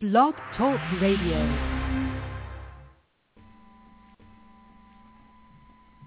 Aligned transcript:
Blog 0.00 0.34
Talk 0.56 0.78
Radio. 1.02 1.40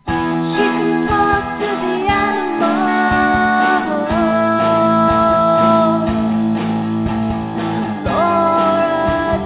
She 0.07 0.13
can 0.63 1.07
talk 1.09 1.59
to 1.59 1.67
the 1.67 2.07
animals. 2.07 2.71
Laura's 8.05 9.43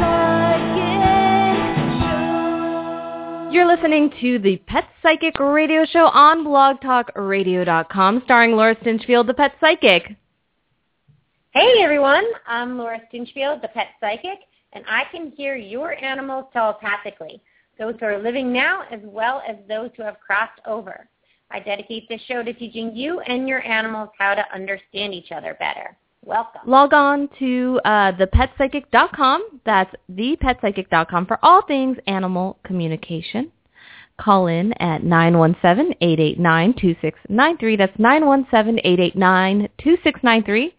Psychic 0.00 1.06
Show. 2.00 3.52
You're 3.52 3.68
listening 3.68 4.10
to 4.20 4.40
the 4.40 4.56
Pet 4.66 4.88
Psychic 5.00 5.38
Radio 5.38 5.84
Show 5.86 6.06
on 6.06 6.44
blogtalkradio.com 6.44 8.22
starring 8.24 8.56
Laura 8.56 8.74
Stinchfield, 8.74 9.28
the 9.28 9.34
Pet 9.34 9.52
Psychic. 9.60 10.16
Hey 11.56 11.82
everyone, 11.82 12.24
I'm 12.46 12.76
Laura 12.76 13.00
Stinchfield, 13.10 13.62
the 13.62 13.68
pet 13.68 13.86
psychic, 13.98 14.40
and 14.74 14.84
I 14.86 15.04
can 15.10 15.30
hear 15.30 15.56
your 15.56 15.94
animals 16.04 16.44
telepathically, 16.52 17.40
those 17.78 17.94
who 17.98 18.04
are 18.04 18.18
living 18.18 18.52
now 18.52 18.82
as 18.90 19.00
well 19.04 19.40
as 19.48 19.56
those 19.66 19.88
who 19.96 20.02
have 20.02 20.20
crossed 20.20 20.60
over. 20.66 21.08
I 21.50 21.60
dedicate 21.60 22.10
this 22.10 22.20
show 22.28 22.42
to 22.42 22.52
teaching 22.52 22.94
you 22.94 23.20
and 23.20 23.48
your 23.48 23.66
animals 23.66 24.10
how 24.18 24.34
to 24.34 24.44
understand 24.54 25.14
each 25.14 25.32
other 25.32 25.56
better. 25.58 25.96
Welcome. 26.26 26.60
Log 26.66 26.92
on 26.92 27.30
to 27.38 27.80
uh, 27.86 28.12
thepetpsychic.com. 28.12 29.60
That's 29.64 29.94
thepetpsychic.com 30.12 31.24
for 31.24 31.38
all 31.42 31.62
things 31.62 31.96
animal 32.06 32.58
communication. 32.64 33.50
Call 34.20 34.48
in 34.48 34.74
at 34.74 35.00
917-889-2693. 35.04 37.78
That's 37.78 37.96
917-889-2693. 37.96 40.72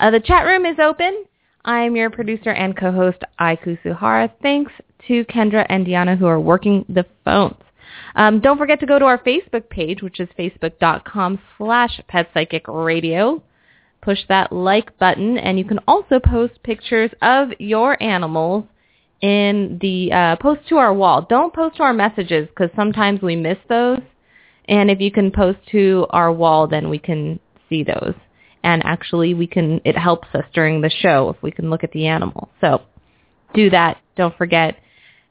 Uh, 0.00 0.10
the 0.10 0.20
chat 0.20 0.44
room 0.44 0.64
is 0.64 0.78
open. 0.78 1.24
I'm 1.64 1.96
your 1.96 2.10
producer 2.10 2.50
and 2.50 2.76
co-host, 2.76 3.18
Ai 3.38 3.56
Kusuhara. 3.56 4.30
Thanks 4.42 4.72
to 5.08 5.24
Kendra 5.24 5.66
and 5.68 5.84
Diana 5.84 6.16
who 6.16 6.26
are 6.26 6.40
working 6.40 6.84
the 6.88 7.04
phones. 7.24 7.56
Um, 8.14 8.40
don't 8.40 8.58
forget 8.58 8.80
to 8.80 8.86
go 8.86 8.98
to 8.98 9.04
our 9.04 9.18
Facebook 9.18 9.68
page, 9.68 10.02
which 10.02 10.20
is 10.20 10.28
facebook.com 10.38 11.40
slash 11.56 12.00
petpsychicradio. 12.12 13.42
Push 14.00 14.20
that 14.28 14.52
like 14.52 14.96
button, 14.98 15.36
and 15.36 15.58
you 15.58 15.64
can 15.64 15.80
also 15.88 16.20
post 16.20 16.62
pictures 16.62 17.10
of 17.20 17.48
your 17.58 18.00
animals 18.00 18.64
in 19.20 19.78
the 19.82 20.12
uh, 20.12 20.36
post 20.36 20.60
to 20.68 20.76
our 20.76 20.94
wall. 20.94 21.26
Don't 21.28 21.52
post 21.52 21.76
to 21.76 21.82
our 21.82 21.92
messages 21.92 22.48
because 22.48 22.70
sometimes 22.76 23.20
we 23.20 23.34
miss 23.34 23.58
those. 23.68 24.00
And 24.66 24.90
if 24.90 25.00
you 25.00 25.10
can 25.10 25.32
post 25.32 25.58
to 25.72 26.06
our 26.10 26.32
wall, 26.32 26.68
then 26.68 26.88
we 26.88 26.98
can 26.98 27.40
see 27.68 27.82
those 27.82 28.14
and 28.62 28.82
actually 28.84 29.34
we 29.34 29.46
can 29.46 29.80
it 29.84 29.96
helps 29.96 30.28
us 30.34 30.44
during 30.52 30.80
the 30.80 30.90
show 30.90 31.30
if 31.30 31.42
we 31.42 31.50
can 31.50 31.70
look 31.70 31.84
at 31.84 31.92
the 31.92 32.06
animal. 32.06 32.48
So 32.60 32.82
do 33.54 33.70
that. 33.70 33.98
Don't 34.16 34.36
forget. 34.36 34.76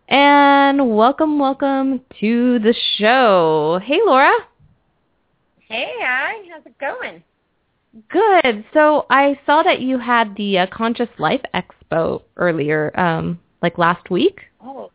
And 0.08 0.96
welcome, 0.96 1.38
welcome 1.38 2.02
to 2.22 2.60
the 2.60 2.74
show. 2.98 3.80
Hey, 3.84 4.00
Laura. 4.06 4.32
Hey. 5.68 5.92
How's 6.50 6.66
it 6.66 6.78
going? 6.80 7.24
Good. 8.10 8.64
So 8.74 9.06
I 9.10 9.38
saw 9.46 9.64
that 9.64 9.82
you 9.82 10.00
had 10.00 10.36
the 10.38 10.60
uh, 10.60 10.68
Conscious 10.72 11.10
Life 11.20 11.42
Expo 11.54 12.22
earlier, 12.38 12.98
um, 12.98 13.40
like 13.62 13.78
last 13.78 14.10
week. 14.10 14.40
Oh, 14.64 14.92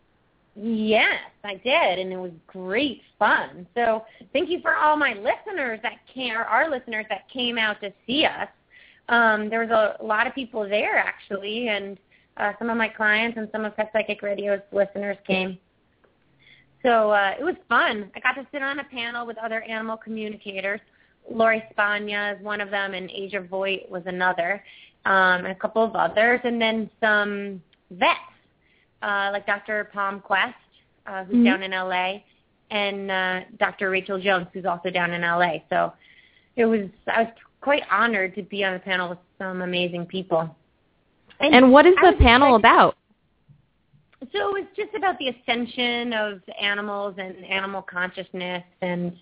yes, 0.55 1.21
I 1.45 1.55
did, 1.55 1.99
and 1.99 2.13
it 2.13 2.17
was 2.17 2.33
great 2.47 3.03
fun. 3.19 3.67
So 3.75 4.05
thank 4.33 4.51
you 4.51 4.61
for 4.61 4.77
all 4.77 4.97
my 4.97 5.15
listeners 5.15 5.81
that 5.83 5.99
came, 6.13 6.33
or 6.33 6.45
our 6.45 6.71
listeners 6.71 7.07
that 7.09 7.29
came 7.33 7.59
out 7.59 7.81
to 7.81 7.93
see 8.07 8.25
us. 8.25 8.49
Um, 9.09 9.51
there 9.51 9.61
was 9.61 9.71
a 9.71 10.05
lot 10.05 10.27
of 10.27 10.35
people 10.35 10.63
there 10.69 10.97
actually, 10.97 11.69
and 11.69 11.99
uh, 12.37 12.53
some 12.59 12.71
of 12.71 12.77
my 12.77 12.89
clients 12.89 13.37
and 13.37 13.49
some 13.53 13.65
of 13.65 13.77
Pet 13.77 13.91
Psychic 13.93 14.23
Radio's 14.23 14.61
listeners 14.73 15.17
came. 15.27 15.59
So 16.83 17.11
uh, 17.11 17.35
it 17.39 17.45
was 17.45 17.55
fun. 17.69 18.11
I 18.17 18.21
got 18.21 18.33
to 18.41 18.47
sit 18.53 18.63
on 18.63 18.81
a 18.81 18.85
panel 18.85 19.27
with 19.27 19.39
other 19.39 19.63
animal 19.63 19.97
communicators. 19.97 20.81
Lori 21.31 21.63
Spagna 21.73 22.37
is 22.37 22.45
one 22.45 22.61
of 22.61 22.71
them, 22.71 22.95
and 22.95 23.11
Asia 23.11 23.41
Voigt 23.41 23.89
was 23.89 24.03
another, 24.07 24.63
um, 25.05 25.45
and 25.45 25.49
a 25.49 25.55
couple 25.55 25.85
of 25.85 25.95
others, 25.95 26.41
and 26.43 26.61
then 26.61 26.91
some 27.01 27.63
vets 27.91 28.19
uh, 29.03 29.31
like 29.33 29.47
Dr. 29.47 29.91
Palmquist, 29.95 30.55
uh, 31.07 31.25
who's 31.25 31.37
Mhm. 31.37 31.45
down 31.45 31.63
in 31.63 31.73
LA, 31.73 32.23
and 32.71 33.11
uh, 33.11 33.41
Dr. 33.59 33.91
Rachel 33.91 34.19
Jones, 34.19 34.47
who's 34.53 34.65
also 34.65 34.91
down 34.91 35.13
in 35.13 35.23
LA. 35.23 35.63
So 35.69 35.93
it 36.57 36.65
was 36.65 36.89
I 37.07 37.25
was 37.25 37.33
quite 37.61 37.83
honored 37.91 38.35
to 38.35 38.43
be 38.43 38.65
on 38.65 38.73
the 38.75 38.79
panel 38.79 39.09
with 39.09 39.19
some 39.39 39.63
amazing 39.63 40.07
people. 40.07 40.55
And 41.41 41.73
what 41.73 41.87
is 41.87 41.95
the 41.97 42.13
panel 42.19 42.55
about? 42.55 42.97
So 44.33 44.49
it 44.49 44.53
was 44.53 44.67
just 44.77 44.95
about 44.95 45.19
the 45.19 45.29
ascension 45.29 46.13
of 46.13 46.41
animals 46.61 47.17
and 47.19 47.45
animal 47.45 47.83
consciousness 47.83 48.63
and 48.81 49.13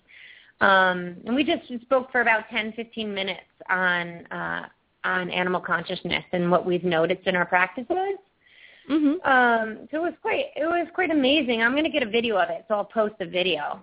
um 0.61 1.17
and 1.25 1.33
we 1.33 1.43
just 1.43 1.67
spoke 1.81 2.11
for 2.11 2.21
about 2.21 2.47
10 2.49 2.73
15 2.73 3.11
minutes 3.11 3.41
on 3.67 4.27
uh 4.27 4.67
on 5.03 5.31
animal 5.31 5.59
consciousness 5.59 6.23
and 6.33 6.51
what 6.51 6.67
we've 6.67 6.83
noticed 6.83 7.25
in 7.25 7.35
our 7.35 7.45
practices. 7.47 8.19
Hmm 8.91 9.13
Um, 9.23 9.87
so 9.89 9.97
it 9.97 10.01
was 10.01 10.13
quite 10.21 10.47
it 10.57 10.65
was 10.65 10.85
quite 10.93 11.11
amazing. 11.11 11.61
I'm 11.61 11.71
going 11.71 11.85
to 11.85 11.89
get 11.89 12.03
a 12.03 12.09
video 12.09 12.37
of 12.37 12.49
it, 12.49 12.65
so 12.67 12.75
I'll 12.75 12.83
post 12.83 13.15
a 13.21 13.25
video. 13.25 13.81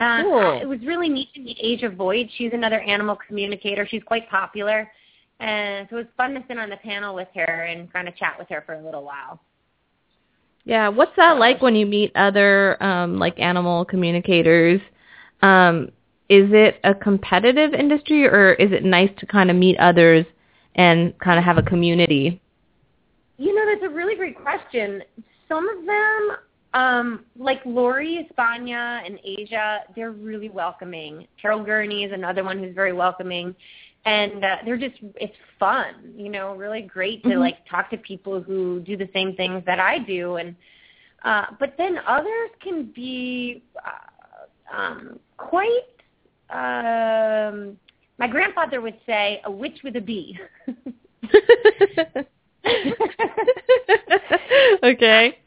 Uh, 0.00 0.22
Cool. 0.22 0.60
It 0.60 0.66
was 0.66 0.80
really 0.80 1.08
neat 1.08 1.32
to 1.34 1.40
meet 1.40 1.56
Asia 1.60 1.88
Voigt. 1.88 2.26
She's 2.36 2.50
another 2.52 2.80
animal 2.80 3.16
communicator. 3.28 3.86
She's 3.88 4.02
quite 4.02 4.28
popular, 4.28 4.90
and 5.38 5.86
so 5.88 5.96
it 5.96 6.00
was 6.00 6.08
fun 6.16 6.34
to 6.34 6.44
sit 6.48 6.58
on 6.58 6.70
the 6.70 6.76
panel 6.78 7.14
with 7.14 7.28
her 7.36 7.64
and 7.64 7.90
kind 7.92 8.08
of 8.08 8.16
chat 8.16 8.34
with 8.36 8.48
her 8.48 8.64
for 8.66 8.74
a 8.74 8.84
little 8.84 9.04
while. 9.04 9.38
Yeah, 10.64 10.88
what's 10.88 11.14
that 11.16 11.38
like 11.38 11.62
when 11.62 11.76
you 11.76 11.86
meet 11.86 12.10
other 12.16 12.82
um 12.82 13.18
like 13.18 13.38
animal 13.38 13.84
communicators? 13.84 14.80
Um 15.40 15.92
is 16.28 16.50
it 16.52 16.80
a 16.82 16.92
competitive 16.92 17.74
industry 17.74 18.26
or 18.26 18.54
is 18.54 18.72
it 18.72 18.82
nice 18.84 19.10
to 19.18 19.26
kind 19.26 19.52
of 19.52 19.56
meet 19.56 19.78
others 19.78 20.26
and 20.74 21.16
kind 21.20 21.38
of 21.38 21.44
have 21.44 21.58
a 21.58 21.62
community? 21.62 22.40
You 23.38 23.54
know, 23.54 23.66
that's 23.66 23.84
a 23.84 23.94
really 23.94 24.16
great 24.16 24.36
question. 24.36 25.02
Some 25.48 25.68
of 25.68 25.84
them, 25.86 26.36
um, 26.74 27.24
like 27.38 27.60
Lori 27.64 28.28
Spagna 28.32 29.02
and 29.04 29.18
Asia, 29.24 29.80
they're 29.94 30.10
really 30.12 30.48
welcoming. 30.48 31.26
Carol 31.40 31.62
Gurney 31.62 32.04
is 32.04 32.12
another 32.12 32.42
one 32.44 32.58
who's 32.58 32.74
very 32.74 32.92
welcoming. 32.92 33.54
And 34.04 34.44
uh, 34.44 34.56
they're 34.64 34.76
just, 34.76 34.96
it's 35.16 35.34
fun, 35.58 36.14
you 36.16 36.28
know, 36.28 36.54
really 36.54 36.82
great 36.82 37.22
to 37.24 37.30
Mhm. 37.30 37.40
like 37.40 37.66
talk 37.68 37.90
to 37.90 37.96
people 37.96 38.40
who 38.40 38.80
do 38.80 38.96
the 38.96 39.08
same 39.12 39.34
things 39.34 39.64
that 39.66 39.80
I 39.80 39.98
do. 39.98 40.36
And, 40.36 40.54
uh, 41.24 41.46
but 41.58 41.74
then 41.76 41.98
others 42.06 42.50
can 42.60 42.84
be 42.94 43.62
uh, 43.84 44.76
um, 44.76 45.18
quite, 45.36 45.90
um, 46.50 47.76
my 48.18 48.28
grandfather 48.28 48.80
would 48.80 48.98
say, 49.06 49.40
a 49.44 49.50
witch 49.50 49.80
with 49.82 49.96
a 49.96 50.00
bee. 50.00 50.38
okay. 54.86 55.38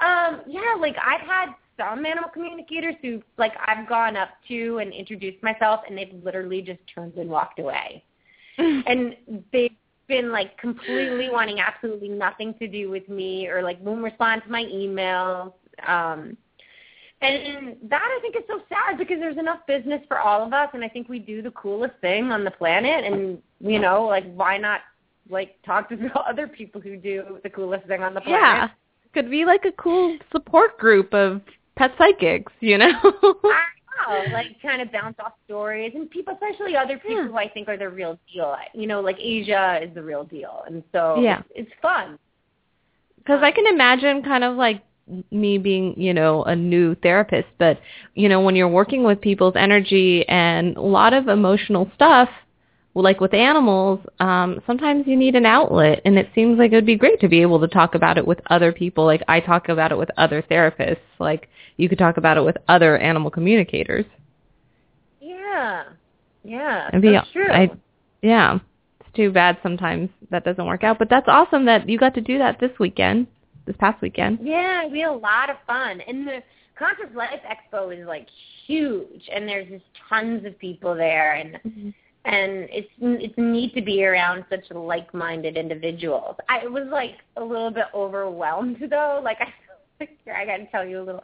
um, 0.00 0.42
yeah, 0.46 0.74
like 0.78 0.96
I've 1.04 1.20
had 1.20 1.54
some 1.80 2.04
animal 2.04 2.28
communicators 2.32 2.94
who 3.02 3.22
like 3.38 3.52
I've 3.66 3.88
gone 3.88 4.16
up 4.16 4.30
to 4.48 4.78
and 4.78 4.92
introduced 4.92 5.42
myself 5.42 5.80
and 5.88 5.96
they've 5.96 6.12
literally 6.22 6.62
just 6.62 6.80
turned 6.92 7.14
and 7.14 7.30
walked 7.30 7.58
away. 7.58 8.04
and 8.58 9.16
they've 9.52 9.76
been 10.06 10.30
like 10.30 10.58
completely 10.58 11.30
wanting 11.30 11.60
absolutely 11.60 12.08
nothing 12.08 12.54
to 12.58 12.66
do 12.66 12.90
with 12.90 13.08
me 13.08 13.46
or 13.46 13.62
like 13.62 13.80
won't 13.80 14.02
respond 14.02 14.42
to 14.44 14.50
my 14.50 14.64
emails. 14.64 15.52
Um 15.86 16.36
and 17.22 17.76
that 17.90 18.02
I 18.02 18.18
think 18.22 18.34
is 18.34 18.42
so 18.46 18.60
sad 18.68 18.96
because 18.96 19.18
there's 19.20 19.36
enough 19.36 19.60
business 19.66 20.00
for 20.08 20.18
all 20.18 20.44
of 20.44 20.52
us 20.52 20.70
and 20.74 20.84
I 20.84 20.88
think 20.88 21.08
we 21.08 21.18
do 21.18 21.42
the 21.42 21.50
coolest 21.52 21.94
thing 22.00 22.32
on 22.32 22.44
the 22.44 22.50
planet 22.50 23.04
and 23.04 23.38
you 23.60 23.78
know, 23.78 24.04
like 24.04 24.30
why 24.34 24.58
not 24.58 24.80
like 25.28 25.56
talk 25.64 25.88
to 25.90 25.96
other 26.28 26.48
people 26.48 26.80
who 26.80 26.96
do 26.96 27.38
the 27.42 27.50
coolest 27.50 27.86
thing 27.86 28.02
on 28.02 28.14
the 28.14 28.20
planet? 28.20 28.40
Yeah. 28.42 28.68
Could 29.12 29.30
be 29.30 29.44
like 29.44 29.64
a 29.64 29.72
cool 29.72 30.16
support 30.30 30.78
group 30.78 31.12
of 31.12 31.40
pet 31.76 31.92
psychics, 31.98 32.52
you 32.60 32.78
know? 32.78 32.92
I 33.02 33.64
know, 34.08 34.24
like 34.32 34.46
kind 34.62 34.80
of 34.80 34.92
bounce 34.92 35.16
off 35.18 35.32
stories 35.46 35.92
and 35.94 36.08
people, 36.10 36.34
especially 36.34 36.76
other 36.76 36.96
people 36.98 37.16
Yeah. 37.24 37.28
who 37.28 37.36
I 37.36 37.48
think 37.48 37.68
are 37.68 37.76
the 37.76 37.88
real 37.88 38.18
deal. 38.32 38.54
You 38.72 38.86
know, 38.86 39.00
like 39.00 39.16
Asia 39.18 39.80
is 39.82 39.92
the 39.94 40.02
real 40.02 40.24
deal, 40.24 40.62
and 40.66 40.82
so 40.92 41.20
Yeah. 41.20 41.40
it's, 41.40 41.68
it's 41.68 41.70
fun. 41.82 42.18
Because 43.18 43.42
I 43.42 43.50
can 43.50 43.66
imagine 43.66 44.22
kind 44.22 44.44
of 44.44 44.56
like 44.56 44.82
me 45.32 45.58
being, 45.58 46.00
you 46.00 46.14
know, 46.14 46.44
a 46.44 46.54
new 46.54 46.94
therapist, 46.96 47.48
but, 47.58 47.80
you 48.14 48.28
know, 48.28 48.40
when 48.40 48.54
you're 48.54 48.68
working 48.68 49.02
with 49.02 49.20
people's 49.20 49.54
energy 49.56 50.24
and 50.28 50.76
a 50.76 50.80
lot 50.80 51.12
of 51.12 51.26
emotional 51.28 51.90
stuff, 51.94 52.28
like 52.94 53.20
with 53.20 53.32
animals, 53.34 54.00
um, 54.18 54.60
sometimes 54.66 55.06
you 55.06 55.16
need 55.16 55.36
an 55.36 55.46
outlet, 55.46 56.00
and 56.04 56.18
it 56.18 56.28
seems 56.34 56.58
like 56.58 56.72
it 56.72 56.74
would 56.74 56.86
be 56.86 56.96
great 56.96 57.20
to 57.20 57.28
be 57.28 57.40
able 57.42 57.60
to 57.60 57.68
talk 57.68 57.94
about 57.94 58.18
it 58.18 58.26
with 58.26 58.40
other 58.50 58.72
people. 58.72 59.04
Like 59.04 59.22
I 59.28 59.40
talk 59.40 59.68
about 59.68 59.92
it 59.92 59.98
with 59.98 60.10
other 60.16 60.42
therapists. 60.42 60.98
Like 61.18 61.48
you 61.76 61.88
could 61.88 61.98
talk 61.98 62.16
about 62.16 62.36
it 62.36 62.42
with 62.42 62.56
other 62.68 62.98
animal 62.98 63.30
communicators. 63.30 64.04
Yeah, 65.20 65.84
yeah, 66.44 66.88
It'd 66.88 67.02
be- 67.02 67.12
that's 67.12 67.30
true. 67.32 67.50
I, 67.50 67.70
yeah, 68.22 68.58
it's 69.00 69.08
too 69.14 69.30
bad 69.30 69.58
sometimes 69.62 70.08
that 70.30 70.44
doesn't 70.44 70.66
work 70.66 70.82
out. 70.84 70.98
But 70.98 71.08
that's 71.10 71.28
awesome 71.28 71.64
that 71.66 71.88
you 71.88 71.98
got 71.98 72.14
to 72.14 72.20
do 72.20 72.38
that 72.38 72.58
this 72.60 72.72
weekend, 72.78 73.26
this 73.66 73.76
past 73.78 74.00
weekend. 74.02 74.38
Yeah, 74.42 74.86
we 74.88 75.00
had 75.00 75.10
a 75.10 75.12
lot 75.12 75.50
of 75.50 75.56
fun. 75.66 76.00
And 76.00 76.26
the 76.26 76.42
Conscious 76.78 77.14
Life 77.14 77.40
Expo 77.46 77.96
is 77.98 78.06
like 78.06 78.26
huge, 78.66 79.28
and 79.32 79.46
there's 79.48 79.68
just 79.68 79.84
tons 80.08 80.44
of 80.44 80.58
people 80.58 80.94
there, 80.94 81.34
and 81.34 81.54
Mm-hmm. 81.66 81.90
And 82.24 82.68
it's 82.70 82.88
it's 83.00 83.34
neat 83.38 83.74
to 83.74 83.82
be 83.82 84.04
around 84.04 84.44
such 84.50 84.70
like-minded 84.70 85.56
individuals. 85.56 86.36
I 86.48 86.66
was 86.66 86.86
like 86.90 87.16
a 87.36 87.42
little 87.44 87.70
bit 87.70 87.86
overwhelmed 87.94 88.76
though. 88.90 89.20
Like 89.22 89.38
I, 89.40 90.06
here 90.24 90.34
I 90.34 90.44
got 90.46 90.58
to 90.58 90.66
tell 90.70 90.86
you 90.86 91.00
a 91.00 91.04
little 91.04 91.22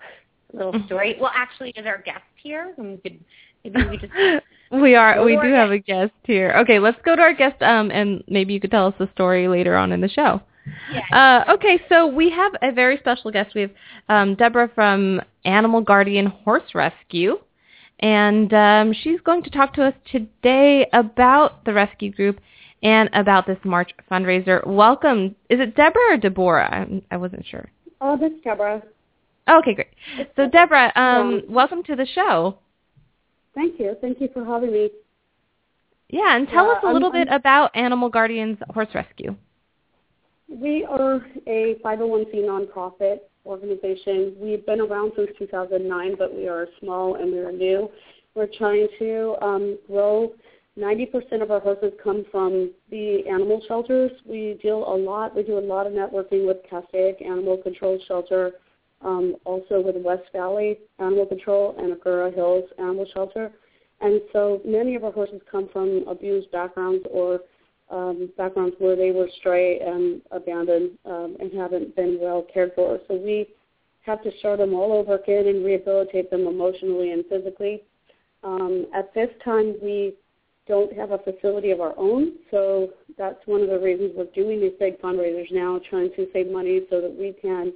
little 0.53 0.73
Mm-hmm. 0.73 0.87
story. 0.87 1.17
Well, 1.21 1.33
actually, 1.35 1.71
is 1.77 1.87
our 1.87 2.01
guest 2.03 2.23
here? 2.37 2.73
And 2.79 2.93
we 2.93 2.97
could 3.11 3.25
maybe 3.65 3.87
we 3.89 3.99
just 3.99 4.13
we 4.73 4.95
are. 4.95 5.23
We 5.25 5.37
do 5.43 5.53
have 5.53 5.71
a 5.71 5.79
guest 5.79 6.13
here. 6.25 6.53
Okay, 6.59 6.79
let's 6.79 7.01
go 7.05 7.15
to 7.17 7.23
our 7.23 7.35
guest. 7.35 7.61
Um, 7.63 7.91
and 7.91 8.23
maybe 8.29 8.53
you 8.55 8.61
could 8.61 8.71
tell 8.71 8.87
us 8.87 8.95
the 8.99 9.09
story 9.15 9.49
later 9.49 9.77
on 9.77 9.93
in 9.93 10.01
the 10.01 10.09
show. 10.09 10.41
yeah. 10.93 11.45
Uh, 11.47 11.53
okay, 11.55 11.81
so 11.89 12.07
we 12.07 12.31
have 12.31 12.53
a 12.63 12.73
very 12.73 12.97
special 12.99 13.31
guest. 13.31 13.55
We 13.55 13.63
have 13.63 13.71
um, 14.09 14.35
Deborah 14.35 14.71
from 14.75 15.21
Animal 15.45 15.81
Guardian 15.81 16.27
Horse 16.27 16.75
Rescue, 16.75 17.39
and 18.01 18.53
um, 18.53 18.93
she's 18.93 19.21
going 19.23 19.43
to 19.43 19.51
talk 19.51 19.73
to 19.75 19.85
us 19.87 19.95
today 20.11 20.87
about 20.93 21.65
the 21.65 21.73
rescue 21.73 22.13
group 22.13 22.41
and 22.83 23.09
about 23.15 23.47
this 23.47 23.59
March 23.65 23.93
fundraiser. 24.11 24.67
Welcome. 24.67 25.35
Is 25.49 25.61
it 25.61 25.75
Deborah 25.77 26.13
or 26.13 26.17
Deborah? 26.19 26.69
I, 26.71 27.03
I 27.15 27.17
wasn't 27.17 27.47
sure. 27.47 27.71
Oh, 28.01 28.17
this 28.17 28.33
is 28.33 28.41
Deborah. 28.45 28.83
Okay, 29.49 29.75
great. 29.75 29.89
So 30.37 30.49
Deborah, 30.49 30.93
um, 30.97 31.43
welcome 31.49 31.83
to 31.85 31.97
the 31.97 32.07
show. 32.07 32.59
Thank 33.55 33.79
you. 33.81 33.97
Thank 34.01 34.21
you 34.21 34.29
for 34.35 34.45
having 34.45 34.73
me. 34.73 34.91
Yeah, 36.11 36.37
and 36.37 36.47
tell 36.49 36.67
Yeah, 36.67 36.73
us 36.73 36.79
a 36.83 36.87
I'm- 36.87 36.95
little 36.95 37.11
bit 37.11 37.29
I'm- 37.29 37.37
about 37.41 37.75
Animal 37.75 38.09
Guardians 38.11 38.59
Horse 38.71 38.89
Rescue. 38.95 39.35
We 40.49 40.85
are 40.85 41.27
a 41.49 41.75
501c 41.83 42.35
nonprofit 42.45 43.21
organization. 43.47 44.35
We've 44.39 44.65
been 44.67 44.81
around 44.81 45.13
since 45.17 45.31
2009, 45.39 46.17
but 46.19 46.35
we 46.35 46.49
are 46.49 46.67
small 46.81 47.15
and 47.17 47.33
we 47.33 47.39
are 47.39 47.53
new. 47.53 47.89
We're 48.35 48.49
trying 48.59 48.89
to 48.99 49.35
um, 49.41 49.79
grow. 49.87 50.33
90% 50.79 51.43
of 51.43 51.51
our 51.51 51.61
horses 51.61 51.93
come 52.03 52.27
from 52.31 52.73
the 52.91 53.23
animal 53.29 53.63
shelters. 53.67 54.11
We 54.27 54.59
deal 54.63 54.85
a 54.87 54.95
lot. 54.95 55.35
We 55.35 55.43
do 55.43 55.59
a 55.59 55.61
lot 55.61 55.87
of 55.87 55.95
networking 55.95 56.47
with 56.47 56.59
Castaic 56.69 57.23
Animal 57.23 57.57
Control 57.59 57.99
Shelter, 58.07 58.53
um, 59.01 59.37
also 59.45 59.81
with 59.81 59.97
West 59.97 60.25
Valley 60.33 60.79
Animal 60.99 61.25
Control 61.27 61.75
and 61.79 61.97
Agoura 61.97 62.35
Hills 62.35 62.65
Animal 62.79 63.07
Shelter. 63.15 63.53
And 64.03 64.21
so 64.35 64.61
many 64.67 64.95
of 64.97 65.05
our 65.05 65.13
horses 65.13 65.41
come 65.51 65.71
from 65.73 66.05
abused 66.07 66.51
backgrounds 66.51 67.07
or 67.11 67.41
um, 67.91 68.31
backgrounds 68.37 68.77
where 68.79 68.97
they 68.97 69.13
were 69.13 69.29
stray 69.39 69.79
and 69.81 70.21
abandoned 70.31 70.99
um, 71.05 71.37
and 71.41 71.53
haven't 71.53 71.95
been 71.95 72.19
well 72.21 72.45
cared 72.53 72.73
for. 72.75 72.99
So 73.09 73.15
we 73.15 73.47
have 74.03 74.23
to 74.23 74.31
start 74.39 74.59
them 74.59 74.75
all 74.75 74.93
over 74.93 75.17
again 75.17 75.47
and 75.47 75.65
rehabilitate 75.65 76.31
them 76.31 76.47
emotionally 76.47 77.13
and 77.13 77.25
physically. 77.27 77.83
Um, 78.43 78.87
at 78.95 79.13
this 79.15 79.31
time, 79.45 79.77
we 79.83 80.15
don't 80.69 80.93
have 80.97 81.13
a 81.13 81.19
facility 81.19 81.71
of 81.71 81.81
our 81.81 81.95
own, 81.97 82.33
so 82.51 82.91
that's 83.17 83.39
one 83.47 83.63
of 83.63 83.69
the 83.69 83.79
reasons 83.79 84.13
we're 84.17 84.25
doing 84.27 84.61
these 84.61 84.73
big 84.79 85.01
fundraisers 85.01 85.47
now, 85.53 85.81
trying 85.89 86.11
to 86.17 86.27
save 86.33 86.51
money 86.51 86.81
so 86.91 87.01
that 87.01 87.15
we 87.17 87.35
can 87.41 87.73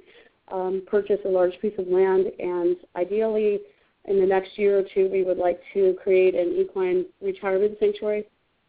um, 0.51 0.83
purchase 0.87 1.19
a 1.25 1.29
large 1.29 1.53
piece 1.61 1.73
of 1.77 1.87
land 1.87 2.27
and 2.39 2.75
ideally 2.97 3.59
in 4.05 4.19
the 4.19 4.25
next 4.25 4.57
year 4.57 4.79
or 4.79 4.83
two 4.93 5.09
we 5.11 5.23
would 5.23 5.37
like 5.37 5.61
to 5.73 5.95
create 6.01 6.35
an 6.35 6.57
equine 6.59 7.05
retirement 7.21 7.77
sanctuary 7.79 8.25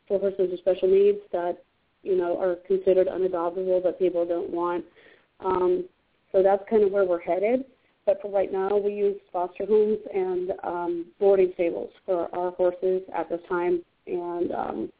for 0.09 0.19
horses 0.19 0.51
with 0.51 0.61
special 0.61 0.89
needs 0.89 1.19
that 1.33 1.63
you 2.03 2.17
know 2.17 2.39
are 2.41 2.57
considered 2.67 3.07
unadoptable 3.07 3.83
that 3.83 3.99
people 3.99 4.27
don't 4.27 4.51
want. 4.51 4.85
Um, 5.41 5.85
so 6.33 6.43
that's 6.43 6.63
kind 6.69 6.83
of 6.83 6.91
where 6.91 7.05
we're 7.05 7.21
headed. 7.21 7.65
But 8.05 8.21
for 8.21 8.31
right 8.31 8.53
now, 8.53 8.77
we 8.77 8.95
use 8.95 9.17
foster 9.33 9.65
homes 9.65 9.99
and 10.13 10.53
um, 10.65 11.07
boarding 11.21 11.53
stables 11.55 11.91
for 12.05 12.35
our 12.35 12.51
horses 12.53 13.03
at 13.15 13.29
this 13.29 13.41
time, 13.49 13.81
and 14.07 14.53
um, 14.53 14.93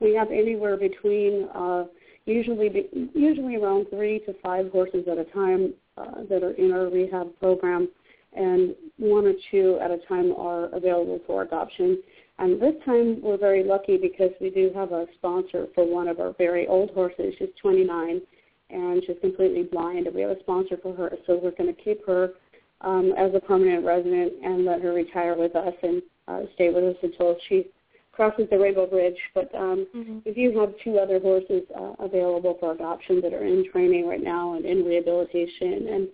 we 0.00 0.14
have 0.14 0.30
anywhere 0.30 0.76
between 0.76 1.48
uh, 1.54 1.84
usually 2.26 2.88
usually 3.14 3.56
around 3.56 3.86
three 3.88 4.18
to 4.20 4.34
five 4.42 4.70
horses 4.70 5.06
at 5.10 5.16
a 5.16 5.24
time 5.24 5.72
uh, 5.96 6.24
that 6.28 6.42
are 6.42 6.52
in 6.52 6.72
our 6.72 6.90
rehab 6.90 7.28
program, 7.38 7.88
and 8.34 8.74
one 8.98 9.26
or 9.26 9.34
two 9.50 9.78
at 9.80 9.90
a 9.90 9.98
time 10.06 10.32
are 10.36 10.66
available 10.74 11.20
for 11.26 11.42
adoption. 11.42 12.02
And 12.38 12.60
this 12.60 12.74
time 12.84 13.20
we're 13.22 13.36
very 13.36 13.62
lucky 13.62 13.96
because 13.96 14.30
we 14.40 14.50
do 14.50 14.70
have 14.74 14.92
a 14.92 15.06
sponsor 15.14 15.68
for 15.74 15.84
one 15.86 16.08
of 16.08 16.18
our 16.18 16.34
very 16.36 16.66
old 16.66 16.90
horses. 16.90 17.34
She's 17.38 17.48
29 17.62 18.20
and 18.70 19.02
she's 19.06 19.16
completely 19.20 19.62
blind. 19.62 20.06
And 20.06 20.14
we 20.14 20.22
have 20.22 20.30
a 20.30 20.40
sponsor 20.40 20.76
for 20.82 20.94
her, 20.96 21.12
so 21.26 21.38
we're 21.42 21.52
going 21.52 21.74
to 21.74 21.80
keep 21.80 22.04
her 22.06 22.30
um, 22.80 23.12
as 23.16 23.32
a 23.34 23.40
permanent 23.40 23.84
resident 23.84 24.32
and 24.42 24.64
let 24.64 24.82
her 24.82 24.92
retire 24.92 25.36
with 25.36 25.54
us 25.54 25.74
and 25.82 26.02
uh, 26.26 26.40
stay 26.54 26.70
with 26.70 26.84
us 26.84 26.96
until 27.02 27.36
she 27.48 27.66
crosses 28.12 28.46
the 28.50 28.58
Rainbow 28.58 28.86
Bridge. 28.86 29.18
But 29.34 29.54
um, 29.54 29.86
Mm-hmm. 29.94 30.18
we 30.24 30.32
do 30.32 30.58
have 30.58 30.72
two 30.82 30.98
other 30.98 31.20
horses 31.20 31.62
uh, 31.76 31.92
available 32.00 32.56
for 32.58 32.72
adoption 32.72 33.20
that 33.20 33.32
are 33.32 33.44
in 33.44 33.70
training 33.70 34.08
right 34.08 34.22
now 34.22 34.54
and 34.54 34.64
in 34.64 34.84
rehabilitation. 34.84 35.88
And 35.88 36.08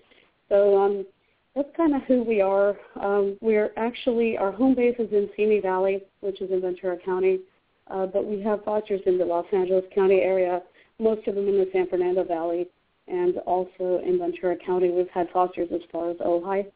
so 0.51 0.79
um, 0.83 1.07
that's 1.55 1.69
kind 1.77 1.95
of 1.95 2.03
who 2.03 2.23
we 2.23 2.41
are. 2.41 2.77
Um, 3.01 3.37
we're 3.41 3.71
actually, 3.77 4.37
our 4.39 4.53
home 4.53 4.75
base 4.75 4.97
is 4.99 5.13
in 5.13 5.29
Simi 5.37 5.61
Valley, 5.61 6.03
which 6.21 6.41
is 6.41 6.51
in 6.51 6.61
Ventura 6.61 6.97
County, 7.05 7.41
uh, 7.89 8.07
but 8.07 8.25
we 8.25 8.41
have 8.43 8.65
fosters 8.65 9.01
in 9.07 9.19
the 9.19 9.25
Los 9.25 9.47
Angeles 9.53 9.85
County 9.95 10.21
area, 10.21 10.63
most 10.99 11.27
of 11.27 11.35
them 11.35 11.49
in 11.49 11.59
the 11.59 11.69
San 11.73 11.89
Fernando 11.89 12.25
Valley, 12.25 12.69
and 13.09 13.39
also 13.47 14.01
in 14.05 14.19
Ventura 14.19 14.57
County. 14.65 14.91
We've 14.91 15.09
had 15.09 15.29
fosters 15.31 15.69
as 15.75 15.81
far 15.91 16.11
as 16.11 16.17
Ojai. 16.19 16.67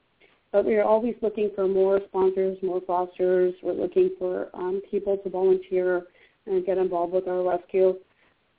But 0.50 0.64
we 0.64 0.76
are 0.76 0.84
always 0.84 1.16
looking 1.20 1.50
for 1.54 1.66
more 1.66 2.00
sponsors, 2.08 2.56
more 2.62 2.80
fosters. 2.86 3.54
We're 3.60 3.72
looking 3.72 4.10
for 4.18 4.50
um, 4.54 4.80
people 4.88 5.16
to 5.18 5.28
volunteer 5.28 6.04
and 6.46 6.64
get 6.64 6.78
involved 6.78 7.12
with 7.12 7.26
our 7.26 7.42
rescue, 7.42 7.96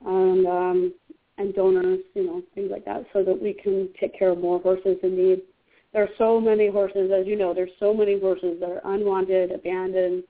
and 0.05 0.45
um, 0.45 0.93
and 1.37 1.53
donors, 1.53 1.99
you 2.13 2.25
know, 2.25 2.41
things 2.53 2.69
like 2.71 2.85
that, 2.85 3.05
so 3.13 3.23
that 3.23 3.41
we 3.41 3.53
can 3.53 3.89
take 3.99 4.17
care 4.17 4.31
of 4.31 4.39
more 4.39 4.59
horses 4.59 4.97
in 5.03 5.15
need. 5.15 5.41
There 5.95 6.03
are 6.03 6.09
so 6.17 6.41
many 6.41 6.67
horses, 6.67 7.09
as 7.17 7.25
you 7.25 7.37
know, 7.37 7.53
there's 7.53 7.69
so 7.79 7.93
many 7.93 8.19
horses 8.19 8.59
that 8.59 8.69
are 8.69 8.81
unwanted, 8.93 9.51
abandoned, 9.53 10.25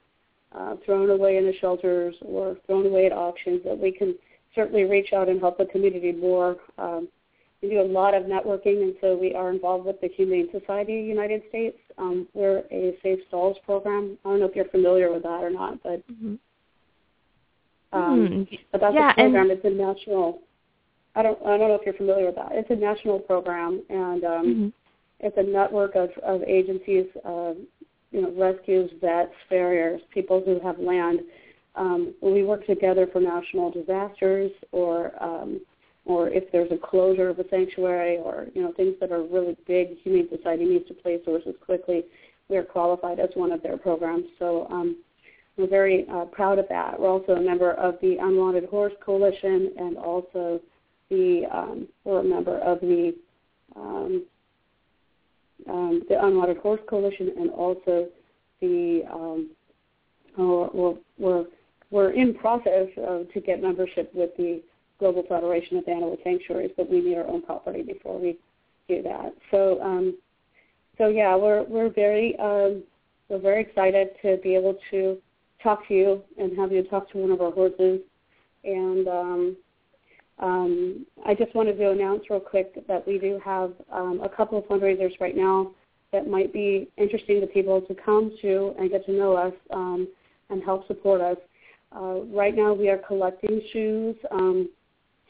uh, 0.55 0.75
thrown 0.85 1.09
away 1.09 1.37
in 1.37 1.45
the 1.47 1.55
shelters 1.59 2.13
or 2.23 2.55
thrown 2.67 2.85
away 2.85 3.07
at 3.07 3.11
auctions 3.11 3.61
that 3.65 3.75
we 3.75 3.91
can 3.91 4.13
certainly 4.53 4.83
reach 4.83 5.11
out 5.11 5.27
and 5.27 5.39
help 5.39 5.57
the 5.57 5.65
community 5.65 6.11
more. 6.11 6.57
Um, 6.77 7.07
we 7.63 7.69
do 7.71 7.81
a 7.81 7.91
lot 7.99 8.13
of 8.13 8.25
networking, 8.25 8.83
and 8.83 8.93
so 9.01 9.17
we 9.17 9.33
are 9.33 9.49
involved 9.49 9.87
with 9.87 9.99
the 10.01 10.07
Humane 10.09 10.49
Society 10.51 10.99
of 10.99 11.03
the 11.05 11.09
United 11.09 11.41
States. 11.49 11.79
Um, 11.97 12.27
we're 12.35 12.59
a 12.71 12.95
Safe 13.01 13.21
Stalls 13.27 13.57
program. 13.65 14.19
I 14.23 14.29
don't 14.29 14.41
know 14.41 14.45
if 14.45 14.55
you're 14.55 14.65
familiar 14.65 15.11
with 15.11 15.23
that 15.23 15.43
or 15.43 15.49
not, 15.49 15.81
but 15.81 16.07
Mm-hmm. 16.11 16.35
um, 17.91 18.27
Hmm. 18.27 18.55
but 18.71 18.81
that's 18.81 18.93
Yeah, 18.93 19.09
a 19.09 19.13
program. 19.15 19.49
and- 19.49 19.51
It's 19.51 19.65
a 19.65 19.69
national. 19.71 20.41
I 21.15 21.23
don't. 21.23 21.39
I 21.43 21.57
don't 21.57 21.69
know 21.69 21.75
if 21.75 21.85
you're 21.85 21.95
familiar 21.95 22.27
with 22.27 22.35
that. 22.35 22.51
It's 22.51 22.69
a 22.69 22.75
national 22.75 23.17
program, 23.19 23.81
and 23.89 24.23
um, 24.23 24.45
Mhm. 24.45 24.73
It's 25.19 25.37
a 25.37 25.43
network 25.43 25.95
of, 25.95 26.09
of 26.23 26.43
agencies, 26.43 27.05
uh, 27.25 27.53
you 28.11 28.21
know, 28.21 28.31
rescues, 28.37 28.91
vets, 29.01 29.31
farriers, 29.49 30.01
people 30.13 30.41
who 30.43 30.59
have 30.59 30.79
land. 30.79 31.21
Um, 31.75 32.13
we 32.21 32.43
work 32.43 32.65
together 32.65 33.07
for 33.11 33.19
national 33.19 33.71
disasters, 33.71 34.51
or 34.71 35.11
um, 35.21 35.59
or 36.05 36.29
if 36.29 36.49
there's 36.51 36.71
a 36.71 36.77
closure 36.77 37.29
of 37.29 37.39
a 37.39 37.49
sanctuary, 37.49 38.17
or 38.17 38.47
you 38.53 38.61
know, 38.61 38.71
things 38.73 38.95
that 39.01 39.11
are 39.11 39.23
really 39.23 39.57
big. 39.67 39.97
Humane 40.03 40.29
Society 40.29 40.65
needs 40.65 40.87
to 40.87 40.93
place 40.93 41.19
sources 41.25 41.55
quickly. 41.59 42.03
We 42.47 42.57
are 42.57 42.63
qualified 42.63 43.19
as 43.19 43.29
one 43.33 43.51
of 43.51 43.61
their 43.63 43.75
programs, 43.75 44.25
so 44.39 44.67
um, 44.69 44.97
we're 45.57 45.67
very 45.67 46.05
uh, 46.09 46.25
proud 46.25 46.59
of 46.59 46.67
that. 46.69 46.99
We're 46.99 47.09
also 47.09 47.33
a 47.33 47.41
member 47.41 47.71
of 47.71 47.95
the 48.01 48.17
Unwanted 48.17 48.65
Horse 48.65 48.93
Coalition, 49.03 49.73
and 49.77 49.97
also 49.97 50.61
the 51.09 51.43
um, 51.51 51.87
we're 52.03 52.19
a 52.19 52.23
member 52.23 52.59
of 52.59 52.79
the 52.81 53.15
um, 53.75 54.23
um, 55.69 56.03
the 56.09 56.23
Unwanted 56.23 56.57
Horse 56.57 56.81
Coalition, 56.89 57.31
and 57.37 57.49
also 57.49 58.07
the 58.61 59.03
um, 59.11 59.49
oh, 60.37 60.69
we're, 60.73 60.95
we're 61.17 61.45
we're 61.91 62.11
in 62.11 62.33
process 62.33 62.87
uh, 62.97 63.19
to 63.33 63.41
get 63.45 63.61
membership 63.61 64.13
with 64.13 64.31
the 64.37 64.61
Global 64.99 65.23
Federation 65.27 65.77
of 65.77 65.87
Animal 65.87 66.17
Sanctuaries, 66.23 66.71
but 66.75 66.89
we 66.89 67.01
need 67.01 67.17
our 67.17 67.27
own 67.27 67.41
property 67.41 67.81
before 67.81 68.19
we 68.19 68.37
do 68.87 69.01
that. 69.03 69.33
So 69.51 69.81
um, 69.81 70.17
so 70.97 71.07
yeah, 71.07 71.35
we're 71.35 71.63
we're 71.63 71.89
very 71.89 72.37
um, 72.39 72.83
we're 73.29 73.39
very 73.39 73.61
excited 73.61 74.09
to 74.21 74.37
be 74.37 74.55
able 74.55 74.77
to 74.91 75.17
talk 75.61 75.87
to 75.87 75.93
you 75.93 76.21
and 76.37 76.57
have 76.57 76.71
you 76.71 76.83
talk 76.83 77.09
to 77.11 77.17
one 77.17 77.31
of 77.31 77.41
our 77.41 77.51
horses. 77.51 77.99
And 78.63 79.07
um, 79.07 79.57
um, 80.39 81.05
I 81.25 81.33
just 81.33 81.55
wanted 81.55 81.77
to 81.77 81.91
announce 81.91 82.23
real 82.29 82.39
quick 82.39 82.85
that 82.87 83.07
we 83.07 83.17
do 83.17 83.39
have 83.43 83.73
um, 83.91 84.21
a 84.21 84.29
couple 84.29 84.57
of 84.57 84.65
fundraisers 84.65 85.19
right 85.19 85.35
now 85.35 85.71
that 86.11 86.27
might 86.27 86.51
be 86.51 86.89
interesting 86.97 87.41
to 87.41 87.47
people 87.47 87.81
to 87.81 87.95
come 87.95 88.31
to 88.41 88.73
and 88.77 88.89
get 88.89 89.05
to 89.05 89.13
know 89.13 89.33
us 89.33 89.53
um, 89.71 90.07
and 90.49 90.63
help 90.63 90.87
support 90.87 91.21
us. 91.21 91.37
Uh, 91.95 92.21
right 92.33 92.55
now, 92.55 92.73
we 92.73 92.89
are 92.89 92.97
collecting 92.97 93.61
shoes, 93.71 94.15
um, 94.31 94.69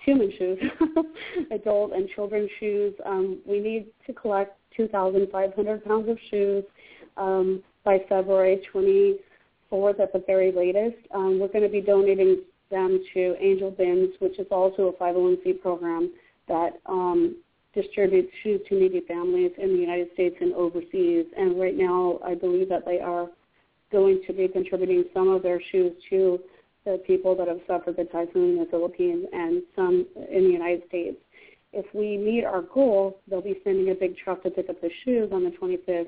human 0.03 0.31
shoes, 0.37 0.59
adult 1.51 1.93
and 1.93 2.09
children's 2.09 2.49
shoes. 2.59 2.93
Um, 3.05 3.39
we 3.45 3.59
need 3.59 3.87
to 4.07 4.13
collect 4.13 4.57
2,500 4.75 5.85
pounds 5.85 6.09
of 6.09 6.17
shoes 6.29 6.63
um, 7.17 7.63
by 7.83 7.99
February 8.09 8.61
24th 8.73 9.99
at 9.99 10.11
the 10.13 10.23
very 10.25 10.51
latest. 10.51 10.97
We're 11.13 11.47
going 11.47 11.63
to 11.63 11.69
be 11.69 11.81
donating 11.81 12.41
them 12.75 12.99
to 13.13 13.35
Angel 13.39 13.71
Bins, 13.71 14.09
which 14.19 14.37
is 14.37 14.47
also 14.51 14.87
a 14.89 14.93
501c 15.01 15.61
program 15.61 16.11
that 16.49 16.71
um, 16.85 17.37
distributes 17.73 18.29
shoes 18.43 18.59
to 18.67 18.75
needy 18.75 19.01
families 19.07 19.51
in 19.57 19.69
the 19.69 19.79
United 19.79 20.09
States 20.13 20.35
and 20.41 20.53
overseas. 20.53 21.25
And 21.37 21.59
right 21.59 21.75
now, 21.75 22.19
I 22.23 22.35
believe 22.35 22.67
that 22.69 22.85
they 22.85 22.99
are 22.99 23.27
going 23.91 24.21
to 24.27 24.33
be 24.33 24.49
contributing 24.49 25.05
some 25.13 25.29
of 25.29 25.41
their 25.41 25.61
shoes 25.71 25.93
to 26.09 26.39
the 26.83 27.01
people 27.07 27.35
that 27.37 27.47
have 27.47 27.61
suffered 27.65 27.95
the 27.95 28.03
typhoon 28.05 28.51
in 28.51 28.59
the 28.59 28.67
Philippines 28.69 29.25
and 29.31 29.63
some 29.75 30.05
in 30.29 30.43
the 30.43 30.51
United 30.51 30.83
States. 30.89 31.17
If 31.71 31.85
we 31.93 32.17
meet 32.17 32.43
our 32.43 32.61
goal, 32.61 33.19
they'll 33.27 33.41
be 33.41 33.59
sending 33.63 33.89
a 33.91 33.95
big 33.95 34.17
truck 34.17 34.43
to 34.43 34.49
pick 34.49 34.69
up 34.69 34.81
the 34.81 34.91
shoes 35.03 35.29
on 35.31 35.45
the 35.45 35.51
25th. 35.51 36.07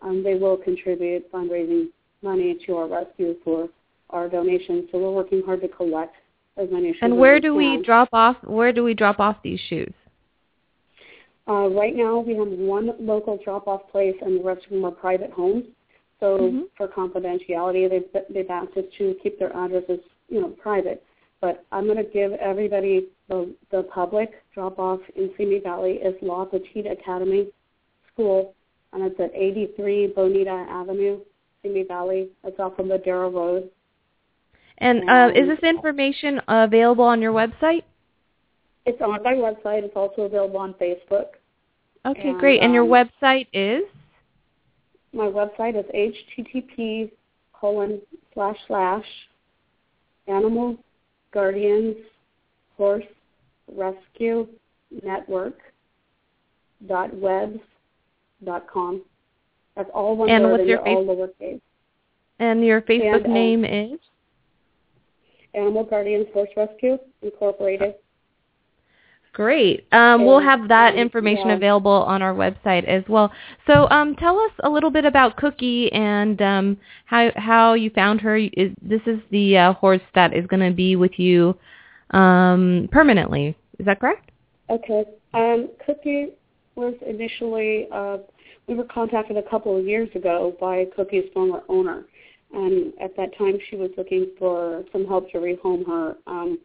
Um, 0.00 0.22
they 0.22 0.34
will 0.34 0.56
contribute 0.56 1.30
fundraising 1.30 1.88
money 2.22 2.58
to 2.66 2.76
our 2.76 2.88
rescue 2.88 3.36
for 3.44 3.68
our 4.10 4.28
donations. 4.28 4.88
So 4.92 4.98
we're 4.98 5.12
working 5.12 5.42
hard 5.44 5.60
to 5.62 5.68
collect 5.68 6.14
as 6.56 6.68
many 6.70 6.92
shoes. 6.92 6.98
And 7.02 7.18
where 7.18 7.36
as 7.36 7.42
do 7.42 7.54
we 7.54 7.76
can. 7.76 7.82
drop 7.82 8.08
off? 8.12 8.36
Where 8.44 8.72
do 8.72 8.84
we 8.84 8.94
drop 8.94 9.20
off 9.20 9.36
these 9.42 9.60
shoes? 9.68 9.92
Uh, 11.48 11.68
right 11.68 11.94
now, 11.94 12.18
we 12.18 12.34
have 12.34 12.48
one 12.48 12.92
local 12.98 13.38
drop-off 13.44 13.82
place, 13.92 14.16
and 14.20 14.40
the 14.40 14.42
rest 14.42 14.64
of 14.64 14.70
them 14.70 14.84
are 14.84 14.90
private 14.90 15.30
homes. 15.30 15.64
So 16.18 16.38
Mhm. 16.38 16.68
for 16.76 16.88
confidentiality, 16.88 17.88
they've, 17.88 18.24
they've 18.30 18.50
asked 18.50 18.76
us 18.76 18.84
to 18.98 19.14
keep 19.22 19.38
their 19.38 19.54
addresses, 19.54 20.00
you 20.28 20.40
know, 20.40 20.48
private. 20.48 21.04
But 21.40 21.64
I'm 21.70 21.84
going 21.84 21.98
to 21.98 22.10
give 22.10 22.32
everybody 22.32 23.08
the, 23.28 23.54
the 23.70 23.84
public 23.84 24.42
drop-off 24.54 25.00
in 25.14 25.30
Simi 25.36 25.58
Valley 25.58 25.98
is 25.98 26.20
La 26.22 26.46
Petite 26.46 26.86
Academy 26.86 27.48
School, 28.12 28.54
and 28.92 29.04
it's 29.04 29.20
at 29.20 29.30
83 29.34 30.08
Bonita 30.08 30.50
Avenue, 30.50 31.20
Simi 31.62 31.82
Valley. 31.82 32.30
It's 32.44 32.58
off 32.58 32.78
of 32.78 32.86
Madera 32.86 33.28
Road. 33.28 33.70
And 34.78 35.08
uh, 35.08 35.30
is 35.34 35.48
this 35.48 35.58
information 35.62 36.40
available 36.48 37.04
on 37.04 37.22
your 37.22 37.32
website? 37.32 37.82
It's 38.84 39.00
on 39.00 39.22
my 39.22 39.32
website. 39.32 39.82
It's 39.82 39.96
also 39.96 40.22
available 40.22 40.58
on 40.58 40.74
Facebook. 40.74 41.26
Okay, 42.04 42.28
And, 42.28 42.38
great. 42.38 42.62
And 42.62 42.72
your 42.72 42.84
um, 42.84 42.90
website 42.90 43.48
is? 43.52 43.82
My 45.12 45.26
website 45.26 45.78
is 45.78 45.86
http 45.94 47.10
colon 47.52 48.00
slash 48.34 48.56
slash 48.66 49.04
animal 50.28 50.76
guardians 51.32 51.96
horse 52.76 53.04
rescue 53.74 54.46
network 55.02 55.58
dot 56.86 57.14
webs 57.16 57.58
dot 58.44 58.66
com. 58.70 59.02
That's 59.74 59.90
all 59.94 60.16
one 60.16 60.28
And 60.28 60.44
word 60.44 60.50
what's 60.52 60.60
and 60.60 60.68
your 60.68 60.86
all 60.86 61.04
lowercase. 61.04 61.60
And 62.38 62.64
your 62.64 62.82
Facebook 62.82 63.24
And, 63.24 63.26
uh, 63.26 63.30
name 63.30 63.64
is? 63.64 63.98
Animal 65.56 65.84
Guardians 65.84 66.26
Horse 66.32 66.50
Rescue 66.56 66.98
Incorporated. 67.22 67.94
Great. 69.32 69.86
Um, 69.92 70.24
we'll 70.24 70.40
have 70.40 70.66
that 70.68 70.94
um, 70.94 70.98
information 70.98 71.48
yeah. 71.48 71.56
available 71.56 71.90
on 71.90 72.22
our 72.22 72.32
website 72.32 72.84
as 72.84 73.04
well. 73.06 73.30
So 73.66 73.86
um, 73.90 74.16
tell 74.16 74.38
us 74.38 74.52
a 74.64 74.70
little 74.70 74.90
bit 74.90 75.04
about 75.04 75.36
Cookie 75.36 75.92
and 75.92 76.40
um, 76.40 76.78
how 77.04 77.30
how 77.36 77.74
you 77.74 77.90
found 77.90 78.22
her. 78.22 78.36
Is, 78.38 78.70
this 78.80 79.02
is 79.06 79.18
the 79.30 79.58
uh, 79.58 79.72
horse 79.74 80.00
that 80.14 80.34
is 80.34 80.46
going 80.46 80.66
to 80.66 80.74
be 80.74 80.96
with 80.96 81.18
you 81.18 81.54
um, 82.12 82.88
permanently. 82.90 83.54
Is 83.78 83.84
that 83.84 84.00
correct? 84.00 84.30
Okay. 84.70 85.04
Um, 85.34 85.68
Cookie 85.84 86.28
was 86.74 86.94
initially, 87.06 87.88
uh, 87.92 88.18
we 88.68 88.74
were 88.74 88.84
contacted 88.84 89.36
a 89.36 89.42
couple 89.42 89.78
of 89.78 89.86
years 89.86 90.08
ago 90.14 90.56
by 90.58 90.86
Cookie's 90.96 91.24
former 91.34 91.62
owner. 91.68 92.06
And 92.52 92.92
at 93.00 93.16
that 93.16 93.36
time, 93.36 93.58
she 93.68 93.76
was 93.76 93.90
looking 93.96 94.30
for 94.38 94.84
some 94.92 95.06
help 95.06 95.30
to 95.32 95.38
rehome 95.38 95.86
her. 95.86 96.16
Um, 96.26 96.58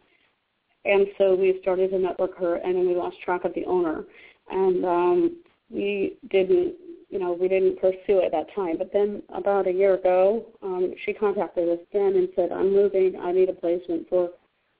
and 0.86 1.08
so 1.18 1.36
we 1.36 1.60
started 1.62 1.92
to 1.92 2.00
network 2.00 2.38
her, 2.38 2.56
and 2.56 2.76
then 2.76 2.88
we 2.88 2.96
lost 2.96 3.18
track 3.24 3.46
of 3.46 3.54
the 3.54 3.66
owner. 3.66 4.06
And 4.50 4.86
um, 4.86 5.38
we 5.70 6.18
didn't, 6.30 6.76
you 7.10 7.20
know, 7.20 7.34
we 7.34 7.48
didn't 7.48 7.80
pursue 7.80 8.22
at 8.22 8.32
that 8.32 8.48
time. 8.56 8.78
But 8.78 8.92
then 8.94 9.22
about 9.34 9.68
a 9.68 9.72
year 9.72 9.96
ago, 9.96 10.46
um, 10.62 10.94
she 11.06 11.14
contacted 11.14 11.70
us 11.70 11.80
again 11.92 12.16
and 12.16 12.30
said, 12.36 12.52
I'm 12.52 12.74
moving. 12.74 13.20
I 13.22 13.32
need 13.32 13.50
a 13.50 13.54
placement 13.54 14.08
for 14.10 14.30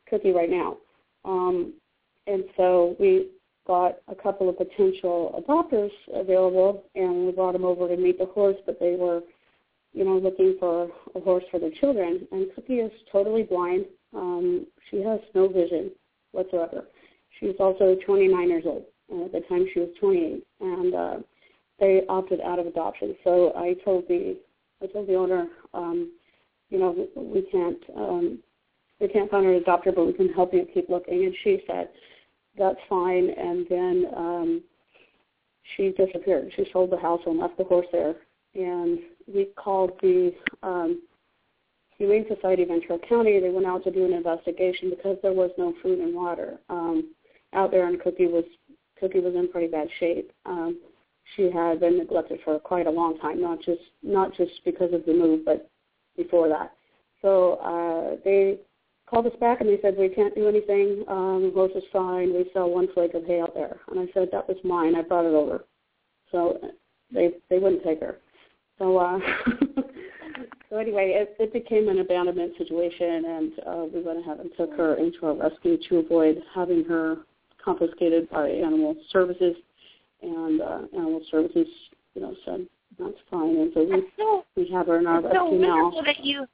Cookie 0.10 0.32
right 0.32 0.50
now. 0.50 0.78
Um, 1.24 1.74
and 2.28 2.44
so 2.58 2.96
we 3.00 3.28
got 3.68 3.98
a 4.08 4.16
couple 4.16 4.50
of 4.50 4.58
potential 4.58 5.44
adopters 5.48 5.92
available, 6.14 6.84
and 6.96 7.26
we 7.26 7.32
brought 7.32 7.54
them 7.54 7.66
over 7.66 7.88
to 7.88 7.98
meet 7.98 8.18
the 8.18 8.26
horse, 8.26 8.58
but 8.66 8.80
they 8.80 8.96
were, 8.96 9.22
you 9.94 10.06
know, 10.06 10.18
looking 10.18 10.56
for 10.60 10.90
a 11.16 11.20
horse 11.20 11.44
for 11.52 11.60
their 11.60 11.72
children. 11.72 12.28
And 12.32 12.48
Cookie 12.56 12.80
is 12.80 12.92
totally 13.12 13.44
blind. 13.44 13.86
Um, 14.16 14.68
she 14.90 15.02
has 15.02 15.20
no 15.36 15.48
vision 15.48 15.92
whatsoever. 16.32 16.86
She's 17.40 17.56
also 17.60 17.98
29 18.06 18.50
years 18.50 18.64
old. 18.66 18.86
And 19.10 19.24
at 19.24 19.32
the 19.32 19.42
time, 19.42 19.68
she 19.74 19.80
was 19.80 19.90
28, 20.00 20.44
and 20.62 20.96
uh, 20.96 21.18
they 21.80 22.04
opted 22.08 22.40
out 22.42 22.60
of 22.60 22.68
adoption. 22.68 23.16
So 23.24 23.54
I 23.56 23.76
told 23.84 24.08
the 24.08 24.38
I 24.82 24.88
told 24.88 25.08
the 25.08 25.16
owner, 25.16 25.48
um, 25.74 26.12
you 26.70 26.80
know, 26.80 27.08
we 27.16 27.42
can't 27.52 27.78
um, 27.96 28.40
we 29.00 29.08
can't 29.08 29.30
find 29.30 29.46
an 29.46 29.60
adopter, 29.60 29.94
but 29.94 30.06
we 30.06 30.14
can 30.14 30.32
help 30.32 30.54
you 30.54 30.66
keep 30.74 30.88
looking. 30.90 31.26
And 31.26 31.36
she 31.44 31.62
said, 31.68 31.90
that's 32.58 32.78
fine. 32.88 33.30
And 33.32 33.66
then 33.70 34.06
um, 34.16 34.64
she 35.76 35.92
disappeared. 35.92 36.52
She 36.56 36.68
sold 36.72 36.92
the 36.92 36.98
house 36.98 37.22
and 37.26 37.40
left 37.40 37.58
the 37.58 37.64
horse 37.64 37.88
there. 37.92 38.16
And 38.54 39.00
we 39.28 39.50
called 39.56 39.92
the 40.02 40.34
um, 40.64 41.02
Humane 41.98 42.26
Society 42.34 42.64
of 42.64 42.70
Ventura 42.70 43.00
County. 43.08 43.40
They 43.40 43.50
went 43.50 43.68
out 43.68 43.84
to 43.84 43.92
do 43.92 44.06
an 44.06 44.14
investigation 44.14 44.90
because 44.90 45.18
there 45.22 45.34
was 45.34 45.52
no 45.58 45.74
food 45.84 46.00
and 46.00 46.16
water 46.16 46.58
um, 46.70 47.14
out 47.54 47.72
there, 47.72 47.88
and 47.88 48.02
Cookie 48.02 48.28
was 48.28 48.46
Cookie 49.00 49.20
was 49.20 49.36
in 49.36 49.50
pretty 49.50 49.68
bad 49.68 49.88
shape. 50.00 50.32
Um, 50.46 50.80
she 51.36 51.50
had 51.52 51.80
been 51.80 51.98
neglected 51.98 52.40
for 52.44 52.60
quite 52.60 52.88
a 52.88 52.92
long 52.92 53.18
time, 53.20 53.42
not 53.42 53.62
just 53.62 53.82
not 54.04 54.36
just 54.36 54.52
because 54.66 54.94
of 54.94 55.06
the 55.06 55.14
move, 55.14 55.46
but 55.46 55.70
before 56.18 56.48
that. 56.50 56.74
So 57.22 57.54
uh, 57.56 58.18
they 58.24 58.58
called 59.08 59.28
us 59.28 59.34
back 59.40 59.62
and 59.62 59.70
they 59.70 59.80
said 59.82 59.96
we 59.98 60.10
can't 60.10 60.34
do 60.36 60.48
anything. 60.48 61.04
Um, 61.08 61.52
horse 61.54 61.72
is 61.76 61.84
fine. 61.92 62.34
We 62.34 62.50
sell 62.54 62.70
one 62.70 62.88
flake 62.94 63.14
of 63.14 63.26
hay 63.26 63.42
out 63.42 63.54
there, 63.54 63.80
and 63.90 64.00
I 64.00 64.12
said 64.14 64.30
that 64.32 64.48
was 64.48 64.58
mine. 64.64 64.96
I 64.96 65.02
brought 65.02 65.26
it 65.26 65.34
over. 65.34 65.66
So 66.32 66.60
they 67.14 67.32
they 67.50 67.60
wouldn't 67.60 67.84
take 67.84 68.00
her. 68.02 68.18
So 68.82 68.98
uh, 68.98 69.20
so 70.70 70.78
anyway, 70.78 71.14
it, 71.14 71.36
it 71.40 71.54
became 71.54 71.88
an 71.88 72.00
abandonment 72.00 72.54
situation, 72.58 73.26
and 73.26 73.52
uh, 73.68 73.86
we 73.94 74.02
went 74.02 74.20
ahead 74.20 74.40
and 74.40 74.50
took 74.58 74.74
her 74.76 74.96
into 74.96 75.28
our 75.28 75.36
rescue 75.36 75.78
to 75.88 75.98
avoid 75.98 76.42
having 76.56 76.84
her 76.86 77.18
confiscated 77.64 78.28
by 78.32 78.50
animal 78.50 78.96
services. 79.12 79.56
And 80.24 80.62
uh, 80.62 80.80
animal 80.96 81.22
services, 81.30 81.68
you 82.16 82.22
know, 82.22 82.36
said 82.44 82.68
that's 82.98 83.18
fine, 83.30 83.56
and 83.58 83.72
so 83.74 83.84
we 83.84 84.04
so 84.18 84.46
we 84.56 84.70
have 84.72 84.88
her 84.88 84.98
in 84.98 85.06
our 85.06 85.20
it's 85.20 85.28
so 85.28 85.44
rescue 85.44 85.60
now. 85.60 85.84
wonderful 85.84 86.04
that 86.04 86.26
you 86.26 86.46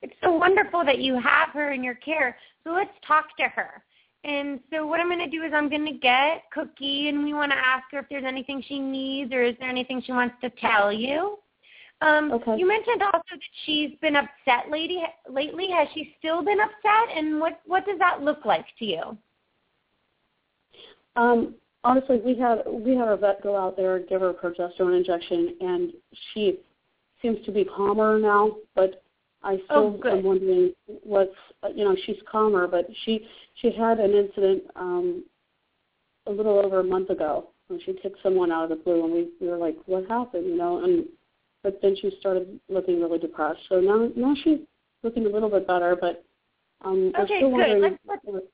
it's 0.00 0.14
so 0.22 0.32
wonderful 0.32 0.84
that 0.84 0.98
you 0.98 1.20
have 1.20 1.50
her 1.50 1.72
in 1.72 1.84
your 1.84 1.94
care. 1.94 2.38
So 2.64 2.70
let's 2.70 2.90
talk 3.06 3.36
to 3.36 3.44
her. 3.44 3.82
And 4.24 4.60
so 4.70 4.86
what 4.86 5.00
I'm 5.00 5.08
going 5.08 5.18
to 5.18 5.30
do 5.30 5.42
is 5.44 5.52
I'm 5.54 5.68
going 5.68 5.86
to 5.86 5.98
get 5.98 6.44
Cookie, 6.52 7.08
and 7.08 7.22
we 7.22 7.34
want 7.34 7.52
to 7.52 7.58
ask 7.58 7.84
her 7.92 7.98
if 7.98 8.06
there's 8.10 8.24
anything 8.26 8.62
she 8.66 8.78
needs 8.78 9.32
or 9.32 9.42
is 9.42 9.56
there 9.60 9.68
anything 9.68 10.02
she 10.04 10.12
wants 10.12 10.34
to 10.42 10.50
tell 10.50 10.90
you. 10.92 11.38
Um, 12.02 12.32
Okay. 12.32 12.56
You 12.56 12.66
mentioned 12.66 13.02
also 13.02 13.18
that 13.30 13.40
she's 13.64 13.90
been 14.00 14.16
upset 14.16 14.70
lately. 14.70 15.02
Lately, 15.28 15.68
has 15.70 15.88
she 15.94 16.14
still 16.18 16.42
been 16.42 16.60
upset? 16.60 17.16
And 17.16 17.40
what 17.40 17.60
what 17.66 17.84
does 17.84 17.98
that 17.98 18.22
look 18.22 18.44
like 18.44 18.64
to 18.78 18.84
you? 18.84 19.18
Um, 21.16 21.54
honestly, 21.84 22.20
we 22.24 22.38
had 22.38 22.62
we 22.66 22.96
had 22.96 23.08
our 23.08 23.16
vet 23.16 23.42
go 23.42 23.56
out 23.56 23.76
there 23.76 23.96
and 23.96 24.08
give 24.08 24.22
her 24.22 24.30
a 24.30 24.34
progesterone 24.34 24.96
injection, 24.96 25.56
and 25.60 25.92
she 26.32 26.60
seems 27.20 27.44
to 27.44 27.52
be 27.52 27.64
calmer 27.64 28.18
now. 28.18 28.56
But 28.74 29.02
I 29.42 29.54
Oh, 29.70 29.90
still 29.90 29.90
good. 29.98 30.12
am 30.18 30.24
wondering 30.24 30.72
what's 31.02 31.36
you 31.74 31.84
know 31.84 31.96
she's 32.06 32.18
calmer, 32.30 32.66
but 32.66 32.86
she 33.04 33.26
she 33.56 33.70
had 33.72 34.00
an 34.00 34.12
incident 34.12 34.62
um, 34.76 35.24
a 36.26 36.30
little 36.30 36.58
over 36.58 36.80
a 36.80 36.84
month 36.84 37.10
ago 37.10 37.48
when 37.68 37.80
she 37.80 37.92
took 38.02 38.14
someone 38.22 38.50
out 38.50 38.64
of 38.64 38.70
the 38.70 38.84
blue, 38.84 39.04
and 39.04 39.12
we, 39.12 39.28
we 39.40 39.48
were 39.48 39.56
like, 39.56 39.76
what 39.86 40.06
happened, 40.08 40.44
you 40.46 40.56
know? 40.56 40.82
And 40.82 41.06
but 41.62 41.80
then 41.82 41.96
she 42.00 42.10
started 42.20 42.58
looking 42.68 43.00
really 43.00 43.18
depressed. 43.18 43.60
So 43.68 43.80
now 43.80 44.08
now 44.16 44.34
she's 44.42 44.60
looking 45.02 45.26
a 45.26 45.28
little 45.28 45.50
bit 45.50 45.66
better, 45.66 45.96
but 46.00 46.24
um, 46.82 47.12
Okay, 47.18 47.38
still 47.38 47.50
good. 47.50 47.52
wondering. 47.52 47.98
Let's- 48.04 48.24
let's- 48.24 48.46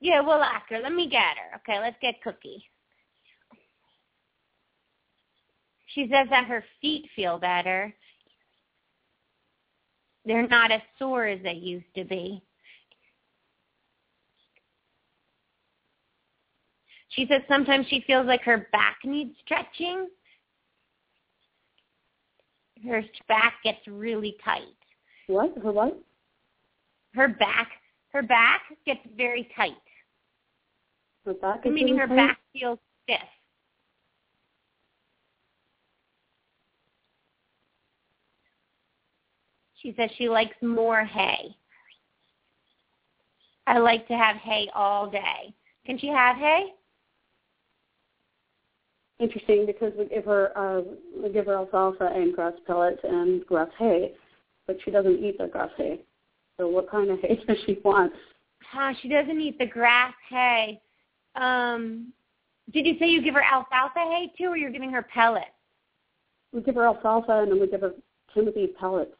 Yeah, 0.00 0.20
we'll 0.20 0.42
her. 0.70 0.80
Let 0.80 0.92
me 0.92 1.08
get 1.08 1.36
her. 1.36 1.56
Okay, 1.56 1.78
let's 1.78 1.98
get 2.00 2.22
Cookie. 2.22 2.64
She 5.94 6.08
says 6.08 6.28
that 6.30 6.46
her 6.46 6.64
feet 6.80 7.10
feel 7.16 7.38
better. 7.38 7.94
They're 10.24 10.46
not 10.46 10.70
as 10.70 10.82
sore 10.98 11.26
as 11.26 11.42
they 11.42 11.54
used 11.54 11.92
to 11.96 12.04
be. 12.04 12.42
She 17.10 17.26
says 17.26 17.42
sometimes 17.48 17.86
she 17.88 18.02
feels 18.06 18.26
like 18.26 18.42
her 18.42 18.68
back 18.72 18.98
needs 19.04 19.36
stretching. 19.44 20.08
Her 22.86 23.02
back 23.28 23.54
gets 23.62 23.86
really 23.86 24.36
tight. 24.44 24.62
What? 25.26 25.52
Her 25.62 25.72
what? 25.72 25.98
Her 27.14 27.28
back, 27.28 27.68
her 28.12 28.22
back 28.22 28.62
gets 28.86 29.00
very 29.16 29.48
tight, 29.56 29.72
Her 31.24 31.34
back 31.34 31.64
meaning 31.64 31.98
her 31.98 32.06
tight? 32.06 32.16
back 32.16 32.38
feels 32.52 32.78
stiff. 33.04 33.18
She 39.82 39.94
says 39.96 40.10
she 40.16 40.28
likes 40.28 40.56
more 40.62 41.04
hay. 41.04 41.56
I 43.66 43.78
like 43.78 44.06
to 44.08 44.14
have 44.14 44.36
hay 44.36 44.68
all 44.74 45.10
day. 45.10 45.54
Can 45.86 45.98
she 45.98 46.08
have 46.08 46.36
hay? 46.36 46.74
Interesting 49.20 49.66
because 49.66 49.92
we 49.98 50.06
give 50.06 50.24
her 50.24 50.56
uh, 50.56 50.82
we 51.22 51.30
give 51.30 51.46
her 51.46 51.54
alfalfa 51.54 52.10
and 52.14 52.34
grass 52.34 52.54
pellets 52.66 53.00
and 53.04 53.44
grass 53.46 53.68
hay, 53.78 54.12
but 54.66 54.78
she 54.84 54.90
doesn't 54.90 55.22
eat 55.22 55.36
the 55.38 55.46
grass 55.46 55.70
hay. 55.76 56.00
So 56.58 56.68
what 56.68 56.90
kind 56.90 57.10
of 57.10 57.20
hay 57.20 57.38
does 57.46 57.58
she 57.66 57.78
want? 57.84 58.12
Huh, 58.62 58.94
she 59.02 59.08
doesn't 59.08 59.40
eat 59.40 59.58
the 59.58 59.66
grass 59.66 60.14
hay. 60.28 60.80
Um, 61.36 62.12
did 62.72 62.86
you 62.86 62.96
say 62.98 63.08
you 63.08 63.22
give 63.22 63.34
her 63.34 63.42
alfalfa 63.42 63.98
hay 63.98 64.32
too, 64.38 64.46
or 64.46 64.56
you're 64.56 64.70
giving 64.70 64.90
her 64.92 65.02
pellets? 65.02 65.46
We 66.52 66.62
give 66.62 66.76
her 66.76 66.86
alfalfa 66.86 67.40
and 67.40 67.52
then 67.52 67.60
we 67.60 67.66
give 67.66 67.82
her 67.82 67.92
Timothy 68.32 68.68
pellets, 68.68 69.16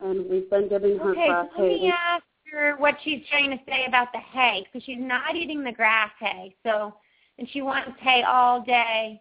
and 0.00 0.28
we've 0.30 0.48
been 0.48 0.68
giving 0.68 0.98
her 0.98 1.10
Okay, 1.10 1.26
grass 1.26 1.46
so 1.56 1.62
let 1.62 1.70
hay. 1.72 1.80
me 1.80 1.92
ask 1.92 2.24
her 2.52 2.76
what 2.78 2.96
she's 3.04 3.22
trying 3.28 3.50
to 3.50 3.58
say 3.66 3.84
about 3.86 4.12
the 4.12 4.18
hay, 4.18 4.64
because 4.64 4.84
she's 4.84 4.98
not 4.98 5.36
eating 5.36 5.62
the 5.62 5.72
grass 5.72 6.10
hay. 6.18 6.54
So, 6.64 6.94
and 7.40 7.48
she 7.50 7.62
wants 7.62 7.98
hay 8.00 8.22
all 8.22 8.62
day. 8.62 9.20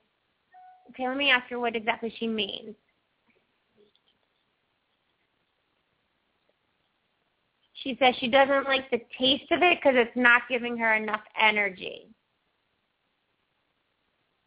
Okay, 0.89 1.07
let 1.07 1.17
me 1.17 1.31
ask 1.31 1.49
her 1.49 1.59
what 1.59 1.75
exactly 1.75 2.13
she 2.19 2.27
means. 2.27 2.75
She 7.73 7.97
says 7.97 8.13
she 8.19 8.27
doesn't 8.27 8.65
like 8.65 8.91
the 8.91 8.99
taste 9.17 9.49
of 9.51 9.61
it 9.63 9.79
because 9.79 9.93
it's 9.95 10.15
not 10.17 10.41
giving 10.49 10.77
her 10.77 10.95
enough 10.95 11.21
energy. 11.41 12.07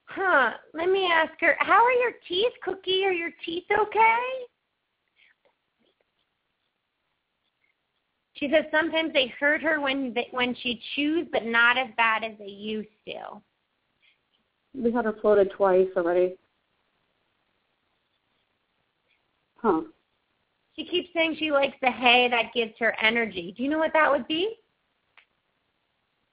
Huh. 0.04 0.50
Let 0.74 0.90
me 0.90 1.08
ask 1.10 1.32
her, 1.40 1.56
how 1.58 1.82
are 1.82 1.92
your 1.92 2.12
teeth, 2.28 2.52
Cookie? 2.62 3.06
Are 3.06 3.12
your 3.12 3.30
teeth 3.42 3.64
okay? 3.70 4.18
She 8.34 8.50
says 8.50 8.66
sometimes 8.70 9.14
they 9.14 9.32
hurt 9.40 9.62
her 9.62 9.80
when 9.80 10.12
they, 10.12 10.28
when 10.32 10.54
she 10.56 10.82
chews, 10.94 11.26
but 11.32 11.46
not 11.46 11.78
as 11.78 11.88
bad 11.96 12.24
as 12.24 12.32
they 12.38 12.44
used 12.44 12.88
to. 13.06 13.40
We 14.74 14.90
had 14.92 15.04
her 15.04 15.14
floated 15.20 15.50
twice 15.56 15.88
already. 15.96 16.36
Huh. 19.58 19.82
She 20.74 20.84
keeps 20.84 21.10
saying 21.14 21.36
she 21.38 21.52
likes 21.52 21.76
the 21.82 21.90
hay 21.90 22.28
that 22.30 22.52
gives 22.54 22.72
her 22.78 22.96
energy. 23.02 23.54
Do 23.56 23.62
you 23.62 23.68
know 23.68 23.78
what 23.78 23.92
that 23.92 24.10
would 24.10 24.26
be? 24.26 24.56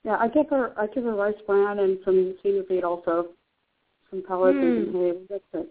Yeah, 0.04 0.18
I 0.20 0.30
give 0.30 0.50
her 0.50 0.74
I 0.80 0.88
give 0.88 1.04
her 1.04 1.14
rice 1.14 1.36
bran 1.46 1.80
and 1.80 2.00
some 2.06 2.36
senior 2.42 2.64
feed 2.64 2.84
also, 2.84 3.28
some 4.10 4.24
pellets 4.26 4.58
and 4.58 4.88
some 4.88 5.02
hay. 5.02 5.14
That's 5.30 5.44
it. 5.54 5.70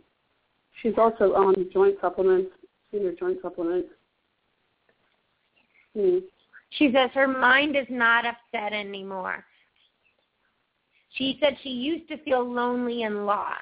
She's 0.83 0.95
also 0.99 1.33
on 1.35 1.55
joint 1.73 1.97
supplements, 2.01 2.51
senior 2.93 3.13
joint 3.13 3.39
supplements. 3.43 3.89
Hmm. 5.97 6.19
She 6.71 6.93
says 6.93 7.11
her 7.15 7.27
mind 7.27 7.75
is 7.75 7.87
not 7.89 8.27
upset 8.27 8.75
anymore. 8.75 9.45
She 11.15 11.39
said 11.41 11.57
she 11.63 11.71
used 11.71 12.09
to 12.09 12.19
feel 12.19 12.43
lonely 12.43 13.03
and 13.03 13.27
lost. 13.27 13.59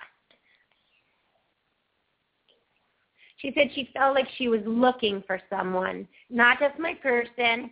She 3.39 3.53
said 3.55 3.69
she 3.75 3.91
felt 3.95 4.15
like 4.15 4.29
she 4.37 4.49
was 4.49 4.63
looking 4.65 5.23
for 5.27 5.41
someone, 5.51 6.09
not 6.31 6.59
just 6.59 6.79
my 6.79 6.95
person, 6.95 7.71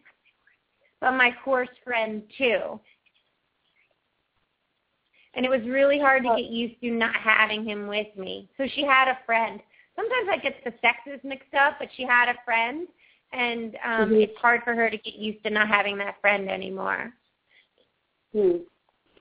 but 1.01 1.13
my 1.13 1.31
horse 1.43 1.69
friend 1.83 2.23
too. 2.37 2.79
And 5.35 5.45
it 5.45 5.49
was 5.49 5.63
really 5.63 5.99
hard 5.99 6.23
to 6.23 6.29
get 6.37 6.51
used 6.51 6.81
to 6.81 6.91
not 6.91 7.17
having 7.17 7.65
him 7.65 7.89
with 7.89 8.07
me. 8.17 8.49
So 8.57 8.67
she 8.75 8.85
had 8.85 9.09
a 9.09 9.19
friend. 9.27 9.61
Sometimes 9.97 10.29
I 10.31 10.37
get 10.37 10.63
the 10.65 10.73
sexes 10.81 11.21
mixed 11.25 11.55
up, 11.55 11.77
but 11.79 11.89
she 11.97 12.05
had 12.05 12.29
a 12.29 12.39
friend, 12.45 12.87
and 13.33 13.77
um, 13.85 14.11
Mhm. 14.11 14.23
it's 14.23 14.37
hard 14.39 14.63
for 14.63 14.75
her 14.75 14.89
to 14.91 14.97
get 14.97 15.15
used 15.15 15.43
to 15.45 15.51
not 15.51 15.67
having 15.69 15.97
that 15.99 16.21
friend 16.21 16.49
anymore. 16.49 17.13
Hmm. 18.33 18.59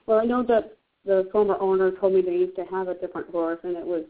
Well, 0.06 0.18
I 0.18 0.24
know 0.24 0.42
that 0.44 0.76
the 1.04 1.28
former 1.32 1.56
owner 1.60 1.90
told 1.92 2.14
me 2.14 2.20
they 2.20 2.32
used 2.32 2.56
to 2.56 2.64
have 2.64 2.88
a 2.88 2.94
different 2.94 3.30
horse, 3.30 3.60
and 3.62 3.76
it 3.76 3.86
was 3.86 4.04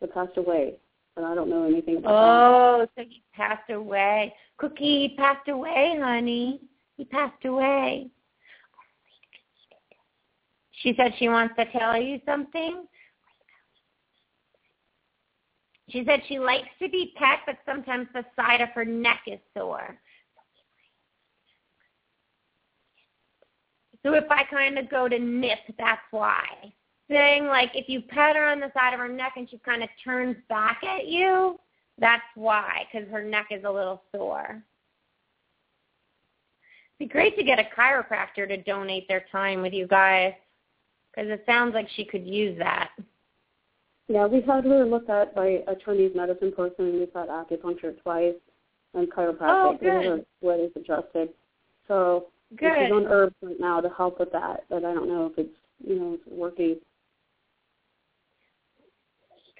it 0.00 0.12
passed 0.12 0.36
away. 0.36 0.74
But 1.14 1.24
I 1.24 1.34
don't 1.34 1.48
know 1.48 1.64
anything 1.64 1.98
about 1.98 2.10
that. 2.10 2.14
Oh, 2.16 2.86
so 2.96 3.04
he 3.08 3.22
passed 3.34 3.70
away. 3.70 4.34
Cookie 4.58 5.08
he 5.08 5.14
passed 5.16 5.48
away, 5.48 5.96
honey. 6.00 6.60
He 6.96 7.04
passed 7.04 7.44
away. 7.44 8.08
She 10.82 10.94
said 10.96 11.12
she 11.18 11.28
wants 11.28 11.54
to 11.58 11.64
tell 11.66 11.96
you 12.00 12.20
something. 12.26 12.86
She 15.88 16.04
said 16.04 16.22
she 16.28 16.38
likes 16.38 16.68
to 16.82 16.88
be 16.88 17.14
pet, 17.16 17.38
but 17.46 17.58
sometimes 17.64 18.08
the 18.12 18.24
side 18.36 18.60
of 18.60 18.70
her 18.70 18.84
neck 18.84 19.22
is 19.26 19.38
sore. 19.56 19.96
So 24.04 24.12
if 24.14 24.30
I 24.30 24.44
kind 24.44 24.78
of 24.78 24.90
go 24.90 25.08
to 25.08 25.18
nip, 25.18 25.58
that's 25.78 26.02
why. 26.10 26.72
Saying 27.10 27.46
like 27.46 27.70
if 27.74 27.88
you 27.88 28.02
pet 28.02 28.36
her 28.36 28.46
on 28.46 28.60
the 28.60 28.70
side 28.74 28.94
of 28.94 29.00
her 29.00 29.08
neck 29.08 29.32
and 29.36 29.48
she 29.48 29.58
kind 29.58 29.82
of 29.82 29.88
turns 30.04 30.36
back 30.48 30.82
at 30.84 31.06
you, 31.06 31.58
that's 31.98 32.22
why, 32.34 32.86
because 32.92 33.08
her 33.10 33.22
neck 33.22 33.48
is 33.50 33.64
a 33.64 33.70
little 33.70 34.02
sore. 34.14 34.62
It'd 36.98 37.10
be 37.10 37.12
great 37.12 37.36
to 37.36 37.44
get 37.44 37.58
a 37.58 37.68
chiropractor 37.76 38.48
to 38.48 38.56
donate 38.62 39.08
their 39.08 39.24
time 39.30 39.62
with 39.62 39.72
you 39.72 39.86
guys, 39.86 40.32
because 41.10 41.30
it 41.30 41.42
sounds 41.46 41.74
like 41.74 41.88
she 41.94 42.04
could 42.04 42.26
use 42.26 42.58
that. 42.58 42.90
Yeah, 44.08 44.26
we 44.26 44.40
had 44.42 44.64
her 44.64 44.84
looked 44.84 45.10
at 45.10 45.34
by 45.34 45.62
a 45.66 45.74
Chinese 45.84 46.12
medicine 46.14 46.52
person, 46.52 46.86
and 46.86 47.00
we've 47.00 47.12
had 47.14 47.28
acupuncture 47.28 48.00
twice 48.02 48.34
and 48.94 49.10
chiropractic. 49.10 49.38
Oh, 49.40 49.78
good. 49.80 50.04
her 50.04 50.20
sweat 50.40 50.60
is 50.60 50.70
adjusted. 50.76 51.30
So 51.86 52.26
and 52.26 52.33
Good. 52.56 52.72
she's 52.78 52.92
on 52.92 53.06
herbs 53.06 53.34
right 53.42 53.58
now 53.58 53.80
to 53.80 53.88
help 53.88 54.20
with 54.20 54.32
that, 54.32 54.64
but 54.68 54.84
I 54.84 54.94
don't 54.94 55.08
know 55.08 55.26
if 55.26 55.38
it's 55.38 55.54
you 55.86 55.98
know 55.98 56.18
working. 56.30 56.76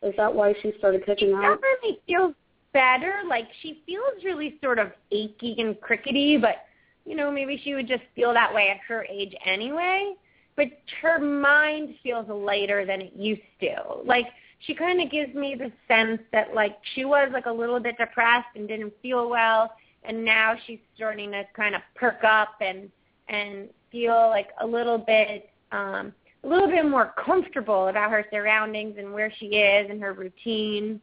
Is 0.02 0.14
that 0.16 0.34
why 0.34 0.54
she 0.62 0.72
started 0.78 1.04
kicking 1.06 1.32
out? 1.32 1.60
definitely 1.60 2.00
feels 2.06 2.34
better. 2.72 3.22
Like 3.26 3.48
she 3.62 3.82
feels 3.86 4.22
really 4.22 4.58
sort 4.62 4.78
of 4.78 4.92
achy 5.10 5.56
and 5.58 5.80
crickety, 5.80 6.36
but 6.36 6.66
you 7.06 7.16
know, 7.16 7.30
maybe 7.30 7.60
she 7.62 7.74
would 7.74 7.88
just 7.88 8.02
feel 8.14 8.32
that 8.34 8.52
way 8.52 8.70
at 8.70 8.78
her 8.88 9.04
age 9.04 9.34
anyway. 9.44 10.14
But 10.56 10.68
her 11.02 11.18
mind 11.18 11.96
feels 12.02 12.28
lighter 12.28 12.86
than 12.86 13.00
it 13.00 13.12
used 13.14 13.42
to. 13.60 13.76
Like 14.04 14.26
she 14.60 14.74
kind 14.74 15.00
of 15.00 15.10
gives 15.10 15.34
me 15.34 15.56
the 15.58 15.72
sense 15.88 16.20
that 16.32 16.54
like 16.54 16.76
she 16.94 17.04
was 17.04 17.30
like 17.32 17.46
a 17.46 17.52
little 17.52 17.80
bit 17.80 17.96
depressed 17.98 18.48
and 18.54 18.68
didn't 18.68 18.92
feel 19.02 19.28
well, 19.28 19.72
and 20.04 20.24
now 20.24 20.54
she's 20.66 20.78
starting 20.94 21.30
to 21.32 21.44
kind 21.54 21.74
of 21.74 21.80
perk 21.94 22.22
up 22.24 22.56
and 22.60 22.90
and 23.28 23.68
feel 23.90 24.28
like 24.28 24.48
a 24.60 24.66
little 24.66 24.98
bit 24.98 25.50
um 25.72 26.12
a 26.44 26.48
little 26.48 26.68
bit 26.68 26.84
more 26.84 27.14
comfortable 27.24 27.88
about 27.88 28.10
her 28.10 28.24
surroundings 28.30 28.96
and 28.98 29.12
where 29.12 29.32
she 29.38 29.46
is 29.46 29.90
and 29.90 30.00
her 30.02 30.12
routine. 30.12 31.00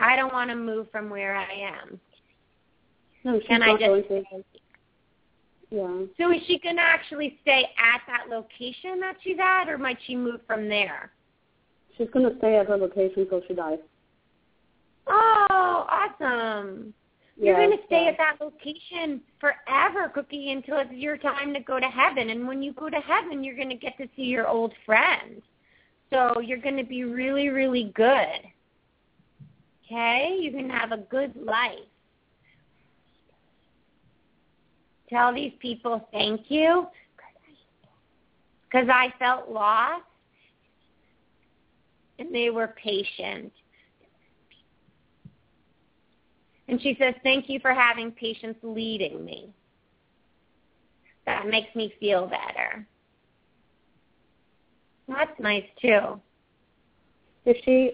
I 0.00 0.16
don't 0.16 0.32
want 0.32 0.50
to 0.50 0.56
move 0.56 0.88
from 0.90 1.08
where 1.08 1.36
I 1.36 1.46
am. 1.80 2.00
No, 3.22 3.38
she's 3.38 3.46
Can 3.46 3.62
I 3.62 3.66
not 3.66 3.78
going 3.78 4.02
just 4.02 4.08
to. 4.30 4.44
Yeah. 5.70 6.02
So 6.18 6.32
is 6.32 6.42
she 6.46 6.58
going 6.58 6.76
to 6.76 6.82
actually 6.82 7.38
stay 7.42 7.68
at 7.78 8.00
that 8.06 8.28
location 8.28 9.00
that 9.00 9.16
she's 9.22 9.36
at 9.40 9.68
or 9.68 9.78
might 9.78 9.98
she 10.06 10.16
move 10.16 10.40
from 10.46 10.68
there? 10.68 11.10
She's 11.96 12.08
going 12.12 12.28
to 12.30 12.36
stay 12.38 12.56
at 12.56 12.66
her 12.66 12.76
location 12.76 13.22
until 13.22 13.42
she 13.48 13.54
dies. 13.54 13.78
Oh, 15.06 15.86
awesome. 15.88 16.94
You're 17.38 17.54
going 17.54 17.76
to 17.76 17.84
stay 17.86 18.04
yeah. 18.04 18.10
at 18.10 18.16
that 18.18 18.44
location 18.44 19.20
forever, 19.40 20.08
Cookie, 20.08 20.52
until 20.52 20.78
it's 20.78 20.92
your 20.92 21.18
time 21.18 21.52
to 21.52 21.60
go 21.60 21.78
to 21.78 21.86
heaven. 21.86 22.30
And 22.30 22.48
when 22.48 22.62
you 22.62 22.72
go 22.72 22.88
to 22.88 22.96
heaven, 22.96 23.44
you're 23.44 23.56
going 23.56 23.68
to 23.68 23.74
get 23.74 23.96
to 23.98 24.08
see 24.16 24.22
your 24.22 24.48
old 24.48 24.72
friend. 24.86 25.42
So 26.10 26.40
you're 26.40 26.58
going 26.58 26.78
to 26.78 26.84
be 26.84 27.04
really, 27.04 27.50
really 27.50 27.92
good. 27.94 28.40
Okay? 29.84 30.38
You're 30.40 30.52
going 30.52 30.68
to 30.68 30.74
have 30.74 30.92
a 30.92 30.98
good 30.98 31.36
life. 31.36 31.78
Tell 35.10 35.34
these 35.34 35.52
people 35.60 36.08
thank 36.12 36.42
you 36.48 36.86
because 38.64 38.88
I 38.92 39.12
felt 39.18 39.50
lost 39.50 40.02
and 42.18 42.34
they 42.34 42.50
were 42.50 42.74
patient. 42.82 43.52
And 46.68 46.80
she 46.80 46.96
says, 47.00 47.14
thank 47.22 47.48
you 47.48 47.60
for 47.60 47.72
having 47.72 48.10
patience 48.10 48.56
leading 48.62 49.24
me. 49.24 49.52
That 51.26 51.46
makes 51.46 51.74
me 51.74 51.92
feel 52.00 52.26
better. 52.26 52.86
That's 55.08 55.38
nice 55.38 55.64
too. 55.80 56.20
Is 57.44 57.56
she 57.64 57.92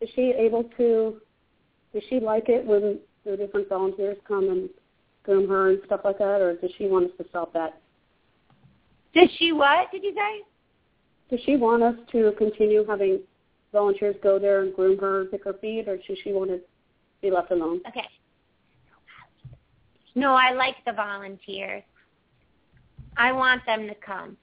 is 0.00 0.08
she 0.14 0.32
able 0.36 0.64
to 0.76 1.20
does 1.92 2.02
she 2.08 2.20
like 2.20 2.48
it 2.48 2.64
when 2.64 2.98
the 3.24 3.36
different 3.36 3.68
volunteers 3.68 4.16
come 4.26 4.48
and 4.48 4.68
groom 5.22 5.48
her 5.48 5.70
and 5.70 5.80
stuff 5.86 6.00
like 6.04 6.18
that, 6.18 6.40
or 6.40 6.56
does 6.56 6.70
she 6.76 6.86
want 6.86 7.06
us 7.06 7.16
to 7.18 7.28
stop 7.28 7.52
that? 7.52 7.80
Does 9.14 9.28
she 9.38 9.52
what? 9.52 9.90
Did 9.90 10.04
you 10.04 10.14
say? 10.14 10.42
Does 11.30 11.40
she 11.44 11.56
want 11.56 11.82
us 11.82 11.94
to 12.12 12.32
continue 12.36 12.84
having 12.86 13.20
volunteers 13.72 14.16
go 14.22 14.38
there 14.38 14.62
and 14.62 14.74
groom 14.74 14.98
her 14.98 15.22
and 15.22 15.30
pick 15.30 15.44
her 15.44 15.54
feet, 15.54 15.88
or 15.88 15.96
does 15.96 16.18
she 16.22 16.32
want 16.32 16.50
to 16.50 16.60
be 17.24 17.30
left 17.30 17.50
alone? 17.50 17.80
Okay. 17.88 18.06
No, 20.14 20.34
I 20.34 20.52
like 20.52 20.76
the 20.86 20.92
volunteers. 20.92 21.82
I 23.16 23.32
want 23.32 23.64
them 23.66 23.88
to 23.88 23.94
come. 23.94 24.36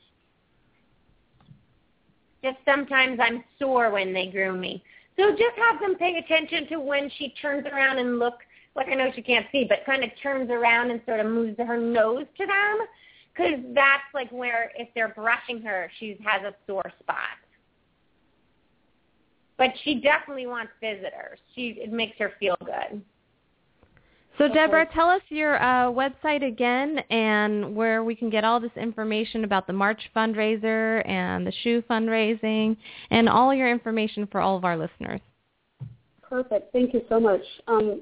Just 2.44 2.58
sometimes 2.66 3.20
I'm 3.22 3.44
sore 3.60 3.92
when 3.92 4.14
they 4.14 4.28
groom 4.28 4.60
me. 4.60 4.84
So 5.18 5.32
just 5.32 5.56
have 5.58 5.80
them 5.80 5.96
pay 5.96 6.18
attention 6.18 6.68
to 6.70 6.80
when 6.80 7.10
she 7.18 7.36
turns 7.42 7.68
around 7.72 8.00
and 8.00 8.18
look, 8.18 8.40
like 8.76 8.88
I 8.88 8.96
know 8.96 9.12
she 9.14 9.22
can't 9.22 9.46
see, 9.52 9.66
but 9.68 9.86
kind 9.86 10.04
of 10.04 10.10
turns 10.24 10.50
around 10.50 10.90
and 10.90 11.02
sort 11.06 11.20
of 11.20 11.28
moves 11.28 11.58
her 11.60 11.78
nose 11.78 12.26
to 12.38 12.46
them. 12.46 12.88
Because 13.34 13.60
that's 13.76 14.04
like 14.14 14.30
where, 14.32 14.72
if 14.76 14.90
they're 14.96 15.14
brushing 15.14 15.62
her, 15.62 15.90
she 16.00 16.18
has 16.26 16.42
a 16.42 16.54
sore 16.66 16.92
spot. 17.00 17.38
But 19.62 19.74
she 19.84 20.02
definitely 20.02 20.48
wants 20.48 20.72
visitors. 20.82 21.38
She 21.54 21.76
It 21.78 21.92
makes 21.92 22.18
her 22.18 22.32
feel 22.40 22.58
good. 22.66 23.00
So 24.40 24.48
Deborah, 24.48 24.88
tell 24.92 25.08
us 25.08 25.22
your 25.30 25.62
uh, 25.62 25.92
website 25.92 26.44
again 26.44 26.98
and 27.12 27.76
where 27.76 28.04
we 28.04 28.16
can 28.16 28.32
get 28.32 28.44
all 28.44 28.60
this 28.60 28.72
information 28.76 29.44
about 29.44 29.68
the 29.68 29.74
March 29.74 30.02
fundraiser 30.16 31.08
and 31.08 31.46
the 31.46 31.52
shoe 31.62 31.84
fundraising 31.88 32.76
and 33.12 33.30
all 33.30 33.54
your 33.54 33.70
information 33.70 34.26
for 34.32 34.42
all 34.42 34.58
of 34.58 34.66
our 34.66 34.76
listeners. 34.76 35.22
Perfect. 36.24 36.74
Thank 36.74 36.96
you 36.96 37.04
so 37.08 37.20
much. 37.20 37.44
Um, 37.68 38.02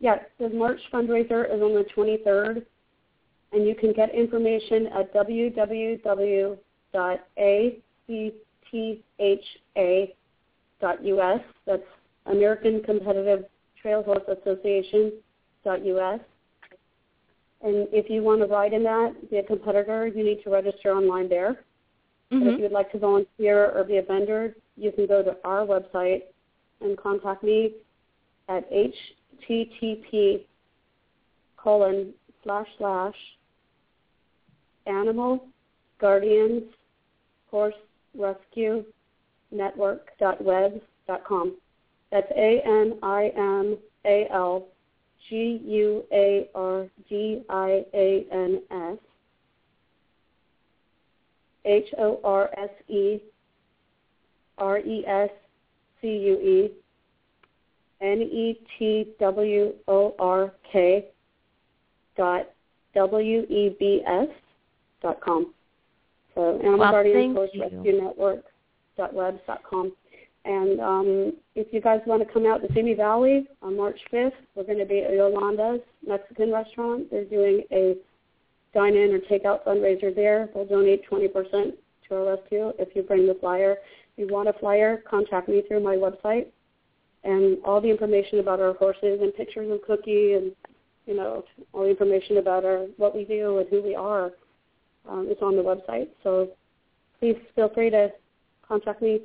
yeah, 0.00 0.16
the 0.40 0.48
March 0.48 0.80
fundraiser 0.92 1.46
is 1.46 1.62
on 1.62 1.74
the 1.74 1.86
23rd, 1.96 2.66
and 3.52 3.64
you 3.64 3.76
can 3.76 3.92
get 3.92 4.12
information 4.12 4.88
at 4.88 5.12
www.actha.us. 10.82 11.40
That's 11.66 11.82
American 12.26 12.82
Competitive 12.82 13.44
Trail 13.80 14.02
Horse 14.02 14.22
Association 14.28 15.12
us. 15.66 16.20
And 17.60 17.88
if 17.92 18.08
you 18.08 18.22
want 18.22 18.40
to 18.40 18.46
ride 18.46 18.72
in 18.72 18.82
that, 18.84 19.30
be 19.30 19.38
a 19.38 19.42
competitor, 19.42 20.06
you 20.06 20.24
need 20.24 20.42
to 20.44 20.50
register 20.50 20.92
online 20.92 21.28
there. 21.28 21.64
Mm-hmm. 22.32 22.48
If 22.48 22.56
you 22.56 22.62
would 22.62 22.72
like 22.72 22.92
to 22.92 22.98
volunteer 22.98 23.70
or 23.72 23.84
be 23.84 23.96
a 23.96 24.02
vendor, 24.02 24.54
you 24.76 24.92
can 24.92 25.06
go 25.06 25.22
to 25.22 25.36
our 25.44 25.66
website 25.66 26.22
and 26.80 26.96
contact 26.96 27.42
me 27.42 27.72
at 28.48 28.64
http 28.70 30.44
colon 31.56 32.14
slash 32.42 32.66
slash 32.78 33.14
animal 34.86 35.44
guardians 36.00 36.62
horse 37.50 37.74
rescue 38.16 38.84
network 39.50 40.10
dot 40.18 40.42
webs 40.42 40.80
dot 41.06 41.24
com. 41.24 41.56
That's 42.10 42.30
A 42.36 42.62
N 42.64 42.98
I 43.02 43.32
M 43.36 43.78
A 44.04 44.26
L 44.32 44.66
G 45.28 45.60
U 45.64 46.04
A 46.12 46.48
R 46.54 46.86
D 47.08 47.42
I 47.50 47.84
A 47.94 48.26
N 48.32 48.62
S 48.70 48.98
H 51.64 51.88
O 51.98 52.20
R 52.24 52.50
S 52.56 52.70
E 52.88 53.20
R 54.56 54.78
E 54.78 55.04
S 55.06 55.30
C 56.00 56.08
U 56.08 56.34
E 56.34 56.70
N 58.00 58.22
E 58.22 58.58
T 58.78 59.08
W 59.18 59.72
O 59.88 60.14
R 60.18 60.52
K 60.72 61.06
dot 62.16 62.50
W 62.94 63.40
E 63.48 63.76
B 63.78 64.02
S 64.06 64.28
dot 65.02 65.20
com. 65.20 65.52
So 66.34 66.58
Animal 66.60 66.78
well, 66.78 66.90
Guardians 66.92 67.36
Horse 67.36 67.50
Rescue 67.58 68.00
Network 68.02 68.44
dot 68.98 69.14
webs 69.14 69.40
dot 69.46 69.62
com. 69.68 69.92
And 70.44 70.80
um, 70.80 71.32
if 71.54 71.72
you 71.72 71.80
guys 71.80 72.00
want 72.06 72.26
to 72.26 72.32
come 72.32 72.46
out 72.46 72.62
to 72.62 72.72
Simi 72.72 72.94
Valley 72.94 73.46
on 73.60 73.76
March 73.76 73.98
5th, 74.12 74.32
we're 74.54 74.64
going 74.64 74.78
to 74.78 74.86
be 74.86 75.00
at 75.00 75.12
Yolanda's 75.12 75.80
Mexican 76.06 76.52
restaurant. 76.52 77.10
They're 77.10 77.24
doing 77.24 77.64
a 77.70 77.96
dine-in 78.72 79.12
or 79.12 79.18
takeout 79.18 79.64
fundraiser 79.64 80.14
there. 80.14 80.48
They'll 80.54 80.64
donate 80.64 81.02
20% 81.10 81.32
to 82.08 82.14
our 82.14 82.36
rescue 82.36 82.72
if 82.78 82.94
you 82.94 83.02
bring 83.02 83.26
the 83.26 83.36
flyer. 83.40 83.76
If 84.16 84.28
you 84.28 84.32
want 84.32 84.48
a 84.48 84.54
flyer, 84.54 85.02
contact 85.08 85.48
me 85.48 85.62
through 85.68 85.82
my 85.82 85.96
website. 85.96 86.46
And 87.24 87.58
all 87.64 87.80
the 87.80 87.90
information 87.90 88.38
about 88.38 88.60
our 88.60 88.72
horses 88.74 89.20
and 89.20 89.34
pictures 89.34 89.70
of 89.70 89.82
Cookie 89.82 90.34
and, 90.34 90.52
you 91.06 91.14
know, 91.14 91.44
all 91.72 91.82
the 91.82 91.90
information 91.90 92.38
about 92.38 92.64
our 92.64 92.86
what 92.96 93.14
we 93.14 93.24
do 93.24 93.58
and 93.58 93.68
who 93.68 93.82
we 93.82 93.94
are 93.94 94.30
um, 95.08 95.28
is 95.28 95.36
on 95.42 95.56
the 95.56 95.62
website. 95.62 96.08
So 96.22 96.48
please 97.18 97.36
feel 97.54 97.68
free 97.74 97.90
to 97.90 98.12
contact 98.68 99.02
me 99.02 99.20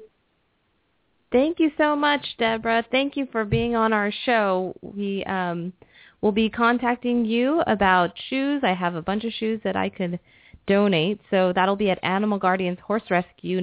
Thank 1.34 1.60
you 1.60 1.72
so 1.80 1.96
much, 1.96 2.24
Deborah. 2.38 2.86
Thank 2.92 3.18
you 3.18 3.28
for 3.32 3.44
being 3.44 3.76
on 3.76 3.92
our 3.92 4.14
show. 4.24 4.76
We 4.84 5.24
um, 5.26 5.74
will 6.22 6.32
be 6.32 6.48
contacting 6.48 7.26
you 7.26 7.64
about 7.66 8.12
shoes. 8.30 8.62
I 8.64 8.76
have 8.76 8.94
a 8.94 9.02
bunch 9.02 9.24
of 9.24 9.34
shoes 9.34 9.60
that 9.64 9.76
I 9.76 9.90
could 9.90 10.20
donate, 10.68 11.20
so 11.32 11.52
that'll 11.56 11.76
be 11.76 11.90
at 11.90 11.98
Animal 12.04 12.38
Guardians 12.38 12.78
Horse 12.86 13.02
Rescue. 13.10 13.62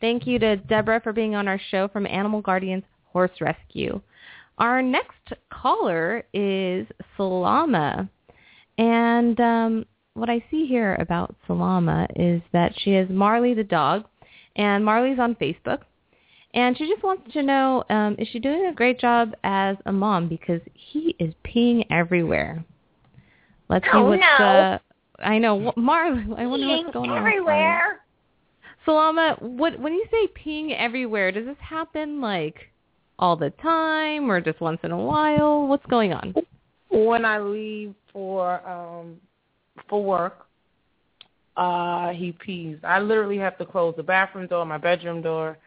Thank 0.00 0.26
you 0.26 0.38
to 0.38 0.56
Deborah 0.56 1.00
for 1.00 1.12
being 1.14 1.34
on 1.34 1.48
our 1.48 1.60
show 1.70 1.88
from 1.88 2.06
Animal 2.06 2.42
Guardians 2.42 2.84
Horse 3.06 3.40
Rescue. 3.40 4.02
Our 4.58 4.82
next 4.82 5.32
caller 5.50 6.24
is 6.34 6.86
Salama, 7.16 8.06
and 8.76 9.40
um, 9.40 9.86
what 10.14 10.28
I 10.28 10.44
see 10.50 10.66
here 10.66 10.96
about 11.00 11.34
Salama 11.46 12.06
is 12.16 12.42
that 12.52 12.72
she 12.78 12.92
has 12.92 13.08
Marley 13.08 13.54
the 13.54 13.64
dog 13.64 14.04
and 14.56 14.84
Marley's 14.84 15.18
on 15.18 15.34
Facebook. 15.36 15.80
And 16.54 16.76
she 16.76 16.86
just 16.86 17.02
wants 17.02 17.32
to 17.32 17.42
know, 17.42 17.82
um, 17.88 18.14
is 18.18 18.28
she 18.28 18.38
doing 18.38 18.66
a 18.66 18.74
great 18.74 19.00
job 19.00 19.32
as 19.42 19.76
a 19.86 19.92
mom? 19.92 20.28
Because 20.28 20.60
he 20.74 21.16
is 21.18 21.32
peeing 21.46 21.86
everywhere. 21.90 22.62
Let's 23.70 23.86
see 23.86 23.90
oh, 23.94 24.04
what's 24.04 24.20
no. 24.38 24.44
uh 24.44 24.78
I 25.20 25.38
know. 25.38 25.72
Marley, 25.76 26.22
I 26.36 26.46
wonder 26.46 26.66
peeing 26.66 26.84
what's 26.84 26.94
going 26.94 27.10
everywhere. 27.10 27.20
on. 27.20 27.26
Everywhere. 27.28 28.00
Salama, 28.84 29.36
what 29.40 29.78
when 29.80 29.94
you 29.94 30.04
say 30.10 30.28
peeing 30.44 30.76
everywhere, 30.78 31.32
does 31.32 31.46
this 31.46 31.56
happen 31.60 32.20
like 32.20 32.70
all 33.18 33.36
the 33.36 33.50
time 33.62 34.30
or 34.30 34.42
just 34.42 34.60
once 34.60 34.80
in 34.82 34.90
a 34.90 34.98
while? 34.98 35.66
What's 35.66 35.86
going 35.86 36.12
on? 36.12 36.34
When 36.90 37.24
I 37.24 37.38
leave 37.38 37.94
for 38.12 38.60
um 38.68 39.16
for 39.88 40.02
work, 40.02 40.46
uh 41.56 42.10
he 42.10 42.32
pees. 42.32 42.78
I 42.82 43.00
literally 43.00 43.38
have 43.38 43.58
to 43.58 43.66
close 43.66 43.94
the 43.96 44.02
bathroom 44.02 44.46
door, 44.46 44.64
my 44.64 44.78
bedroom 44.78 45.22
door, 45.22 45.58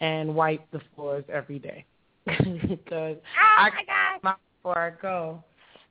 and 0.00 0.34
wipe 0.34 0.70
the 0.70 0.80
floors 0.94 1.24
every 1.32 1.58
day 1.58 1.84
because 2.26 3.16
oh 3.16 3.56
I 3.58 3.70
my 3.70 3.84
God. 4.22 4.36
before 4.62 4.78
I 4.78 4.90
go. 5.02 5.44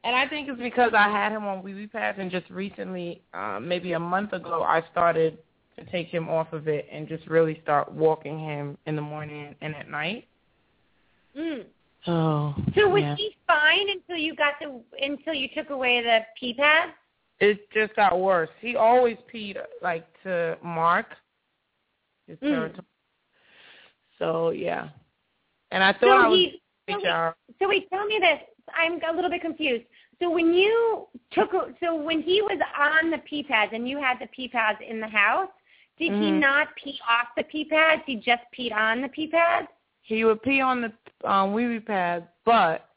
And 0.04 0.16
I 0.16 0.28
think 0.28 0.48
it's 0.48 0.60
because 0.60 0.94
I 0.96 1.10
had 1.10 1.32
him 1.32 1.46
on 1.46 1.62
wee 1.62 1.74
wee 1.74 1.88
pads, 1.88 2.20
and 2.22 2.32
just 2.32 2.50
recently, 2.50 3.22
uh, 3.34 3.60
maybe 3.62 3.94
a 3.94 4.00
month 4.00 4.32
ago, 4.32 4.64
I 4.64 4.82
started 4.92 5.38
to 5.78 5.86
take 5.92 6.08
him 6.08 6.30
off 6.30 6.54
of 6.54 6.68
it 6.68 6.88
and 6.92 7.08
just 7.08 7.28
really 7.28 7.60
start 7.64 7.92
walking 7.92 8.40
him 8.40 8.78
in 8.86 8.96
the 8.96 9.02
morning 9.02 9.56
and 9.62 9.76
at 9.76 9.90
night. 9.90 10.28
Mm. 11.38 11.66
Oh, 12.08 12.56
So 12.76 12.88
was 12.88 13.02
yeah. 13.02 13.16
he 13.16 13.36
fine 13.46 13.90
until 13.90 14.16
you 14.18 14.36
got 14.36 14.54
the 14.62 14.82
until 15.04 15.34
you 15.34 15.50
took 15.56 15.70
away 15.70 16.02
the 16.02 16.20
pee 16.40 16.54
pad? 16.54 16.90
It 17.39 17.69
just 17.71 17.95
got 17.95 18.19
worse. 18.19 18.49
He 18.60 18.75
always 18.75 19.17
peed 19.34 19.58
like 19.82 20.06
to 20.23 20.58
Mark, 20.63 21.08
his 22.28 22.38
Mm. 22.39 22.49
territory. 22.49 22.88
So 24.17 24.49
yeah, 24.49 24.89
and 25.71 25.84
I 25.84 25.93
thought 25.93 26.02
So 26.04 26.10
I 26.10 26.28
was 26.28 26.39
he 26.39 26.62
so 26.89 26.97
wait, 26.97 27.06
HR. 27.06 27.36
so 27.60 27.69
wait, 27.69 27.89
tell 27.89 28.06
me 28.06 28.19
this. 28.19 28.39
I'm 28.75 29.02
a 29.04 29.13
little 29.15 29.30
bit 29.30 29.41
confused. 29.41 29.86
So 30.21 30.30
when 30.30 30.54
you 30.54 31.08
took 31.32 31.52
so 31.80 31.95
when 31.95 32.21
he 32.21 32.41
was 32.41 32.60
on 32.78 33.10
the 33.10 33.19
pee 33.19 33.43
pads 33.43 33.71
and 33.73 33.88
you 33.88 33.99
had 33.99 34.19
the 34.19 34.28
pee 34.28 34.49
pads 34.49 34.80
in 34.88 34.99
the 34.99 35.08
house, 35.08 35.49
did 35.97 36.13
he 36.13 36.32
Mhm. 36.32 36.39
not 36.39 36.75
pee 36.75 36.99
off 37.08 37.28
the 37.36 37.43
pee 37.43 37.65
pads? 37.65 38.04
He 38.06 38.15
just 38.15 38.43
peed 38.52 38.73
on 38.73 39.02
the 39.02 39.10
pee 39.10 39.28
pads? 39.28 39.67
He 40.02 40.25
would 40.25 40.41
pee 40.41 40.60
on 40.60 40.82
the 40.82 40.93
um, 41.23 41.54
wee 41.54 41.67
wee 41.67 41.80
pad, 41.80 42.28
but 42.43 42.88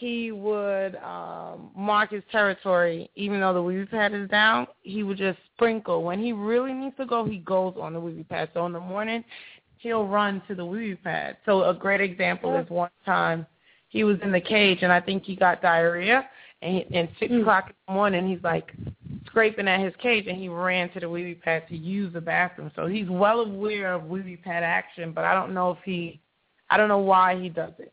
he 0.00 0.32
would 0.32 0.96
um, 0.96 1.70
mark 1.76 2.10
his 2.10 2.22
territory. 2.32 3.10
Even 3.16 3.40
though 3.40 3.52
the 3.52 3.62
wee 3.62 3.84
pad 3.84 4.14
is 4.14 4.28
down, 4.30 4.66
he 4.82 5.02
would 5.02 5.18
just 5.18 5.38
sprinkle. 5.54 6.02
When 6.02 6.18
he 6.18 6.32
really 6.32 6.72
needs 6.72 6.96
to 6.96 7.04
go, 7.04 7.26
he 7.26 7.38
goes 7.38 7.74
on 7.78 7.92
the 7.92 8.00
wee 8.00 8.24
pad. 8.24 8.48
So 8.54 8.64
in 8.64 8.72
the 8.72 8.80
morning, 8.80 9.22
he'll 9.76 10.06
run 10.06 10.42
to 10.48 10.54
the 10.54 10.64
wee 10.64 10.94
pad. 10.94 11.36
So 11.44 11.64
a 11.64 11.74
great 11.74 12.00
example 12.00 12.56
is 12.56 12.68
one 12.70 12.90
time 13.04 13.46
he 13.90 14.02
was 14.04 14.16
in 14.22 14.32
the 14.32 14.40
cage, 14.40 14.78
and 14.80 14.90
I 14.90 15.00
think 15.00 15.24
he 15.24 15.36
got 15.36 15.60
diarrhea. 15.60 16.26
And, 16.62 16.76
he, 16.76 16.96
and 16.98 17.08
six 17.18 17.30
Mm. 17.32 17.42
o'clock 17.42 17.68
in 17.68 17.74
the 17.86 17.92
morning, 17.92 18.26
he's 18.26 18.42
like 18.42 18.72
scraping 19.26 19.68
at 19.68 19.80
his 19.80 19.94
cage, 19.96 20.26
and 20.28 20.38
he 20.38 20.48
ran 20.48 20.88
to 20.92 21.00
the 21.00 21.10
wee 21.10 21.34
pad 21.34 21.68
to 21.68 21.76
use 21.76 22.10
the 22.14 22.20
bathroom. 22.22 22.72
So 22.74 22.86
he's 22.86 23.08
well 23.10 23.40
aware 23.40 23.92
of 23.92 24.04
wee 24.06 24.36
pad 24.36 24.62
action, 24.62 25.12
but 25.12 25.24
I 25.24 25.34
don't 25.34 25.52
know 25.52 25.72
if 25.72 25.78
he, 25.84 26.20
I 26.70 26.78
don't 26.78 26.88
know 26.88 26.98
why 26.98 27.38
he 27.38 27.50
does 27.50 27.72
it. 27.78 27.92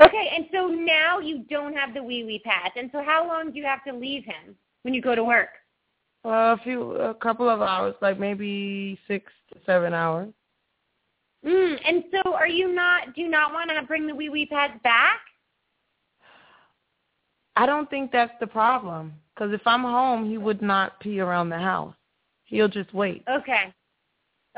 Okay, 0.00 0.30
and 0.34 0.46
so 0.52 0.68
now 0.68 1.18
you 1.18 1.44
don't 1.50 1.74
have 1.74 1.92
the 1.92 2.02
wee 2.02 2.24
wee 2.24 2.40
pads, 2.44 2.74
and 2.76 2.88
so 2.92 3.02
how 3.02 3.26
long 3.26 3.50
do 3.50 3.58
you 3.58 3.64
have 3.64 3.82
to 3.84 3.92
leave 3.92 4.24
him 4.24 4.54
when 4.82 4.94
you 4.94 5.02
go 5.02 5.14
to 5.14 5.24
work? 5.24 5.48
Uh, 6.24 6.54
a 6.54 6.60
few, 6.62 6.92
a 6.92 7.14
couple 7.14 7.48
of 7.48 7.62
hours, 7.62 7.94
like 8.00 8.18
maybe 8.18 8.98
six 9.08 9.32
to 9.52 9.58
seven 9.66 9.92
hours. 9.92 10.32
Mm, 11.44 11.78
and 11.86 12.04
so 12.12 12.34
are 12.34 12.48
you 12.48 12.72
not? 12.72 13.14
Do 13.14 13.22
you 13.22 13.28
not 13.28 13.52
want 13.52 13.70
to 13.70 13.82
bring 13.86 14.06
the 14.06 14.14
wee 14.14 14.28
wee 14.28 14.46
pads 14.46 14.74
back? 14.82 15.20
I 17.56 17.66
don't 17.66 17.90
think 17.90 18.12
that's 18.12 18.32
the 18.40 18.46
problem. 18.46 19.14
Because 19.34 19.52
if 19.52 19.64
I'm 19.66 19.82
home, 19.82 20.28
he 20.28 20.38
would 20.38 20.62
not 20.62 20.98
pee 21.00 21.20
around 21.20 21.48
the 21.48 21.58
house. 21.58 21.94
He'll 22.44 22.68
just 22.68 22.92
wait. 22.92 23.24
Okay. 23.28 23.72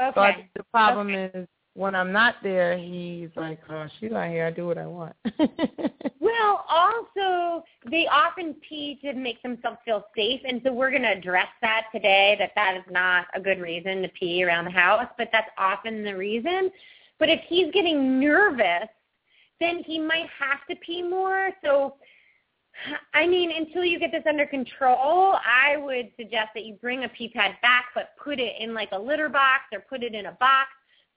Okay. 0.01 0.15
So 0.15 0.43
the 0.57 0.65
problem 0.73 1.09
Okay. 1.09 1.31
is 1.35 1.49
when 1.75 1.95
I'm 1.95 2.13
not 2.13 2.37
there, 2.43 2.77
he's 2.77 3.31
like, 3.37 3.61
"Oh, 3.69 3.87
she's 3.99 4.11
not 4.11 4.29
here. 4.29 4.47
I 4.47 4.51
do 4.51 4.67
what 4.67 4.79
I 4.79 4.87
want." 4.87 5.15
Well, 6.21 6.65
also 6.69 7.65
they 7.91 8.07
often 8.07 8.55
pee 8.67 8.99
to 9.03 9.15
make 9.15 9.43
themselves 9.43 9.79
feel 9.85 10.05
safe, 10.17 10.41
and 10.47 10.61
so 10.65 10.73
we're 10.73 10.91
going 10.91 11.03
to 11.03 11.13
address 11.13 11.49
that 11.61 11.87
today. 11.93 12.37
That 12.39 12.53
that 12.55 12.77
is 12.77 12.85
not 12.91 13.27
a 13.35 13.41
good 13.41 13.59
reason 13.59 14.03
to 14.03 14.09
pee 14.09 14.45
around 14.45 14.67
the 14.67 14.71
house, 14.71 15.09
but 15.19 15.29
that's 15.33 15.51
often 15.59 16.05
the 16.05 16.17
reason. 16.17 16.71
But 17.19 17.31
if 17.31 17.41
he's 17.49 17.73
getting 17.73 18.21
nervous, 18.21 18.89
then 19.61 19.83
he 19.85 19.99
might 19.99 20.27
have 20.39 20.67
to 20.69 20.77
pee 20.77 21.03
more. 21.03 21.51
So, 21.65 21.97
I 23.13 23.27
mean, 23.27 23.51
until 23.51 23.85
you 23.85 23.99
get 23.99 24.13
this 24.13 24.25
under 24.29 24.47
control, 24.47 25.35
I 25.35 25.77
would 25.79 26.11
suggest 26.17 26.51
that 26.55 26.65
you 26.65 26.75
bring 26.75 27.05
a 27.05 27.09
pee 27.09 27.29
pad 27.29 27.57
back, 27.61 27.87
but 27.95 28.11
put 28.23 28.39
it 28.39 28.55
in 28.61 28.73
like 28.73 28.91
a 28.93 28.99
litter 28.99 29.29
box 29.29 29.65
or 29.73 29.81
put 29.81 30.03
it 30.03 30.15
in 30.15 30.27
a 30.27 30.33
box 30.33 30.69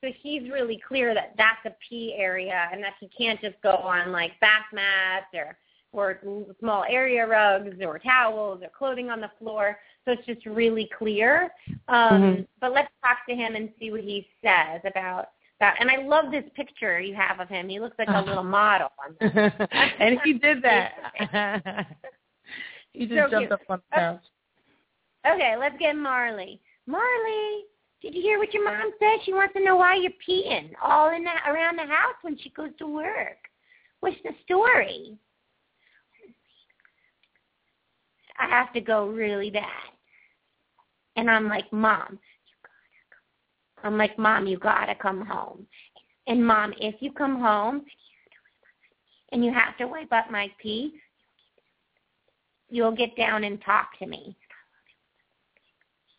so 0.04 0.10
he's 0.22 0.52
really 0.52 0.82
clear 0.86 1.14
that 1.14 1.34
that's 1.38 1.66
a 1.66 1.74
pee 1.88 2.14
area 2.18 2.68
and 2.74 2.84
that 2.84 2.94
he 3.00 3.08
can't 3.18 3.40
just 3.40 3.56
go 3.64 3.72
on 3.78 4.12
like 4.12 4.38
bath 4.42 4.66
mats 4.74 5.28
or 5.34 5.58
or 5.94 6.20
small 6.60 6.84
area 6.90 7.26
rugs 7.26 7.76
or 7.82 8.00
towels 8.00 8.62
or 8.64 8.70
clothing 8.78 9.12
on 9.12 9.22
the 9.22 9.30
floor. 9.40 9.78
So 10.06 10.12
it's 10.12 10.26
just 10.26 10.44
really 10.46 10.90
clear. 10.98 11.52
Um, 11.88 12.22
Mhm. 12.22 12.48
But 12.60 12.74
let's 12.74 12.92
talk 13.04 13.20
to 13.30 13.36
him 13.36 13.56
and 13.56 13.72
see 13.80 13.92
what 13.92 14.02
he 14.02 14.28
says 14.44 14.82
about 14.86 15.30
that. 15.60 15.78
And 15.80 15.90
I 15.92 15.98
love 15.98 16.32
this 16.32 16.44
picture 16.56 17.00
you 17.00 17.14
have 17.16 17.40
of 17.40 17.48
him. 17.48 17.70
He 17.70 17.80
looks 17.80 17.98
like 18.00 18.10
a 18.10 18.22
little 18.22 18.44
model. 18.44 18.90
On 19.06 19.16
and 20.00 20.20
he 20.26 20.34
did 20.34 20.62
that. 20.64 20.94
he 22.94 23.06
just 23.06 23.12
So 23.26 23.30
jumped 23.30 23.38
cute. 23.38 23.52
up 23.52 23.62
on 23.70 23.82
the 23.92 23.96
couch. 23.96 24.24
Okay, 25.32 25.56
let's 25.58 25.78
get 25.78 25.96
Marley. 25.96 26.60
Marley, 26.88 27.66
did 28.04 28.14
you 28.14 28.22
hear 28.22 28.38
what 28.38 28.54
your 28.54 28.66
mom 28.66 28.92
said? 29.00 29.24
She 29.24 29.32
wants 29.32 29.54
to 29.54 29.64
know 29.64 29.78
why 29.78 29.96
you're 29.96 30.12
peeing 30.28 30.72
all 30.84 31.16
in 31.16 31.24
the, 31.24 31.32
around 31.50 31.78
the 31.78 31.84
house 31.84 32.18
when 32.22 32.38
she 32.38 32.50
goes 32.50 32.72
to 32.80 32.86
work. 32.86 33.38
What's 34.02 34.18
the 34.26 34.32
story? 34.44 35.18
I 38.38 38.48
have 38.50 38.74
to 38.74 38.82
go 38.82 39.08
really 39.08 39.50
bad. 39.50 39.64
And 41.16 41.32
I'm 41.32 41.48
like, 41.48 41.72
Mom, 41.72 42.20
you 42.20 42.56
gotta 42.62 43.06
come. 43.80 43.94
I'm 43.94 43.98
like, 43.98 44.20
Mom, 44.20 44.48
you 44.48 44.58
gotta 44.60 44.96
come 44.96 45.26
home. 45.26 45.66
And 46.28 46.46
Mom, 46.46 46.74
if 46.82 46.96
you 47.00 47.14
come 47.14 47.40
home 47.40 47.84
and 49.32 49.46
you 49.46 49.54
have 49.54 49.78
to 49.78 49.88
wipe 49.88 50.12
up 50.12 50.30
my 50.30 50.52
pee, 50.62 50.96
you'll 52.70 52.92
get 52.92 53.16
down 53.16 53.46
and 53.46 53.62
talk 53.64 53.98
to 54.00 54.08
me. 54.08 54.36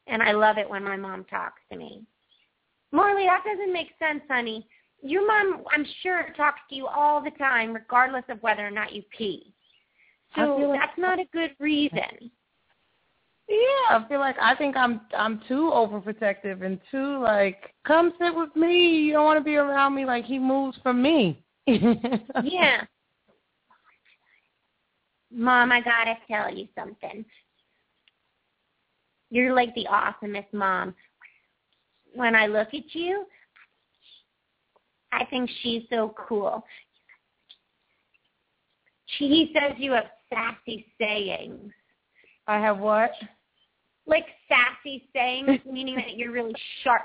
And 0.07 0.23
I 0.23 0.33
love 0.33 0.59
it 0.59 0.69
when 0.69 0.85
my 0.85 0.97
mom 0.97 1.25
talks 1.25 1.61
to 1.71 1.79
me. 1.79 2.03
Marley, 2.93 3.25
that 3.25 3.43
doesn't 3.45 3.73
make 3.73 3.89
sense, 3.99 4.23
honey. 4.29 4.67
Your 5.03 5.27
mom, 5.27 5.65
I'm 5.73 5.85
sure, 6.03 6.27
talks 6.37 6.61
to 6.71 6.75
you 6.75 6.87
all 6.87 7.23
the 7.23 7.31
time, 7.33 7.75
regardless 7.75 8.25
of 8.29 8.43
whether 8.43 8.67
or 8.67 8.71
not 8.71 8.93
you 8.93 9.03
pee. 9.17 9.53
So 10.37 10.57
like- 10.57 10.81
that's 10.81 10.99
not 10.99 11.19
a 11.19 11.25
good 11.33 11.55
reason. 11.59 12.31
Yeah, 13.47 13.99
I 13.99 14.07
feel 14.09 14.21
like 14.21 14.37
I 14.41 14.55
think 14.55 14.75
I'm 14.75 15.03
I'm 15.17 15.43
too 15.47 15.71
overprotective 15.75 16.65
and 16.65 16.81
too 16.91 17.21
like, 17.23 17.75
come 17.87 18.15
sit 18.19 18.35
with 18.35 18.57
me. 18.57 19.01
You 19.01 19.13
don't 19.13 19.27
want 19.27 19.39
to 19.39 19.45
be 19.45 19.57
around 19.57 19.95
me. 19.95 20.07
Like 20.07 20.25
he 20.25 20.39
moves 20.39 20.79
from 20.83 21.03
me. 21.03 21.43
Yeah. 21.67 22.85
Mom, 25.31 25.73
I 25.73 25.81
gotta 25.81 26.15
tell 26.29 26.55
you 26.55 26.69
something. 26.79 27.25
You're 29.31 29.55
like 29.55 29.75
the 29.75 29.87
awesomest 29.91 30.53
mom. 30.53 30.95
When 32.15 32.35
I 32.35 32.47
look 32.47 32.69
at 32.69 32.95
you, 32.95 33.27
I 35.13 35.25
think 35.27 35.51
she's 35.63 35.83
so 35.91 36.15
cool. 36.29 36.65
She 39.07 39.29
he 39.29 39.55
says 39.55 39.75
you 39.79 39.93
have 39.93 40.07
sassy 40.29 40.87
sayings. 41.01 41.73
I 42.47 42.59
have 42.59 42.79
what? 42.79 43.13
Like 44.07 44.27
sassy 44.49 45.09
sayings, 45.15 45.61
meaning 45.71 45.97
that 45.97 46.17
you're 46.17 46.33
really 46.33 46.55
sharp. 46.83 47.03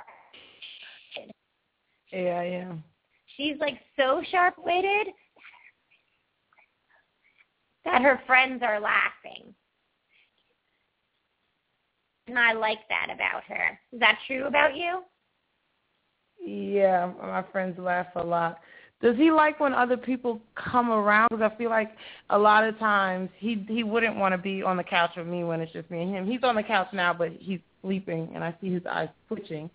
Yeah, 2.11 2.41
yeah. 2.41 2.73
She's 3.37 3.55
like 3.59 3.79
so 3.95 4.21
sharp 4.31 4.55
witted 4.57 5.13
that 7.85 8.01
her 8.01 8.19
friends 8.25 8.61
are 8.63 8.79
laughing. 8.79 9.53
And 12.29 12.37
I 12.37 12.53
like 12.53 12.87
that 12.89 13.07
about 13.11 13.43
her. 13.45 13.79
Is 13.91 13.99
that 13.99 14.19
true 14.27 14.45
about 14.45 14.75
you? 14.75 15.01
Yeah, 16.45 17.11
my 17.19 17.43
friends 17.51 17.79
laugh 17.79 18.05
a 18.15 18.23
lot. 18.23 18.59
Does 19.01 19.15
he 19.15 19.31
like 19.31 19.59
when 19.59 19.73
other 19.73 19.97
people 19.97 20.39
come 20.55 20.91
around? 20.91 21.29
Because 21.31 21.51
I 21.51 21.57
feel 21.57 21.71
like 21.71 21.91
a 22.29 22.37
lot 22.37 22.63
of 22.63 22.77
times 22.77 23.29
he 23.37 23.65
he 23.67 23.83
wouldn't 23.83 24.15
want 24.17 24.33
to 24.33 24.37
be 24.37 24.61
on 24.61 24.77
the 24.77 24.83
couch 24.83 25.11
with 25.17 25.25
me 25.25 25.43
when 25.43 25.59
it's 25.59 25.71
just 25.71 25.89
me 25.89 26.03
and 26.03 26.13
him. 26.13 26.27
He's 26.27 26.43
on 26.43 26.55
the 26.55 26.63
couch 26.63 26.89
now, 26.93 27.13
but 27.13 27.31
he's 27.39 27.61
sleeping, 27.81 28.29
and 28.35 28.43
I 28.43 28.55
see 28.61 28.71
his 28.71 28.85
eyes 28.85 29.09
twitching. 29.27 29.69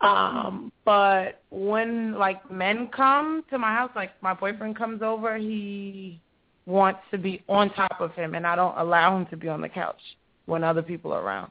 Um, 0.00 0.72
but 0.84 1.42
when 1.50 2.14
like 2.14 2.50
men 2.50 2.88
come 2.96 3.44
to 3.50 3.58
my 3.58 3.74
house, 3.74 3.90
like 3.94 4.10
my 4.22 4.32
boyfriend 4.32 4.78
comes 4.78 5.02
over, 5.02 5.36
he 5.36 6.20
wants 6.64 7.00
to 7.10 7.18
be 7.18 7.42
on 7.46 7.74
top 7.74 8.00
of 8.00 8.14
him, 8.14 8.34
and 8.34 8.46
I 8.46 8.56
don't 8.56 8.78
allow 8.78 9.16
him 9.16 9.26
to 9.26 9.36
be 9.36 9.48
on 9.48 9.60
the 9.60 9.68
couch 9.68 10.00
when 10.46 10.64
other 10.64 10.82
people 10.82 11.12
are 11.12 11.20
around. 11.20 11.50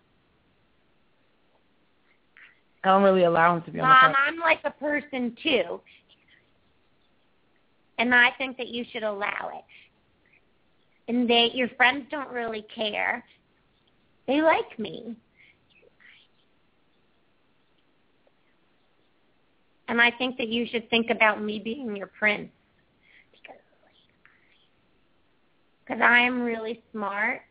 I 2.87 2.91
don't 2.91 3.03
really 3.03 3.25
allow 3.25 3.57
him 3.57 3.63
to 3.63 3.71
be 3.71 3.79
on 3.81 3.89
the 3.89 4.07
Mom. 4.07 4.15
I'm 4.15 4.39
like 4.39 4.61
a 4.63 4.71
person 4.71 5.35
too. 5.43 5.81
And 7.99 8.15
I 8.15 8.29
think 8.37 8.57
that 8.57 8.69
you 8.69 8.85
should 8.91 9.03
allow 9.03 9.51
it. 9.53 9.65
And 11.09 11.29
they 11.29 11.51
your 11.53 11.67
friends 11.69 12.05
don't 12.09 12.29
really 12.29 12.65
care. 12.73 13.25
They 14.25 14.41
like 14.41 14.79
me. 14.79 15.17
And 19.89 20.01
I 20.01 20.11
think 20.11 20.37
that 20.37 20.47
you 20.47 20.65
should 20.69 20.89
think 20.89 21.09
about 21.09 21.41
me 21.41 21.59
being 21.59 21.95
your 21.95 22.07
prince. 22.07 22.49
Because 25.83 26.01
I 26.01 26.19
am 26.19 26.41
really 26.41 26.83
smart. 26.91 27.41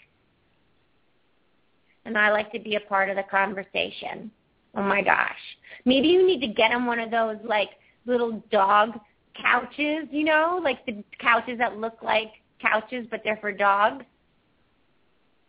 And 2.07 2.17
I 2.17 2.31
like 2.31 2.53
to 2.53 2.59
be 2.59 2.77
a 2.77 2.81
part 2.81 3.11
of 3.11 3.17
the 3.17 3.23
conversation. 3.23 4.31
Oh 4.77 4.83
my 4.83 5.03
gosh. 5.03 5.33
Maybe 5.85 6.09
you 6.09 6.27
need 6.27 6.41
to 6.41 6.49
get 6.49 6.71
him 6.71 6.87
one 6.87 7.01
of 7.01 7.11
those 7.11 7.37
like 7.45 7.71
little 8.05 8.43
dog 8.53 8.99
couches, 9.41 10.09
you 10.11 10.25
know, 10.25 10.61
like 10.63 10.85
the 10.87 11.03
couches 11.19 11.59
that 11.59 11.79
look 11.79 12.03
like 12.03 12.33
couches 12.61 13.07
but 13.11 13.23
they're 13.25 13.39
for 13.39 13.53
dogs. 13.53 14.05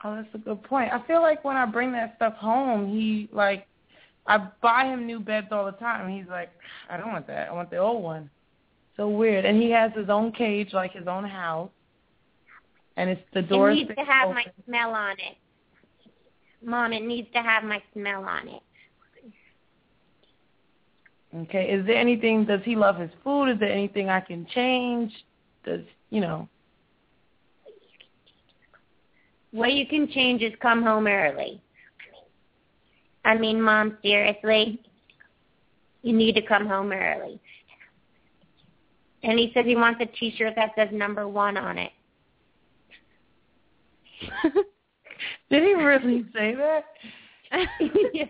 Oh, 0.04 0.16
that's 0.16 0.34
a 0.34 0.38
good 0.38 0.63
point. 0.63 0.92
I 0.94 1.06
feel 1.08 1.22
like 1.22 1.44
when 1.44 1.58
I 1.58 1.66
bring 1.66 1.92
that 1.94 2.16
stuff 2.16 2.36
home, 2.36 2.88
he 2.88 3.30
like 3.32 3.68
I 4.28 4.50
buy 4.62 4.86
him 4.86 5.06
new 5.06 5.20
beds 5.20 5.48
all 5.52 5.66
the 5.66 5.72
time. 5.74 6.06
And 6.06 6.18
he's 6.18 6.30
like, 6.30 6.50
I 6.90 6.98
don't 6.98 7.12
want 7.12 7.28
that. 7.28 7.50
I 7.50 7.54
want 7.54 7.70
the 7.70 7.78
old 7.78 8.04
one. 8.04 8.30
So 8.96 9.10
weird. 9.10 9.46
And 9.46 9.62
he 9.62 9.72
has 9.72 9.92
his 9.94 10.10
own 10.10 10.32
cage, 10.32 10.70
like 10.74 10.92
his 10.92 11.08
own 11.08 11.24
house, 11.24 11.70
and 12.98 13.10
it's 13.10 13.22
the 13.34 13.44
door. 13.44 13.72
It 13.72 13.76
needs 13.76 13.92
to 13.96 14.04
have 14.04 14.30
my 14.30 14.46
smell 14.66 14.92
on 14.92 15.13
it. 15.13 15.38
Mom, 16.63 16.92
it 16.94 17.04
needs 17.04 17.28
to 17.34 17.42
have 17.42 17.63
my 17.63 17.82
smell 17.94 18.24
on 18.24 18.48
it. 18.48 18.62
Okay. 21.36 21.70
Is 21.70 21.86
there 21.86 21.98
anything? 21.98 22.46
Does 22.46 22.62
he 22.63 22.76
love 22.76 22.98
his 22.98 23.12
food? 23.24 23.50
Is 23.50 23.60
there 23.60 23.72
anything 23.72 24.10
I 24.10 24.22
can 24.22 24.46
change? 24.54 25.12
Does 25.66 25.82
you 26.10 26.22
know? 26.22 26.48
What 29.52 29.74
you 29.74 29.86
can 29.88 30.10
change 30.12 30.42
is 30.42 30.54
come 30.62 30.84
home 30.84 31.08
early. 31.08 31.62
I 33.26 33.38
mean, 33.38 33.62
Mom, 33.62 33.98
seriously, 34.02 34.82
you 36.02 36.13
need 36.13 36.36
to 36.36 36.42
come 36.42 36.66
home 36.68 36.92
early. 36.92 37.40
And 39.24 39.38
he 39.38 39.52
says 39.54 39.66
he 39.66 39.76
wants 39.76 40.00
a 40.02 40.06
T-shirt 40.06 40.54
that 40.56 40.72
says 40.78 40.90
number 40.92 41.28
one 41.28 41.58
on 41.58 41.78
it. 41.78 41.92
Did 45.50 45.63
he 45.63 45.74
really 45.74 46.26
say 46.34 46.56
that? 46.56 46.86
yeah. 48.13 48.26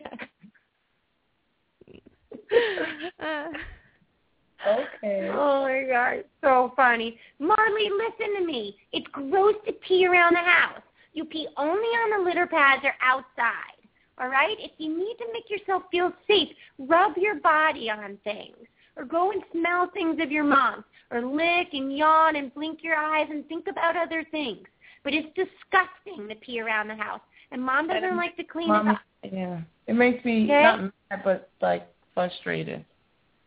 Okay. 4.68 5.30
Oh 5.32 5.62
my 5.64 5.84
god, 5.88 6.24
so 6.42 6.74
funny. 6.76 7.18
Marley, 7.40 7.90
listen 7.90 8.40
to 8.40 8.46
me. 8.46 8.76
It's 8.92 9.06
gross 9.12 9.56
to 9.66 9.74
pee 9.74 10.08
around 10.08 10.34
the 10.34 10.40
house. 10.40 10.82
You 11.14 11.26
pee 11.26 11.48
only 11.58 11.72
on 11.74 12.18
the 12.24 12.30
litter 12.30 12.48
pads 12.48 12.84
or 12.84 12.94
outside. 13.02 13.88
All 14.20 14.30
right? 14.30 14.56
If 14.60 14.72
you 14.78 14.90
need 14.98 15.16
to 15.20 15.26
make 15.32 15.50
yourself 15.50 15.84
feel 15.92 16.12
safe, 16.28 16.50
rub 16.80 17.18
your 17.18 17.36
body 17.40 17.90
on 17.90 18.18
things. 18.24 18.58
Or 18.96 19.06
go 19.06 19.32
and 19.32 19.44
smell 19.52 19.92
things 19.94 20.20
of 20.22 20.32
your 20.32 20.44
mom. 20.44 20.84
Or 21.12 21.22
lick 21.22 21.68
and 21.74 21.96
yawn 21.96 22.36
and 22.36 22.54
blink 22.54 22.80
your 22.82 22.96
eyes 22.96 23.28
and 23.30 23.48
think 23.48 23.68
about 23.70 23.96
other 23.96 24.26
things. 24.32 24.66
But 25.04 25.14
it's 25.14 25.28
disgusting 25.36 26.28
to 26.28 26.36
pee 26.36 26.60
around 26.60 26.88
the 26.88 26.96
house. 26.96 27.22
And 27.52 27.62
mom 27.64 27.88
doesn't 27.88 28.18
like 28.18 28.36
to 28.38 28.44
clean 28.44 28.70
Mom, 28.70 28.88
it 28.88 28.92
up. 28.92 29.00
yeah. 29.32 29.62
It 29.86 29.94
makes 29.94 30.26
me 30.26 30.46
Okay. 30.46 30.64
not 30.64 30.82
mad, 30.82 31.22
but 31.24 31.50
like 31.62 31.88
frustrated. 32.18 32.84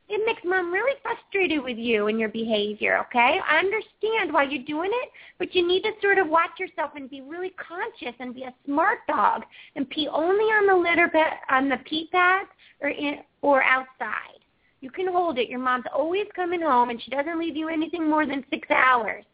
it 0.08 0.22
makes 0.26 0.42
mom 0.44 0.72
really 0.72 0.96
frustrated 1.02 1.62
with 1.64 1.76
you 1.76 2.06
and 2.06 2.20
your 2.20 2.28
behavior, 2.28 2.98
okay? 2.98 3.40
I 3.44 3.58
understand 3.58 4.32
why 4.32 4.44
you're 4.44 4.64
doing 4.64 4.90
it, 4.92 5.08
but 5.40 5.56
you 5.56 5.66
need 5.66 5.82
to 5.82 5.90
sort 6.00 6.18
of 6.18 6.28
watch 6.28 6.50
yourself 6.58 6.92
and 6.94 7.10
be 7.10 7.20
really 7.20 7.50
conscious 7.50 8.14
and 8.20 8.32
be 8.32 8.44
a 8.44 8.54
smart 8.64 8.98
dog 9.08 9.42
and 9.74 9.90
pee 9.90 10.06
only 10.06 10.44
on 10.44 10.68
the 10.68 10.88
litter 10.88 11.08
pad, 11.08 11.32
on 11.50 11.68
the 11.68 11.78
pee 11.78 12.08
pads 12.12 12.48
or 12.80 12.90
in, 12.90 13.18
or 13.42 13.64
outside. 13.64 14.38
You 14.80 14.90
can 14.90 15.08
hold 15.08 15.36
it. 15.36 15.48
Your 15.48 15.58
mom's 15.58 15.84
always 15.92 16.26
coming 16.36 16.62
home 16.62 16.90
and 16.90 17.02
she 17.02 17.10
doesn't 17.10 17.38
leave 17.38 17.56
you 17.56 17.68
anything 17.68 18.08
more 18.08 18.24
than 18.24 18.44
six 18.50 18.68
hours. 18.70 19.24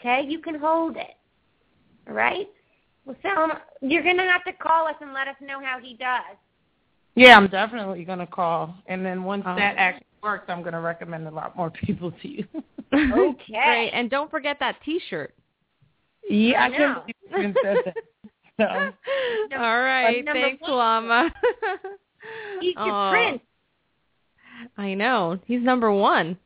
Okay? 0.00 0.26
You 0.28 0.40
can 0.40 0.56
hold 0.56 0.96
it. 0.96 1.14
All 2.08 2.14
right? 2.14 2.48
Well, 3.04 3.16
Selma, 3.22 3.62
you're 3.80 4.02
going 4.02 4.18
to 4.18 4.24
have 4.24 4.44
to 4.44 4.52
call 4.52 4.88
us 4.88 4.96
and 5.00 5.12
let 5.12 5.28
us 5.28 5.36
know 5.40 5.60
how 5.62 5.78
he 5.80 5.94
does. 5.94 6.36
Yeah, 7.14 7.36
I'm 7.36 7.48
definitely 7.48 8.04
gonna 8.04 8.26
call, 8.26 8.74
and 8.86 9.04
then 9.04 9.22
once 9.24 9.44
Oh. 9.46 9.54
that 9.54 9.76
actually 9.76 10.06
works, 10.22 10.46
I'm 10.48 10.62
gonna 10.62 10.80
recommend 10.80 11.26
a 11.26 11.30
lot 11.30 11.56
more 11.56 11.70
people 11.84 12.10
to 12.10 12.28
you. 12.28 12.46
Okay. 12.94 13.44
Great. 13.52 13.90
And 13.90 14.10
don't 14.10 14.30
forget 14.30 14.58
that 14.60 14.76
T-shirt. 14.84 15.34
yeah, 16.28 16.62
I 16.62 16.66
I 16.66 16.70
couldn't 16.70 16.94
believe 16.94 17.14
you 17.30 17.38
even 17.38 17.54
said 17.62 17.76
that. 17.86 17.94
So, 18.60 18.66
All 19.56 19.80
right. 19.80 20.22
number 20.24 20.40
Thanks, 20.40 20.60
one. 20.62 20.70
Llama. 20.72 21.34
He's 22.60 22.74
your 22.74 22.84
Aw. 22.92 23.10
prince. 23.10 23.40
I 24.76 24.92
know. 24.94 25.38
He's 25.46 25.62
number 25.62 25.90
one. 25.90 26.36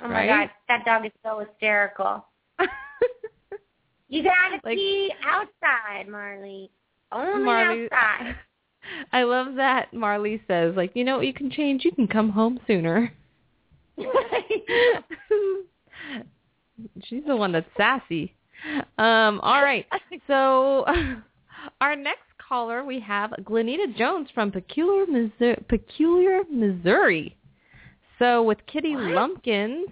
Oh 0.00 0.08
my 0.08 0.14
Right? 0.28 0.28
god, 0.28 0.50
that 0.68 0.84
dog 0.86 1.04
is 1.04 1.12
so 1.24 1.40
hysterical. 1.40 2.24
You 4.08 4.22
gotta 4.24 4.60
Like- 4.64 4.76
pee 4.78 5.12
outside, 5.26 6.08
Marley. 6.08 6.70
Only 7.12 7.44
Marley, 7.44 7.88
outside. 7.92 8.36
I 9.12 9.22
love 9.24 9.54
that 9.56 9.92
Marley 9.92 10.42
says, 10.46 10.74
like, 10.76 10.92
you 10.94 11.04
know 11.04 11.16
what 11.16 11.26
you 11.26 11.34
can 11.34 11.50
change? 11.50 11.84
You 11.84 11.92
can 11.92 12.08
come 12.08 12.30
home 12.30 12.60
sooner. 12.66 13.12
She's 17.04 17.24
the 17.26 17.36
one 17.36 17.52
that's 17.52 17.68
sassy. 17.76 18.34
Um, 18.98 19.40
all 19.42 19.62
right. 19.62 19.86
So 20.26 20.84
our 21.80 21.96
next 21.96 22.22
caller 22.46 22.84
we 22.84 23.00
have 23.00 23.30
Glenita 23.42 23.96
Jones 23.96 24.28
from 24.34 24.50
Peculiar, 24.50 25.06
Missouri. 25.06 25.64
Peculiar, 25.68 26.40
Missouri. 26.50 27.36
So 28.18 28.42
with 28.42 28.58
Kitty 28.66 28.94
What? 28.94 29.04
Lumpkins, 29.12 29.88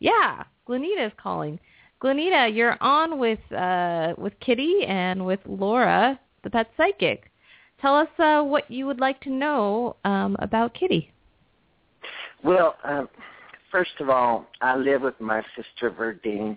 yeah, 0.00 0.44
Glenita 0.68 1.06
is 1.06 1.12
calling. 1.20 1.58
Glenita, 2.02 2.54
you're 2.54 2.76
on 2.80 3.18
with 3.18 3.38
uh, 3.52 4.14
with 4.18 4.32
Kitty 4.40 4.84
and 4.86 5.24
with 5.24 5.40
Laura, 5.46 6.18
the 6.42 6.50
pet 6.50 6.70
psychic. 6.76 7.30
Tell 7.82 7.96
us 7.96 8.08
uh, 8.18 8.42
what 8.42 8.70
you 8.70 8.86
would 8.86 9.00
like 9.00 9.20
to 9.22 9.30
know 9.30 9.96
um, 10.04 10.36
about 10.38 10.72
Kitty. 10.72 11.10
Well, 12.44 12.76
um, 12.84 13.08
first 13.72 13.90
of 13.98 14.08
all, 14.08 14.46
I 14.60 14.76
live 14.76 15.02
with 15.02 15.20
my 15.20 15.42
sister 15.56 15.90
Verdine, 15.90 16.56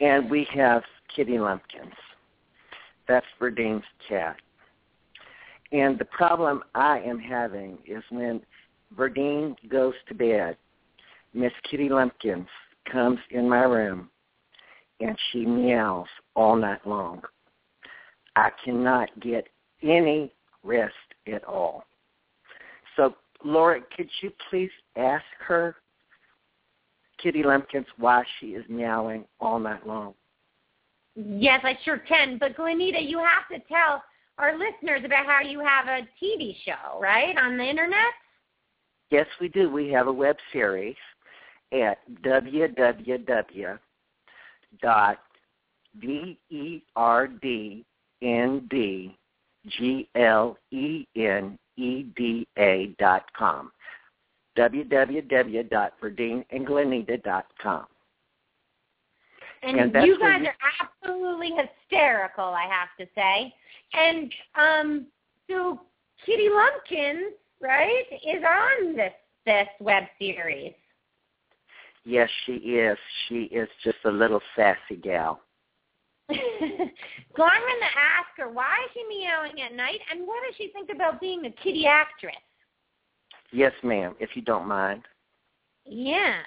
and 0.00 0.30
we 0.30 0.46
have 0.54 0.84
Kitty 1.14 1.36
Lumpkins. 1.36 1.92
That's 3.08 3.26
Verdine's 3.40 3.82
cat. 4.08 4.36
And 5.72 5.98
the 5.98 6.04
problem 6.04 6.62
I 6.76 7.00
am 7.00 7.18
having 7.18 7.78
is 7.84 8.04
when 8.10 8.40
Verdine 8.96 9.56
goes 9.68 9.94
to 10.08 10.14
bed, 10.14 10.56
Miss 11.34 11.52
Kitty 11.68 11.88
Lumpkins 11.88 12.48
comes 12.90 13.18
in 13.30 13.48
my 13.48 13.62
room 13.62 14.08
and 15.00 15.16
she 15.30 15.44
meows 15.44 16.08
all 16.36 16.54
night 16.56 16.86
long. 16.86 17.22
I 18.36 18.50
cannot 18.64 19.08
get 19.20 19.46
any 19.82 20.32
rest 20.62 20.94
at 21.32 21.44
all. 21.44 21.84
So, 22.96 23.14
Laura, 23.44 23.80
could 23.96 24.08
you 24.22 24.32
please 24.48 24.70
ask 24.96 25.24
her, 25.46 25.76
Kitty 27.22 27.42
Lumpkins, 27.42 27.86
why 27.98 28.24
she 28.38 28.48
is 28.48 28.64
meowing 28.68 29.24
all 29.40 29.58
night 29.58 29.86
long? 29.86 30.14
yes, 31.16 31.60
I 31.64 31.78
sure 31.84 31.98
can. 31.98 32.38
But 32.38 32.56
Glenita, 32.56 33.06
you 33.06 33.18
have 33.18 33.48
to 33.52 33.58
tell 33.68 34.02
our 34.38 34.56
listeners 34.56 35.02
about 35.04 35.26
how 35.26 35.40
you 35.42 35.60
have 35.60 35.86
a 35.86 36.08
TV 36.22 36.56
show, 36.64 37.00
right, 37.00 37.36
on 37.36 37.56
the 37.56 37.64
internet? 37.64 38.12
Yes, 39.10 39.26
we 39.40 39.48
do. 39.48 39.70
We 39.70 39.88
have 39.90 40.06
a 40.06 40.12
web 40.12 40.36
series 40.52 40.96
at 41.72 41.98
www 42.22 43.78
dot 49.64 49.72
v 49.80 50.08
e 50.14 50.20
r 50.20 50.56
d 50.70 51.08
n 51.14 51.16
d 51.16 51.16
g 51.16 51.16
l 51.16 51.16
e 51.16 51.22
n 51.22 51.58
e 51.76 52.02
d 52.16 52.48
a 52.58 52.94
dot 52.98 53.24
com 53.36 53.70
www 54.56 55.68
dot 55.68 55.92
dot 57.24 57.44
com 57.62 57.86
And, 59.62 59.94
And 59.94 60.06
you 60.06 60.18
guys 60.18 60.40
you- 60.40 60.48
are 60.48 60.54
absolutely 60.80 61.50
hysterical, 61.50 62.44
I 62.44 62.62
have 62.66 62.88
to 62.98 63.06
say. 63.14 63.54
And 63.92 64.32
um, 64.54 65.06
so 65.50 65.80
Kitty 66.24 66.48
Lumpkin, 66.48 67.32
right, 67.60 68.04
is 68.10 68.42
on 68.42 68.96
this 68.96 69.12
this 69.44 69.68
web 69.80 70.04
series. 70.18 70.72
Yes, 72.06 72.30
she 72.46 72.52
is. 72.52 72.96
She 73.28 73.42
is 73.44 73.68
just 73.84 73.98
a 74.06 74.10
little 74.10 74.40
sassy 74.56 74.96
gal. 75.02 75.42
so 77.36 77.42
I'm 77.42 77.62
going 77.62 77.80
to 77.80 77.98
ask 77.98 78.28
her 78.36 78.50
why 78.50 78.76
is 78.84 78.90
she 78.92 79.04
meowing 79.08 79.60
at 79.62 79.74
night, 79.74 80.00
and 80.10 80.26
what 80.26 80.42
does 80.46 80.54
she 80.56 80.70
think 80.72 80.90
about 80.94 81.20
being 81.20 81.46
a 81.46 81.50
kitty 81.50 81.86
actress? 81.86 82.34
Yes, 83.52 83.72
ma'am, 83.82 84.14
if 84.20 84.30
you 84.34 84.42
don't 84.42 84.68
mind. 84.68 85.02
Yeah. 85.86 86.40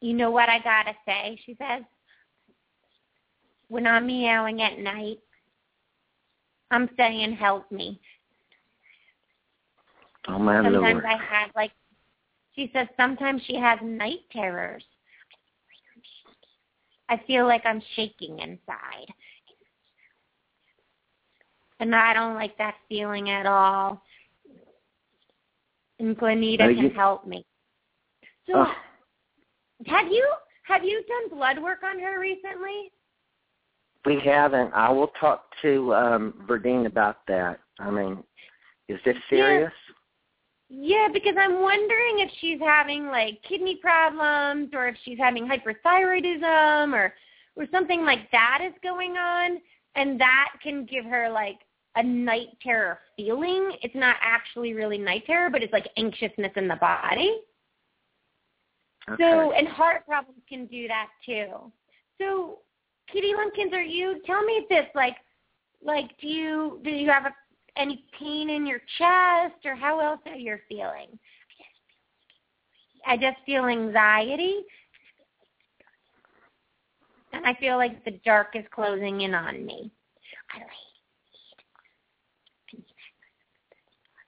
You 0.00 0.14
know 0.14 0.30
what 0.30 0.48
I 0.48 0.58
gotta 0.60 0.94
say, 1.06 1.40
she 1.44 1.56
says. 1.56 1.82
When 3.68 3.86
I'm 3.86 4.06
meowing 4.06 4.62
at 4.62 4.78
night, 4.78 5.18
I'm 6.70 6.88
saying 6.96 7.32
help 7.32 7.70
me. 7.72 8.00
Oh 10.28 10.38
my 10.38 10.56
Sometimes 10.56 10.74
lord. 10.74 11.04
I 11.04 11.16
have 11.16 11.50
like 11.56 11.72
she 12.58 12.68
says 12.74 12.88
sometimes 12.96 13.40
she 13.46 13.54
has 13.54 13.78
night 13.84 14.18
terrors. 14.32 14.82
I 17.08 17.22
feel 17.24 17.46
like 17.46 17.62
I'm 17.64 17.80
shaking 17.94 18.40
inside. 18.40 19.06
And 21.78 21.94
I 21.94 22.12
don't 22.12 22.34
like 22.34 22.58
that 22.58 22.74
feeling 22.88 23.30
at 23.30 23.46
all. 23.46 24.02
And 26.00 26.18
Glenita 26.18 26.62
Uh, 26.64 26.74
can 26.74 26.78
you- 26.78 26.90
help 26.90 27.26
me. 27.26 27.46
So 28.46 28.66
have 29.86 30.10
you 30.10 30.26
have 30.64 30.82
you 30.82 31.02
done 31.04 31.28
blood 31.28 31.60
work 31.60 31.84
on 31.84 32.00
her 32.00 32.18
recently? 32.18 32.92
we 34.04 34.18
haven't. 34.20 34.72
I 34.72 34.90
will 34.90 35.08
talk 35.08 35.54
to 35.62 35.94
um 35.94 36.32
Verdine 36.48 36.86
about 36.86 37.24
that. 37.26 37.60
I 37.78 37.90
mean, 37.90 38.24
is 38.88 39.00
this 39.04 39.16
serious? 39.28 39.72
Yeah, 39.72 39.87
because 40.70 41.34
I'm 41.38 41.60
wondering 41.62 42.18
if 42.18 42.30
she's 42.40 42.60
having 42.60 43.06
like 43.06 43.42
kidney 43.48 43.76
problems 43.76 44.70
or 44.74 44.88
if 44.88 44.96
she's 45.04 45.18
having 45.18 45.48
hyperthyroidism 45.48 46.92
or 46.94 47.14
or 47.56 47.66
something 47.72 48.04
like 48.04 48.30
that 48.30 48.60
is 48.64 48.74
going 48.82 49.16
on 49.16 49.58
and 49.96 50.20
that 50.20 50.50
can 50.62 50.84
give 50.84 51.04
her 51.04 51.28
like 51.28 51.58
a 51.96 52.02
night 52.02 52.48
terror 52.62 53.00
feeling. 53.16 53.72
It's 53.82 53.94
not 53.94 54.16
actually 54.22 54.74
really 54.74 54.98
night 54.98 55.24
terror, 55.26 55.50
but 55.50 55.62
it's 55.62 55.72
like 55.72 55.88
anxiousness 55.96 56.52
in 56.54 56.68
the 56.68 56.76
body. 56.76 57.40
Okay. 59.10 59.22
So 59.22 59.52
and 59.52 59.66
heart 59.66 60.06
problems 60.06 60.40
can 60.48 60.66
do 60.66 60.86
that 60.86 61.08
too. 61.24 61.72
So 62.20 62.58
Kitty 63.12 63.32
Lumpkins, 63.36 63.72
are 63.72 63.82
you 63.82 64.20
tell 64.26 64.44
me 64.44 64.66
this 64.68 64.86
like 64.94 65.16
like 65.82 66.10
do 66.20 66.28
you 66.28 66.80
do 66.84 66.90
you 66.90 67.10
have 67.10 67.26
a 67.26 67.34
any 67.78 68.04
pain 68.18 68.50
in 68.50 68.66
your 68.66 68.80
chest, 68.98 69.64
or 69.64 69.74
how 69.74 70.00
else 70.00 70.20
are 70.26 70.36
you 70.36 70.56
feeling? 70.68 71.18
I 73.06 73.16
just 73.16 73.38
feel 73.46 73.66
anxiety, 73.66 74.60
and 77.32 77.46
I 77.46 77.54
feel 77.54 77.76
like 77.76 78.04
the 78.04 78.18
dark 78.24 78.48
is 78.54 78.64
closing 78.74 79.22
in 79.22 79.34
on 79.34 79.64
me. 79.64 79.90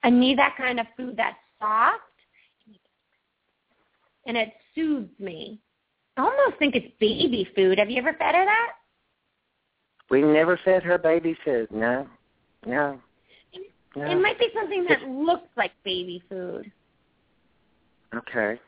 I 0.03 0.09
need 0.09 0.39
that 0.39 0.55
kind 0.57 0.79
of 0.79 0.87
food 0.97 1.15
that's 1.15 1.37
soft 1.59 2.01
and 4.25 4.37
it 4.37 4.53
soothes 4.75 5.19
me. 5.19 5.59
I 6.17 6.21
almost 6.21 6.57
think 6.59 6.75
it's 6.75 6.93
baby 6.99 7.47
food. 7.55 7.79
Have 7.79 7.89
you 7.89 7.97
ever 7.97 8.13
fed 8.13 8.35
her 8.35 8.45
that? 8.45 8.71
We 10.09 10.21
never 10.21 10.59
fed 10.63 10.83
her 10.83 10.97
baby 10.97 11.37
food. 11.45 11.69
No, 11.71 12.07
no. 12.65 12.99
No. 13.95 14.09
It 14.09 14.21
might 14.21 14.39
be 14.39 14.47
something 14.53 14.85
that 14.89 15.03
looks 15.03 15.47
like 15.57 15.71
baby 15.83 16.23
food. 16.29 16.71
Okay. 18.13 18.59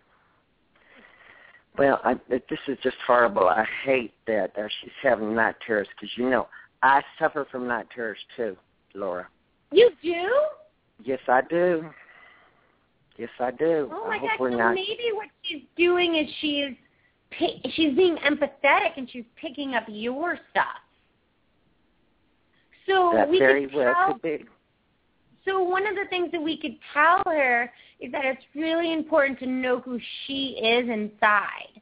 Well, 1.78 1.99
I, 2.03 2.15
this 2.30 2.59
is 2.67 2.78
just 2.84 2.97
horrible. 3.05 3.47
I 3.47 3.65
hate 3.84 4.13
that 4.28 4.51
uh, 4.57 4.67
she's 4.82 4.91
having 5.01 5.34
night 5.34 5.55
terrors 5.65 5.88
because 5.95 6.11
you 6.17 6.30
know 6.30 6.47
I 6.84 7.01
suffer 7.17 7.47
from 7.51 7.67
night 7.67 7.88
terrors 7.93 8.19
too, 8.38 8.55
Laura. 8.93 9.28
You 9.71 9.89
do? 10.03 10.30
Yes, 11.03 11.19
I 11.28 11.41
do. 11.41 11.89
Yes, 13.17 13.30
I 13.39 13.51
do. 13.51 13.89
Oh 13.91 14.07
my 14.07 14.17
I 14.17 14.36
we're 14.39 14.51
So 14.51 14.57
not. 14.57 14.76
maybe 14.76 15.11
what 15.13 15.30
she's 15.43 15.63
doing 15.76 16.15
is 16.15 16.28
she's 16.41 16.76
pi- 17.38 17.61
she's 17.74 17.95
being 17.95 18.17
empathetic 18.17 18.97
and 18.97 19.09
she's 19.09 19.26
picking 19.36 19.76
up 19.76 19.84
your 19.88 20.38
stuff. 20.51 20.65
So 22.88 23.11
that 23.15 23.30
we 23.30 23.39
very 23.39 23.65
could 23.65 23.76
well 23.76 23.93
tell 23.93 24.13
could 24.13 24.21
be. 24.21 24.45
So 25.46 25.62
one 25.62 25.86
of 25.86 25.96
the 25.96 26.06
things 26.10 26.32
that 26.32 26.41
we 26.41 26.58
could 26.58 26.78
tell 26.94 27.22
her 27.26 27.72
is 28.00 28.12
that 28.12 28.26
it's 28.26 28.44
really 28.56 28.94
important 28.94 29.39
to 29.39 29.46
know 29.46 29.80
who 29.80 30.00
she 30.26 30.58
is 30.62 30.89
inside. 30.89 31.82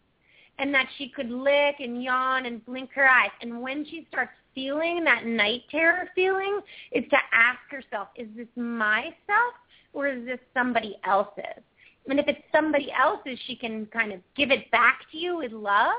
And 0.59 0.73
that 0.73 0.87
she 0.97 1.09
could 1.09 1.29
lick 1.31 1.75
and 1.79 2.03
yawn 2.03 2.45
and 2.45 2.63
blink 2.65 2.91
her 2.93 3.07
eyes. 3.07 3.31
And 3.41 3.61
when 3.61 3.83
she 3.85 4.05
starts 4.09 4.31
feeling 4.53 5.03
that 5.05 5.25
night 5.25 5.61
terror 5.71 6.07
feeling, 6.13 6.59
is 6.91 7.03
to 7.09 7.17
ask 7.33 7.59
herself, 7.69 8.09
is 8.15 8.27
this 8.35 8.47
myself 8.55 9.55
or 9.93 10.07
is 10.07 10.25
this 10.25 10.39
somebody 10.53 10.97
else's? 11.03 11.63
And 12.07 12.19
if 12.19 12.27
it's 12.27 12.41
somebody 12.51 12.91
else's, 12.91 13.39
she 13.47 13.55
can 13.55 13.85
kind 13.87 14.11
of 14.11 14.19
give 14.35 14.51
it 14.51 14.69
back 14.71 15.01
to 15.11 15.17
you 15.17 15.37
with 15.37 15.51
love 15.51 15.93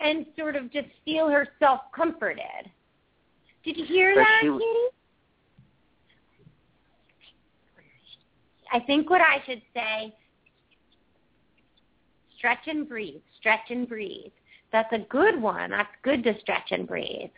and 0.00 0.26
sort 0.38 0.56
of 0.56 0.70
just 0.72 0.88
feel 1.04 1.28
herself 1.28 1.80
comforted. 1.94 2.70
Did 3.64 3.78
you 3.78 3.86
hear 3.86 4.14
But 4.14 4.20
that, 4.22 4.40
she- 4.42 4.48
Katie? 4.48 4.88
I 8.72 8.80
think 8.80 9.10
what 9.10 9.20
I 9.20 9.42
should 9.46 9.62
say, 9.74 10.14
stretch 12.36 12.66
and 12.66 12.88
breathe, 12.88 13.20
stretch 13.38 13.70
and 13.70 13.88
breathe. 13.88 14.32
That's 14.72 14.92
a 14.92 14.98
good 15.08 15.40
one. 15.40 15.70
That's 15.70 15.88
good 16.02 16.24
to 16.24 16.38
stretch 16.40 16.72
and 16.72 16.86
breathe. 16.86 17.30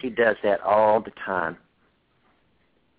She 0.00 0.10
does 0.10 0.36
that 0.42 0.60
all 0.60 1.00
the 1.00 1.12
time. 1.24 1.56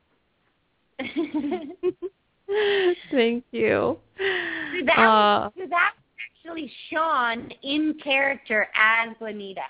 Thank 3.12 3.44
you. 3.52 3.98
So 4.18 4.86
that, 4.86 4.98
Uh, 5.00 5.50
so 5.58 5.64
that's 5.70 5.96
actually 6.38 6.72
Sean 6.90 7.52
in 7.64 7.96
character 8.04 8.68
as 8.76 9.16
Juanita. 9.20 9.62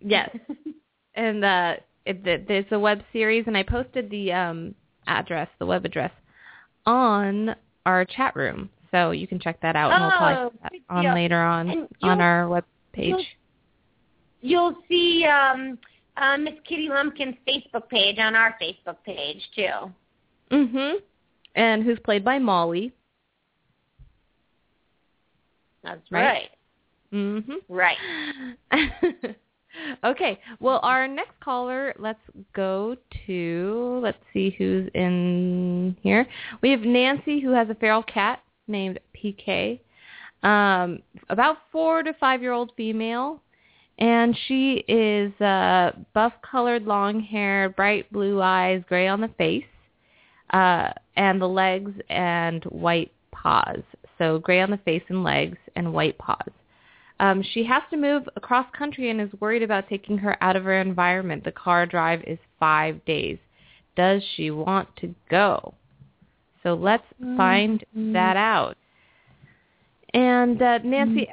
yes. 0.00 0.30
And 1.16 1.44
uh, 1.44 1.74
it, 2.06 2.24
it, 2.26 2.46
there's 2.46 2.64
a 2.70 2.78
web 2.78 3.02
series, 3.12 3.44
and 3.48 3.56
I 3.56 3.64
posted 3.64 4.08
the 4.10 4.32
um, 4.32 4.74
address, 5.08 5.48
the 5.58 5.66
web 5.66 5.84
address, 5.84 6.12
on 6.86 7.54
our 7.84 8.04
chat 8.04 8.36
room, 8.36 8.70
so 8.92 9.10
you 9.10 9.26
can 9.26 9.40
check 9.40 9.60
that 9.60 9.74
out, 9.74 9.92
and 9.92 10.02
we'll 10.02 10.12
Oh, 10.12 10.52
that 10.62 10.72
on 10.88 11.14
later 11.14 11.42
on 11.42 11.68
And 11.68 11.88
on 12.02 12.20
our 12.20 12.48
web 12.48 12.64
page. 12.92 13.36
You'll 14.40 14.76
see 14.88 15.24
um, 15.24 15.78
uh, 16.16 16.36
Miss 16.38 16.54
Kitty 16.66 16.88
Lumpkin's 16.88 17.36
Facebook 17.46 17.88
page 17.88 18.18
on 18.18 18.34
our 18.36 18.56
Facebook 18.62 18.96
page 19.04 19.42
too. 19.54 19.92
Mhm. 20.50 20.94
And 21.54 21.82
who's 21.82 21.98
played 21.98 22.24
by 22.24 22.38
Molly. 22.38 22.92
That's 25.82 26.00
Right. 26.10 26.22
right. 26.22 26.50
Mhm. 27.12 27.62
Right. 27.68 27.96
okay. 30.04 30.38
Well, 30.60 30.80
our 30.82 31.08
next 31.08 31.38
caller, 31.40 31.94
let's 31.98 32.20
go 32.52 32.96
to, 33.26 34.00
let's 34.02 34.22
see 34.32 34.50
who's 34.50 34.88
in 34.94 35.96
here. 36.02 36.26
We 36.60 36.70
have 36.70 36.82
Nancy 36.82 37.40
who 37.40 37.50
has 37.50 37.68
a 37.70 37.74
feral 37.74 38.02
cat 38.02 38.42
named 38.68 39.00
PK. 39.14 39.80
Um, 40.42 41.02
about 41.28 41.58
four 41.72 42.02
to 42.02 42.12
five 42.14 42.42
year 42.42 42.52
old 42.52 42.72
female. 42.76 43.42
And 43.98 44.34
she 44.46 44.82
is 44.88 45.38
uh, 45.42 45.92
buff 46.14 46.32
colored, 46.40 46.84
long 46.86 47.20
hair, 47.20 47.68
bright 47.68 48.10
blue 48.10 48.40
eyes, 48.40 48.82
gray 48.88 49.06
on 49.08 49.20
the 49.20 49.28
face, 49.36 49.64
uh, 50.54 50.90
and 51.20 51.38
the 51.38 51.46
legs 51.46 51.92
and 52.08 52.64
white 52.64 53.12
paws. 53.30 53.82
So 54.16 54.38
gray 54.38 54.62
on 54.62 54.70
the 54.70 54.78
face 54.78 55.02
and 55.08 55.22
legs 55.22 55.58
and 55.76 55.92
white 55.92 56.16
paws. 56.16 56.50
Um, 57.20 57.44
she 57.52 57.62
has 57.64 57.82
to 57.90 57.98
move 57.98 58.26
across 58.36 58.66
country 58.76 59.10
and 59.10 59.20
is 59.20 59.28
worried 59.38 59.62
about 59.62 59.86
taking 59.86 60.16
her 60.16 60.42
out 60.42 60.56
of 60.56 60.64
her 60.64 60.80
environment. 60.80 61.44
The 61.44 61.52
car 61.52 61.84
drive 61.84 62.24
is 62.26 62.38
five 62.58 63.04
days. 63.04 63.36
Does 63.96 64.22
she 64.34 64.50
want 64.50 64.88
to 64.96 65.14
go? 65.28 65.74
So 66.62 66.72
let's 66.74 67.04
find 67.36 67.84
that 68.14 68.36
out. 68.38 68.76
And 70.14 70.60
uh, 70.62 70.78
Nancy, 70.78 71.28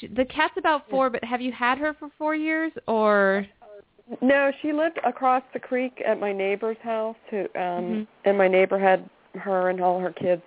she, 0.00 0.08
the 0.08 0.24
cat's 0.24 0.54
about 0.56 0.90
four, 0.90 1.10
but 1.10 1.22
have 1.22 1.40
you 1.40 1.52
had 1.52 1.78
her 1.78 1.94
for 1.98 2.10
four 2.18 2.34
years 2.34 2.72
or? 2.88 3.46
No, 4.20 4.50
she 4.62 4.72
lived 4.72 4.98
across 5.06 5.42
the 5.52 5.60
creek 5.60 6.02
at 6.04 6.18
my 6.18 6.32
neighbor's 6.32 6.78
house 6.82 7.16
who 7.30 7.40
um 7.40 7.46
Mhm. 7.54 8.06
and 8.24 8.38
my 8.38 8.48
neighbor 8.48 8.78
had 8.78 9.08
her 9.34 9.70
and 9.70 9.80
all 9.80 9.98
her 10.00 10.12
kids 10.12 10.42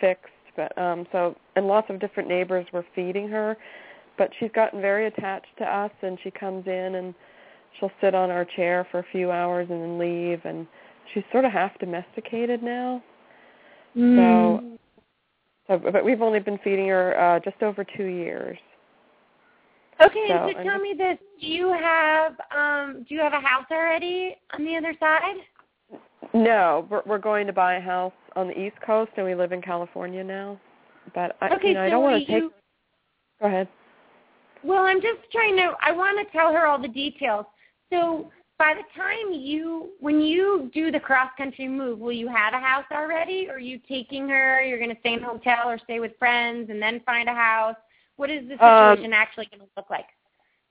fixed 0.00 0.32
but 0.56 0.76
um 0.78 1.06
so 1.12 1.34
and 1.56 1.66
lots 1.66 1.88
of 1.90 1.98
different 2.00 2.28
neighbors 2.28 2.66
were 2.72 2.84
feeding 2.94 3.28
her 3.28 3.56
but 4.18 4.30
she's 4.38 4.50
gotten 4.54 4.80
very 4.80 5.06
attached 5.06 5.54
to 5.58 5.64
us 5.64 5.90
and 6.02 6.18
she 6.22 6.30
comes 6.30 6.66
in 6.66 6.94
and 6.96 7.14
she'll 7.78 7.90
sit 8.00 8.14
on 8.14 8.30
our 8.30 8.44
chair 8.44 8.86
for 8.90 9.00
a 9.00 9.06
few 9.12 9.30
hours 9.30 9.66
and 9.70 9.82
then 9.82 9.98
leave 9.98 10.40
and 10.44 10.66
she's 11.12 11.22
sort 11.32 11.44
of 11.44 11.52
half 11.52 11.78
domesticated 11.78 12.62
now. 12.62 13.02
So 13.94 14.62
so 15.68 15.78
but 15.78 16.04
we've 16.04 16.22
only 16.22 16.40
been 16.40 16.58
feeding 16.64 16.88
her 16.88 17.18
uh 17.18 17.40
just 17.40 17.62
over 17.62 17.84
2 17.84 18.04
years. 18.04 18.58
Okay, 20.00 20.26
So, 20.28 20.34
so, 20.48 20.62
tell 20.62 20.64
just- 20.64 20.82
me 20.82 20.94
this: 20.96 21.18
Do 21.40 21.46
you 21.46 21.72
have 21.72 22.34
um, 22.54 23.04
do 23.08 23.14
you 23.14 23.20
have 23.20 23.32
a 23.32 23.40
house 23.40 23.64
already 23.70 24.36
on 24.52 24.64
the 24.64 24.76
other 24.76 24.94
side? 25.00 25.36
No, 26.34 26.86
we're 26.90 27.02
we're 27.06 27.18
going 27.18 27.46
to 27.46 27.52
buy 27.52 27.74
a 27.74 27.80
house 27.80 28.12
on 28.34 28.48
the 28.48 28.58
East 28.58 28.76
Coast, 28.84 29.12
and 29.16 29.26
we 29.26 29.34
live 29.34 29.52
in 29.52 29.62
California 29.62 30.22
now. 30.22 30.58
But 31.14 31.36
I, 31.40 31.54
Okay, 31.54 31.68
you 31.68 31.74
know, 31.74 31.82
I 31.82 31.90
don't 31.90 32.02
want 32.02 32.26
to 32.26 32.40
take. 32.40 32.50
Go 33.40 33.46
ahead. 33.46 33.68
Well, 34.62 34.84
I'm 34.84 35.00
just 35.00 35.20
trying 35.30 35.56
to. 35.56 35.72
I 35.80 35.92
want 35.92 36.18
to 36.26 36.32
tell 36.32 36.52
her 36.52 36.66
all 36.66 36.80
the 36.80 36.88
details. 36.88 37.46
So 37.92 38.30
by 38.58 38.74
the 38.74 38.82
time 39.00 39.32
you, 39.32 39.90
when 40.00 40.20
you 40.20 40.70
do 40.74 40.90
the 40.90 40.98
cross 40.98 41.30
country 41.36 41.68
move, 41.68 41.98
will 41.98 42.12
you 42.12 42.28
have 42.28 42.54
a 42.54 42.58
house 42.58 42.86
already, 42.90 43.48
or 43.48 43.56
are 43.56 43.58
you 43.58 43.78
taking 43.88 44.28
her? 44.28 44.62
You're 44.62 44.78
going 44.78 44.90
to 44.94 45.00
stay 45.00 45.12
in 45.12 45.22
a 45.22 45.26
hotel 45.26 45.68
or 45.68 45.78
stay 45.78 46.00
with 46.00 46.12
friends 46.18 46.70
and 46.70 46.80
then 46.80 47.00
find 47.04 47.28
a 47.28 47.34
house. 47.34 47.76
What 48.16 48.30
is 48.30 48.48
the 48.48 48.54
Um, 48.54 48.94
situation 48.94 49.12
actually 49.12 49.46
going 49.46 49.60
to 49.60 49.68
look 49.76 49.90
like? 49.90 50.06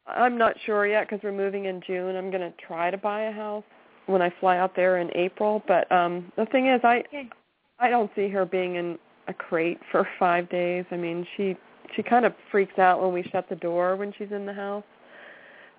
I'm 0.08 0.38
not 0.38 0.56
sure 0.66 0.86
yet 0.86 1.08
because 1.08 1.24
we're 1.24 1.32
moving 1.32 1.66
in 1.66 1.82
June. 1.86 2.16
I'm 2.16 2.30
going 2.30 2.42
to 2.42 2.54
try 2.58 2.92
to 2.92 2.98
buy 2.98 3.24
a 3.24 3.32
house 3.32 3.64
when 4.08 4.22
I 4.22 4.32
fly 4.40 4.58
out 4.58 4.76
there 4.76 4.98
in 4.98 5.10
April. 5.16 5.64
But 5.68 5.92
um 5.92 6.32
the 6.38 6.46
thing 6.48 6.68
is, 6.68 6.82
I 6.84 7.00
Okay. 7.08 7.30
I 7.80 7.90
don't 7.90 8.12
see 8.16 8.30
her 8.30 8.46
being 8.46 8.76
in 8.76 8.98
a 9.28 9.34
crate 9.34 9.80
for 9.92 10.08
five 10.18 10.50
days. 10.50 10.86
I 10.92 10.98
mean, 10.98 11.26
she 11.36 11.58
she 11.96 12.04
kind 12.04 12.26
of 12.26 12.34
freaks 12.52 12.78
out 12.80 13.02
when 13.02 13.14
we 13.14 13.24
shut 13.32 13.48
the 13.50 13.56
door 13.56 13.96
when 13.96 14.14
she's 14.18 14.32
in 14.32 14.46
the 14.46 14.54
house. 14.54 14.84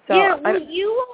So 0.09 0.14
yeah, 0.14 0.37
I, 0.45 0.57
you. 0.68 1.07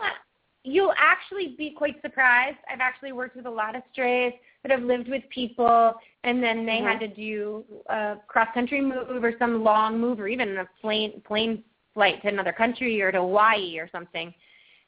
You'll 0.65 0.95
actually 0.97 1.57
be 1.59 1.73
quite 1.73 2.01
surprised. 2.03 2.57
I've 2.71 2.79
actually 2.79 3.11
worked 3.11 3.35
with 3.35 3.47
a 3.47 3.51
lot 3.51 3.75
of 3.75 3.83
strays 3.93 4.33
that 4.63 4.71
have 4.71 4.83
lived 4.83 5.09
with 5.09 5.25
people, 5.29 5.93
and 6.23 6.41
then 6.41 6.65
they 6.65 6.79
Mhm. 6.79 6.85
had 6.85 7.01
to 7.01 7.09
do 7.09 7.65
a 7.89 8.19
cross 8.29 8.47
country 8.55 8.81
move 8.81 9.25
or 9.25 9.37
some 9.39 9.65
long 9.65 9.99
move, 9.99 10.21
or 10.21 10.29
even 10.29 10.59
a 10.59 10.69
plane 10.81 11.21
plane 11.23 11.65
flight 11.95 12.23
to 12.23 12.29
another 12.29 12.53
country 12.53 13.03
or 13.03 13.11
to 13.11 13.19
Hawaii 13.19 13.77
or 13.79 13.89
something. 13.89 14.33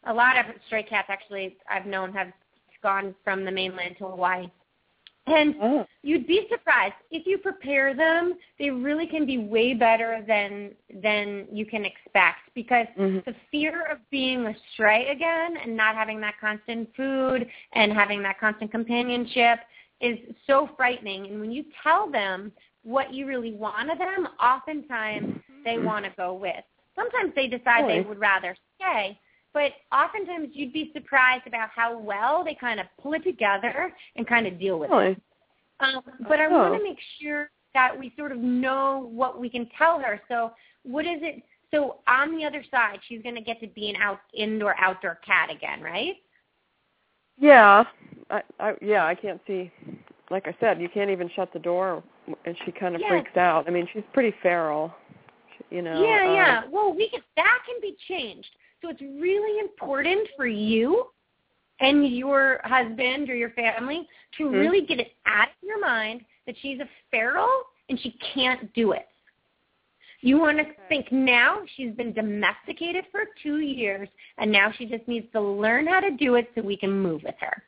A 0.06 0.12
lot 0.12 0.38
of 0.38 0.46
stray 0.66 0.82
cats 0.82 1.08
actually 1.10 1.56
I've 1.68 1.86
known 1.86 2.12
have 2.12 2.28
gone 2.82 3.14
from 3.24 3.44
the 3.44 3.50
mainland 3.50 3.96
to 3.98 4.06
Hawaii. 4.06 4.48
And 5.26 5.54
oh, 5.62 5.86
you'd 6.02 6.26
be 6.26 6.46
surprised 6.50 6.94
if 7.10 7.26
you 7.26 7.38
prepare 7.38 7.94
them. 7.94 8.34
They 8.58 8.68
really 8.70 9.06
can 9.06 9.24
be 9.24 9.38
way 9.38 9.72
better 9.72 10.22
than 10.26 10.72
than 11.02 11.46
you 11.50 11.64
can 11.64 11.86
expect 11.86 12.40
because 12.54 12.86
mhm. 12.98 13.24
the 13.24 13.34
fear 13.50 13.90
of 13.90 13.98
being 14.10 14.46
a 14.46 14.54
stray 14.72 15.08
again 15.08 15.56
and 15.62 15.74
not 15.74 15.94
having 15.94 16.20
that 16.20 16.34
constant 16.38 16.90
food 16.94 17.48
and 17.72 17.92
having 17.92 18.22
that 18.22 18.38
constant 18.38 18.70
companionship 18.70 19.60
is 20.02 20.18
so 20.46 20.68
frightening. 20.76 21.26
And 21.26 21.40
when 21.40 21.50
you 21.50 21.64
tell 21.82 22.10
them 22.10 22.52
what 22.82 23.14
you 23.14 23.26
really 23.26 23.54
want 23.54 23.90
of 23.90 23.96
them, 23.96 24.28
oftentimes 24.42 25.40
they 25.64 25.78
want 25.78 26.04
to 26.04 26.12
go 26.18 26.34
with. 26.34 26.64
Sometimes 26.94 27.32
they 27.34 27.46
decide 27.46 27.88
they 27.88 28.02
would 28.02 28.20
rather 28.20 28.54
stay, 28.76 29.18
but 29.54 29.72
oftentimes 29.92 30.48
you'd 30.52 30.72
be 30.72 30.90
surprised 30.92 31.46
about 31.46 31.70
how 31.74 31.96
well 31.96 32.44
they 32.44 32.54
kind 32.54 32.80
of 32.80 32.86
pull 33.00 33.14
it 33.14 33.22
together 33.24 33.94
and 34.16 34.26
kind 34.26 34.46
of 34.46 34.58
deal 34.58 34.78
with 34.78 34.90
it. 34.90 34.94
really. 34.94 35.16
Um, 35.80 36.02
but 36.28 36.40
I 36.40 36.46
Oh. 36.46 36.50
want 36.50 36.74
to 36.74 36.82
make 36.82 36.98
sure 37.20 37.50
that 37.72 37.98
we 37.98 38.12
sort 38.16 38.32
of 38.32 38.38
know 38.38 39.08
what 39.12 39.40
we 39.40 39.48
can 39.48 39.66
tell 39.78 39.98
her. 40.00 40.20
So 40.28 40.52
what 40.82 41.06
is 41.06 41.22
it? 41.22 41.42
So 41.72 42.00
on 42.06 42.36
the 42.36 42.44
other 42.44 42.62
side, 42.70 43.00
she's 43.08 43.22
going 43.22 43.34
to 43.34 43.40
get 43.40 43.60
to 43.60 43.66
be 43.68 43.90
an 43.90 43.96
out 43.96 44.20
indoor 44.32 44.78
outdoor 44.78 45.16
cat 45.26 45.50
again, 45.50 45.80
right? 45.80 46.16
Yeah, 47.36 47.84
I, 48.30 48.42
I 48.60 48.74
yeah, 48.80 49.06
I 49.06 49.14
can't 49.14 49.40
see. 49.46 49.72
Like 50.30 50.46
I 50.46 50.54
said, 50.60 50.80
you 50.80 50.88
can't 50.88 51.10
even 51.10 51.28
shut 51.34 51.52
the 51.52 51.58
door, 51.58 52.02
and 52.44 52.56
she 52.64 52.72
kind 52.72 52.94
of 52.94 53.00
Yeah. 53.00 53.08
freaks 53.08 53.36
out. 53.36 53.66
I 53.66 53.70
mean, 53.70 53.88
she's 53.92 54.04
pretty 54.12 54.34
feral. 54.40 54.94
You 55.70 55.82
know. 55.82 56.00
yeah, 56.02 56.28
um, 56.28 56.34
yeah. 56.34 56.62
Well, 56.70 56.94
we 56.94 57.08
can, 57.08 57.20
that 57.36 57.58
can 57.66 57.80
be 57.80 57.96
changed. 58.08 58.50
So 58.84 58.90
it's 58.90 59.00
really 59.00 59.60
important 59.60 60.28
for 60.36 60.46
you 60.46 61.06
and 61.80 62.06
your 62.14 62.60
husband 62.64 63.30
or 63.30 63.34
your 63.34 63.50
family 63.50 64.06
to 64.36 64.44
Mhm. 64.44 64.52
really 64.60 64.82
get 64.82 65.00
it 65.00 65.16
out 65.24 65.48
of 65.48 65.54
your 65.62 65.80
mind 65.80 66.24
that 66.44 66.54
she's 66.58 66.80
a 66.80 66.88
feral 67.10 67.48
and 67.88 67.98
she 67.98 68.10
can't 68.34 68.70
do 68.74 68.92
it. 68.92 69.08
You 70.20 70.38
want 70.38 70.58
to 70.58 70.66
think 70.88 71.10
now 71.10 71.64
she's 71.64 71.94
been 71.94 72.12
domesticated 72.12 73.06
for 73.06 73.24
two 73.42 73.60
years 73.60 74.08
and 74.36 74.52
now 74.52 74.70
she 74.70 74.84
just 74.84 75.08
needs 75.08 75.30
to 75.32 75.40
learn 75.40 75.86
how 75.86 76.00
to 76.00 76.10
do 76.10 76.34
it 76.34 76.50
so 76.54 76.60
we 76.60 76.76
can 76.76 76.90
move 76.90 77.22
with 77.22 77.36
her. 77.40 77.62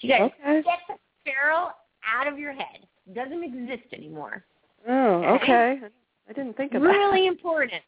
You 0.00 0.08
guys 0.08 0.32
Okay. 0.40 0.62
get 0.62 0.78
the 0.88 0.98
feral 1.24 1.74
out 2.02 2.26
of 2.26 2.38
your 2.38 2.52
head. 2.52 2.86
It 3.06 3.12
doesn't 3.12 3.42
exist 3.44 3.92
anymore. 3.92 4.46
Oh, 4.86 5.34
Okay. 5.34 5.72
okay. 5.72 5.90
I 6.26 6.32
didn't 6.32 6.56
think 6.56 6.72
of 6.72 6.82
that. 6.82 6.88
really 6.88 7.26
important 7.26 7.82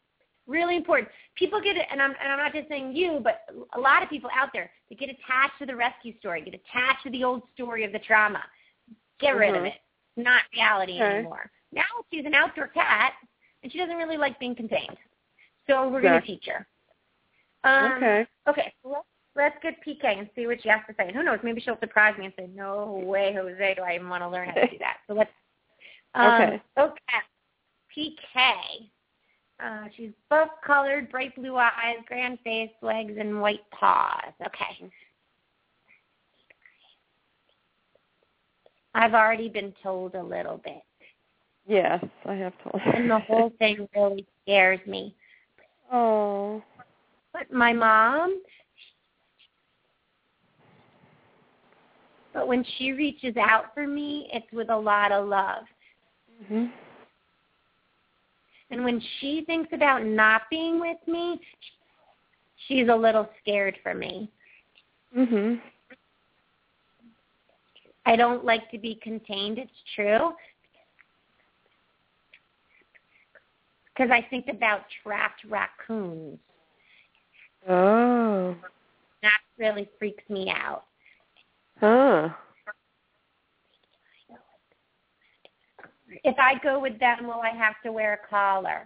really 0.51 0.75
important. 0.75 1.09
People 1.35 1.61
get 1.61 1.77
it 1.77 1.85
and 1.91 2.01
i'm 2.01 2.11
and 2.21 2.31
i'm 2.31 2.37
not 2.37 2.53
just 2.53 2.67
saying 2.67 2.95
you 2.95 3.19
but 3.23 3.41
a 3.73 3.79
lot 3.79 4.03
of 4.03 4.09
people 4.09 4.29
out 4.35 4.49
there 4.53 4.69
they 4.89 4.95
get 4.95 5.09
attached 5.09 5.57
to 5.59 5.65
the 5.65 5.75
rescue 5.75 6.13
story 6.19 6.41
get 6.41 6.53
attached 6.53 7.03
to 7.03 7.09
the 7.11 7.23
old 7.23 7.41
story 7.53 7.83
of 7.83 7.91
the 7.91 7.99
trauma. 7.99 8.43
Get 9.19 9.35
rid 9.37 9.55
of 9.55 9.63
Mhm. 9.63 9.67
it. 9.67 9.73
It's 10.17 10.25
not 10.25 10.43
reality 10.53 10.99
Okay. 11.01 11.15
anymore. 11.15 11.49
Now 11.71 11.83
she's 12.11 12.25
an 12.25 12.33
outdoor 12.33 12.67
cat 12.67 13.13
and 13.63 13.71
she 13.71 13.77
doesn't 13.77 13.95
really 13.97 14.17
like 14.17 14.37
being 14.39 14.55
contained. 14.55 14.97
So 15.67 15.87
we're 15.89 16.01
going 16.01 16.19
to 16.19 16.27
teach 16.27 16.45
her. 16.47 16.67
Um, 17.63 17.93
Okay. 17.93 18.27
okay 18.47 18.73
let's 18.83 19.05
let's 19.35 19.55
get 19.63 19.75
pk 19.85 20.03
and 20.03 20.29
see 20.35 20.47
what 20.47 20.61
she 20.61 20.69
has 20.69 20.81
to 20.87 20.93
say. 20.97 21.07
And 21.07 21.15
who 21.15 21.23
knows? 21.23 21.39
Maybe 21.43 21.61
she'll 21.61 21.79
surprise 21.79 22.17
me 22.17 22.25
and 22.25 22.33
say 22.37 22.47
no 22.53 23.01
way 23.05 23.33
jose 23.33 23.75
do 23.75 23.81
i 23.83 23.95
even 23.95 24.09
want 24.09 24.23
to 24.23 24.29
learn 24.29 24.49
how 24.49 24.55
to 24.55 24.67
do 24.69 24.77
that. 24.79 24.97
So 25.07 25.13
let's 25.13 25.31
um, 26.15 26.33
Okay. 26.33 26.61
okay 26.77 27.21
pk 27.95 28.89
uh, 29.63 29.85
she's 29.95 30.11
buff 30.29 30.49
colored, 30.65 31.11
bright 31.11 31.35
blue 31.35 31.55
eyes, 31.57 31.97
grand 32.07 32.39
face, 32.43 32.71
legs, 32.81 33.13
and 33.19 33.41
white 33.41 33.69
paws. 33.71 34.33
Okay. 34.45 34.89
I've 38.93 39.13
already 39.13 39.47
been 39.49 39.73
told 39.81 40.15
a 40.15 40.23
little 40.23 40.57
bit, 40.57 40.81
Yes, 41.65 42.03
I 42.25 42.33
have 42.33 42.53
told. 42.63 42.81
and 42.95 43.09
the 43.09 43.19
whole 43.19 43.53
thing 43.59 43.87
really 43.95 44.25
scares 44.43 44.79
me. 44.85 45.15
Oh. 45.91 46.61
But 47.31 47.51
my 47.51 47.71
mom, 47.71 48.41
but 52.33 52.47
when 52.47 52.65
she 52.77 52.91
reaches 52.91 53.37
out 53.37 53.73
for 53.73 53.87
me, 53.87 54.29
it's 54.33 54.51
with 54.51 54.69
a 54.69 54.77
lot 54.77 55.11
of 55.13 55.27
love. 55.27 55.63
Mhm. 56.51 56.71
And 58.71 58.85
when 58.85 59.01
she 59.19 59.43
thinks 59.45 59.69
about 59.73 60.05
not 60.05 60.43
being 60.49 60.79
with 60.79 60.97
me, 61.05 61.39
she's 62.67 62.87
a 62.87 62.95
little 62.95 63.29
scared 63.41 63.77
for 63.83 63.93
me. 63.93 64.31
Mhm. 65.15 65.61
I 68.05 68.15
don't 68.15 68.45
like 68.45 68.71
to 68.71 68.77
be 68.77 68.95
contained, 68.95 69.59
it's 69.59 69.83
true. 69.93 70.35
Because 73.85 74.09
I 74.09 74.21
think 74.21 74.47
about 74.47 74.89
trapped 75.03 75.43
raccoons. 75.43 76.39
Oh. 77.67 78.55
That 79.21 79.41
really 79.57 79.87
freaks 79.99 80.27
me 80.29 80.49
out. 80.49 80.85
Huh. 81.79 82.29
If 86.23 86.37
I 86.39 86.55
go 86.63 86.79
with 86.79 86.99
them, 86.99 87.27
will 87.27 87.41
I 87.41 87.49
have 87.49 87.75
to 87.83 87.91
wear 87.91 88.13
a 88.13 88.27
collar? 88.29 88.85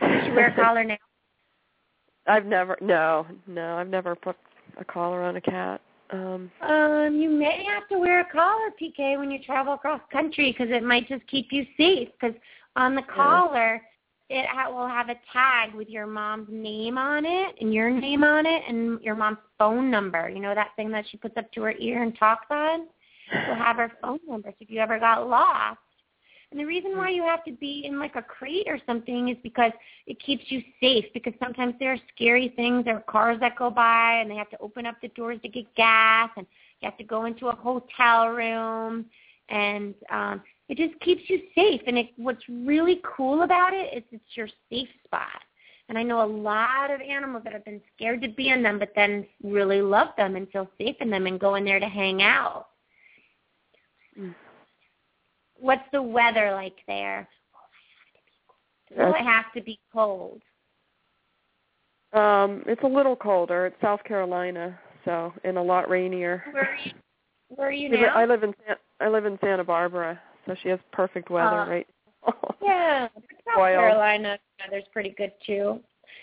You 0.00 0.34
wear 0.34 0.48
a 0.48 0.54
collar 0.54 0.84
now? 0.84 0.96
I've 2.26 2.46
never 2.46 2.76
no, 2.80 3.26
no, 3.46 3.76
I've 3.76 3.88
never 3.88 4.14
put 4.14 4.36
a 4.78 4.84
collar 4.84 5.22
on 5.22 5.36
a 5.36 5.40
cat. 5.40 5.80
Um 6.10 6.50
Um, 6.60 7.16
you 7.16 7.30
may 7.30 7.64
have 7.64 7.88
to 7.88 7.98
wear 7.98 8.20
a 8.20 8.30
collar, 8.30 8.70
PK, 8.80 9.18
when 9.18 9.30
you 9.30 9.42
travel 9.42 9.74
across 9.74 10.00
country 10.12 10.52
because 10.52 10.72
it 10.74 10.82
might 10.82 11.08
just 11.08 11.26
keep 11.26 11.48
you 11.52 11.64
safe. 11.76 12.08
Because 12.20 12.36
on 12.76 12.94
the 12.94 13.02
collar, 13.02 13.80
it 14.30 14.46
ha- 14.46 14.70
will 14.70 14.86
have 14.88 15.08
a 15.08 15.16
tag 15.32 15.74
with 15.74 15.88
your 15.88 16.06
mom's 16.06 16.48
name 16.50 16.98
on 16.98 17.24
it 17.24 17.54
and 17.60 17.72
your 17.72 17.90
name 17.90 18.24
on 18.24 18.44
it 18.44 18.62
and 18.68 19.00
your 19.02 19.14
mom's 19.14 19.38
phone 19.58 19.90
number. 19.90 20.28
You 20.28 20.40
know 20.40 20.54
that 20.54 20.72
thing 20.76 20.90
that 20.90 21.06
she 21.10 21.16
puts 21.16 21.36
up 21.38 21.50
to 21.52 21.62
her 21.62 21.72
ear 21.72 22.02
and 22.02 22.16
talks 22.18 22.46
on? 22.50 22.88
Will 23.32 23.54
have 23.54 23.76
her 23.76 23.92
phone 24.02 24.20
number. 24.28 24.50
So 24.50 24.56
if 24.60 24.70
you 24.70 24.80
ever 24.80 24.98
got 24.98 25.28
lost. 25.28 25.78
And 26.50 26.58
the 26.58 26.64
reason 26.64 26.96
why 26.96 27.10
you 27.10 27.22
have 27.24 27.44
to 27.44 27.52
be 27.52 27.82
in 27.84 27.98
like 27.98 28.16
a 28.16 28.22
crate 28.22 28.66
or 28.68 28.78
something 28.86 29.28
is 29.28 29.36
because 29.42 29.72
it 30.06 30.18
keeps 30.24 30.44
you 30.48 30.62
safe 30.80 31.04
because 31.12 31.34
sometimes 31.38 31.74
there 31.78 31.92
are 31.92 31.98
scary 32.14 32.52
things. 32.56 32.86
There 32.86 32.96
are 32.96 33.02
cars 33.02 33.38
that 33.40 33.56
go 33.56 33.70
by 33.70 34.20
and 34.20 34.30
they 34.30 34.36
have 34.36 34.48
to 34.50 34.58
open 34.60 34.86
up 34.86 34.96
the 35.02 35.08
doors 35.08 35.38
to 35.42 35.48
get 35.48 35.72
gas 35.74 36.30
and 36.36 36.46
you 36.80 36.88
have 36.88 36.96
to 36.98 37.04
go 37.04 37.26
into 37.26 37.48
a 37.48 37.54
hotel 37.54 38.28
room 38.28 39.06
and 39.50 39.94
um 40.10 40.42
it 40.68 40.76
just 40.76 40.98
keeps 41.00 41.22
you 41.28 41.40
safe 41.54 41.80
and 41.86 41.96
it 41.96 42.08
what's 42.16 42.42
really 42.48 43.00
cool 43.16 43.42
about 43.42 43.72
it 43.72 43.96
is 43.96 44.02
it's 44.10 44.36
your 44.36 44.48
safe 44.70 44.88
spot. 45.04 45.42
And 45.90 45.98
I 45.98 46.02
know 46.02 46.22
a 46.22 46.26
lot 46.26 46.90
of 46.90 47.00
animals 47.00 47.44
that 47.44 47.52
have 47.52 47.64
been 47.64 47.80
scared 47.94 48.22
to 48.22 48.28
be 48.28 48.48
in 48.48 48.62
them 48.62 48.78
but 48.78 48.92
then 48.96 49.26
really 49.42 49.82
love 49.82 50.08
them 50.16 50.34
and 50.36 50.48
feel 50.50 50.70
safe 50.78 50.96
in 51.00 51.10
them 51.10 51.26
and 51.26 51.38
go 51.38 51.56
in 51.56 51.64
there 51.64 51.80
to 51.80 51.88
hang 51.88 52.22
out. 52.22 52.68
What's 55.60 55.82
the 55.92 56.02
weather 56.02 56.52
like 56.52 56.76
there? 56.86 57.28
Will 58.96 59.14
it 59.14 59.20
have 59.22 59.52
to 59.54 59.60
be 59.62 59.78
cold? 59.92 60.40
um 62.14 62.62
it's 62.66 62.82
a 62.84 62.86
little 62.86 63.14
colder. 63.16 63.66
It's 63.66 63.76
South 63.82 64.02
Carolina, 64.04 64.78
so 65.04 65.32
and 65.44 65.58
a 65.58 65.62
lot 65.62 65.90
rainier. 65.90 66.42
Where 66.52 66.64
are 66.70 66.76
you? 66.82 66.92
Where 67.48 67.68
are 67.68 67.72
you 67.72 67.88
now? 67.90 68.14
I 68.14 68.24
live 68.24 68.42
in 68.44 68.54
San- 68.66 68.76
I 69.00 69.08
live 69.08 69.26
in 69.26 69.38
Santa 69.42 69.64
Barbara, 69.64 70.18
so 70.46 70.54
she 70.62 70.70
has 70.70 70.78
perfect 70.92 71.30
weather 71.30 71.60
Uh, 71.62 71.68
right 71.68 71.86
Yeah, 72.62 73.08
South. 73.46 73.56
Carolina 73.56 74.38
weather's 74.60 74.88
pretty 74.92 75.10
good 75.10 75.32
too. 75.44 75.80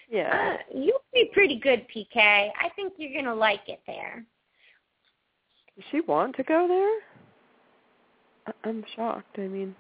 Yeah. 0.10 0.56
Uh, 0.56 0.78
you'll 0.78 1.04
be 1.14 1.30
pretty 1.34 1.60
good, 1.60 1.86
PK. 1.96 2.16
I 2.18 2.70
think 2.76 2.94
you're 2.98 3.14
gonna 3.22 3.36
like 3.36 3.62
it 3.68 3.82
there. 3.86 4.26
Does 5.76 5.86
she 5.92 6.02
want 6.02 6.36
to 6.38 6.44
go 6.44 6.68
there? 6.68 7.00
I'm 8.64 8.84
shocked. 8.96 9.38
I 9.38 9.48
mean, 9.48 9.76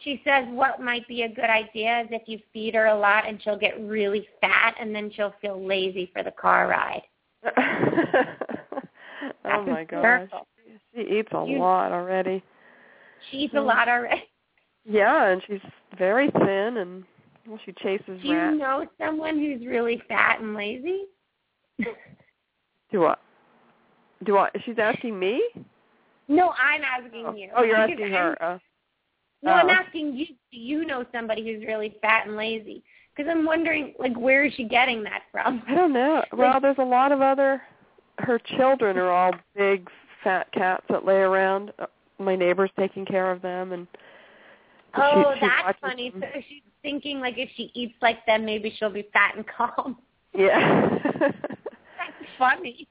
She 0.00 0.20
says 0.24 0.44
what 0.50 0.80
might 0.80 1.06
be 1.08 1.22
a 1.22 1.28
good 1.28 1.50
idea 1.50 2.00
is 2.02 2.08
if 2.10 2.22
you 2.26 2.38
feed 2.52 2.74
her 2.74 2.86
a 2.86 2.98
lot 2.98 3.26
and 3.28 3.40
she'll 3.42 3.58
get 3.58 3.80
really 3.80 4.26
fat 4.40 4.74
and 4.80 4.94
then 4.94 5.10
she'll 5.14 5.34
feel 5.40 5.64
lazy 5.64 6.10
for 6.12 6.22
the 6.22 6.32
car 6.32 6.68
ride. 6.68 7.02
oh 9.44 9.62
my 9.66 9.84
gosh. 9.84 10.28
She 10.94 11.00
eats 11.00 11.28
a 11.32 11.44
You- 11.46 11.58
lot 11.58 11.92
already. 11.92 12.42
She 13.30 13.38
eats 13.38 13.54
a 13.54 13.58
mm. 13.58 13.66
lot 13.66 13.88
already. 13.88 14.24
Yeah, 14.84 15.28
and 15.28 15.40
she's 15.46 15.60
very 15.96 16.28
thin 16.30 16.78
and 16.78 17.04
well 17.46 17.58
she 17.64 17.72
chases 17.82 18.20
Do 18.20 18.28
you 18.28 18.50
know 18.58 18.86
someone 18.98 19.38
who's 19.38 19.64
really 19.66 20.02
fat 20.08 20.40
and 20.40 20.54
lazy? 20.54 21.02
Do 22.90 23.06
I 23.06 23.14
do 24.24 24.36
I 24.38 24.50
she's 24.64 24.78
asking 24.78 25.18
me? 25.18 25.40
No, 26.28 26.52
I'm 26.62 26.82
asking 26.82 27.24
Oh, 27.26 27.34
you. 27.34 27.50
oh 27.56 27.62
you're 27.62 27.76
asking 27.84 28.02
I'm- 28.02 28.12
her. 28.12 28.42
Uh, 28.42 28.58
No, 29.42 29.52
I'm 29.52 29.68
Oh. 29.68 29.72
asking 29.72 30.14
you. 30.14 30.26
Do 30.26 30.58
you 30.58 30.84
know 30.84 31.04
somebody 31.12 31.42
who's 31.44 31.66
really 31.66 31.96
fat 32.02 32.26
and 32.26 32.36
lazy? 32.36 32.82
Because 33.14 33.30
I'm 33.30 33.44
wondering, 33.44 33.94
like, 33.98 34.16
where 34.16 34.44
is 34.44 34.54
she 34.54 34.64
getting 34.64 35.02
that 35.04 35.22
from? 35.30 35.62
I 35.68 35.74
don't 35.74 35.92
know. 35.92 36.24
Well, 36.32 36.60
there's 36.60 36.78
a 36.78 36.84
lot 36.84 37.12
of 37.12 37.20
other. 37.20 37.60
Her 38.18 38.38
children 38.38 38.96
are 38.98 39.10
all 39.10 39.32
big, 39.56 39.88
fat 40.22 40.50
cats 40.52 40.84
that 40.88 41.04
lay 41.04 41.16
around. 41.16 41.72
Uh, 41.78 41.86
My 42.18 42.36
neighbor's 42.36 42.70
taking 42.78 43.04
care 43.04 43.30
of 43.32 43.42
them, 43.42 43.72
and 43.72 43.86
Oh, 44.94 45.32
she, 45.34 45.40
she 45.40 45.46
that's 45.46 45.78
funny. 45.80 46.10
them. 46.10 46.20
So 46.22 46.40
she's 46.48 46.62
thinking, 46.82 47.18
like, 47.20 47.36
if 47.38 47.48
she 47.56 47.70
eats 47.74 47.94
like 48.02 48.24
them, 48.26 48.44
maybe 48.44 48.70
she'll 48.78 48.90
be 48.90 49.08
fat 49.12 49.34
and 49.36 49.44
calm. 49.58 49.98
Yeah. 50.34 50.98
That's 51.18 52.28
funny. 52.38 52.86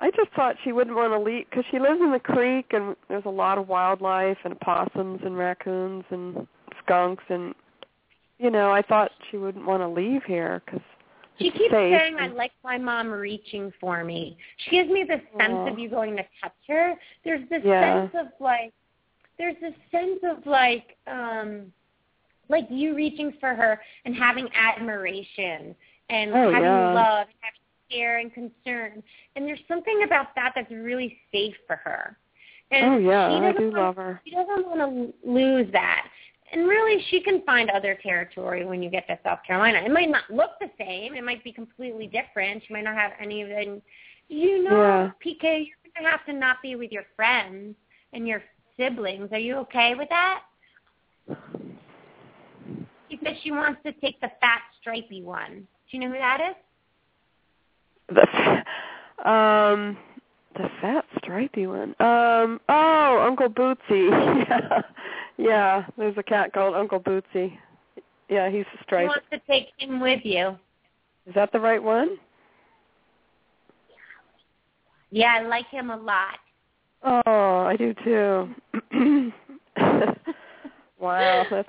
I 0.00 0.10
just 0.10 0.30
thought 0.34 0.56
she 0.64 0.72
wouldn't 0.72 0.96
want 0.96 1.12
to 1.12 1.18
leave 1.18 1.46
because 1.48 1.64
she 1.70 1.78
lives 1.78 2.00
in 2.00 2.10
the 2.10 2.18
creek, 2.18 2.66
and 2.72 2.96
there's 3.08 3.24
a 3.26 3.30
lot 3.30 3.58
of 3.58 3.68
wildlife 3.68 4.38
and 4.44 4.54
opossums 4.54 5.20
and 5.24 5.38
raccoons 5.38 6.04
and 6.10 6.46
skunks, 6.82 7.24
and 7.28 7.54
you 8.38 8.50
know, 8.50 8.70
I 8.72 8.82
thought 8.82 9.12
she 9.30 9.36
wouldn't 9.36 9.64
want 9.64 9.82
to 9.82 9.88
leave 9.88 10.24
here 10.24 10.62
because 10.66 10.82
She 11.38 11.50
keeps 11.50 11.70
safe 11.70 11.98
saying, 11.98 12.16
"I 12.18 12.26
like 12.28 12.52
my 12.64 12.76
mom 12.78 13.10
reaching 13.12 13.72
for 13.80 14.04
me." 14.04 14.36
She 14.58 14.70
gives 14.72 14.90
me 14.90 15.04
the 15.04 15.20
sense 15.38 15.60
Aw. 15.60 15.68
of 15.68 15.78
you 15.78 15.88
going 15.88 16.16
to 16.16 16.24
touch 16.42 16.52
her. 16.68 16.94
There's 17.24 17.48
this 17.48 17.62
Yeah. 17.64 18.08
sense 18.08 18.14
of 18.14 18.32
like, 18.40 18.72
there's 19.38 19.56
this 19.60 19.74
sense 19.90 20.20
of 20.24 20.44
like, 20.46 20.96
um, 21.06 21.72
like 22.48 22.66
you 22.70 22.94
reaching 22.94 23.32
for 23.40 23.54
her 23.54 23.80
and 24.04 24.14
having 24.14 24.48
admiration 24.54 25.74
and 26.10 26.32
Oh, 26.34 26.50
having 26.50 26.62
yeah. 26.62 26.92
love, 26.92 27.28
and 27.28 27.36
having 27.40 27.63
care 27.90 28.18
and 28.18 28.32
concern. 28.32 29.02
And 29.36 29.46
there's 29.46 29.60
something 29.68 30.02
about 30.04 30.34
that 30.36 30.52
that's 30.54 30.70
really 30.70 31.18
safe 31.32 31.54
for 31.66 31.76
her. 31.76 32.16
And 32.70 32.84
Oh 32.94 32.98
yeah, 32.98 33.28
she 33.30 33.44
I 33.44 33.52
doesn't 33.52 33.70
do 33.70 33.76
want 33.76 33.82
love 33.84 33.96
her. 33.96 34.20
she 34.24 34.30
doesn't 34.34 34.66
want 34.66 34.80
to 34.80 35.28
lose 35.30 35.70
that. 35.72 36.06
And 36.52 36.68
really, 36.68 37.02
she 37.08 37.20
can 37.20 37.42
find 37.42 37.70
other 37.70 37.98
territory 38.02 38.64
when 38.64 38.82
you 38.82 38.90
get 38.90 39.06
to 39.08 39.18
South 39.24 39.40
Carolina. 39.46 39.80
It 39.84 39.90
might 39.90 40.10
not 40.10 40.24
look 40.30 40.50
the 40.60 40.70
same. 40.78 41.14
It 41.14 41.24
might 41.24 41.42
be 41.42 41.52
completely 41.52 42.06
different. 42.06 42.62
She 42.66 42.72
might 42.72 42.84
not 42.84 42.94
have 42.94 43.12
any 43.20 43.42
of 43.42 43.48
the, 43.48 43.80
you 44.28 44.62
know, 44.62 44.70
Yeah. 44.70 45.10
PK, 45.24 45.42
you're 45.42 45.92
going 45.96 46.04
to 46.04 46.10
have 46.10 46.24
to 46.26 46.32
not 46.32 46.62
be 46.62 46.76
with 46.76 46.92
your 46.92 47.04
friends 47.16 47.74
and 48.12 48.28
your 48.28 48.42
siblings. 48.78 49.30
Are 49.32 49.38
you 49.38 49.56
okay 49.56 49.94
with 49.96 50.08
that? 50.10 50.42
She 53.10 53.18
says 53.24 53.34
she 53.42 53.50
wants 53.50 53.80
to 53.84 53.92
take 53.92 54.20
the 54.20 54.30
fat, 54.40 54.60
stripy 54.80 55.22
one. 55.22 55.66
Do 55.90 55.96
you 55.96 56.00
know 56.00 56.12
who 56.12 56.18
that 56.18 56.40
is? 56.50 56.56
The 58.08 59.28
um 59.28 59.96
the 60.56 60.68
fat 60.80 61.04
stripy 61.18 61.66
one. 61.66 61.94
Um 62.00 62.60
oh, 62.68 63.24
Uncle 63.26 63.48
Bootsy. 63.48 64.10
yeah. 64.48 64.82
Yeah, 65.36 65.86
there's 65.98 66.16
a 66.16 66.22
cat 66.22 66.52
called 66.52 66.74
Uncle 66.74 67.00
Bootsy. 67.00 67.58
Yeah, 68.28 68.50
he's 68.50 68.64
She 68.72 68.78
striped. 68.84 69.08
wants 69.08 69.26
to 69.32 69.40
take 69.50 69.68
him 69.78 70.00
with 70.00 70.20
you. 70.24 70.56
Is 71.26 71.34
that 71.34 71.50
the 71.52 71.60
right 71.60 71.82
one? 71.82 72.18
Yeah, 75.10 75.38
I 75.40 75.42
like 75.46 75.66
him 75.68 75.90
a 75.90 75.96
lot. 75.96 76.38
Oh, 77.02 77.60
I 77.66 77.76
do 77.76 77.94
too. 78.04 78.48
wow, 80.98 81.46
that's 81.50 81.68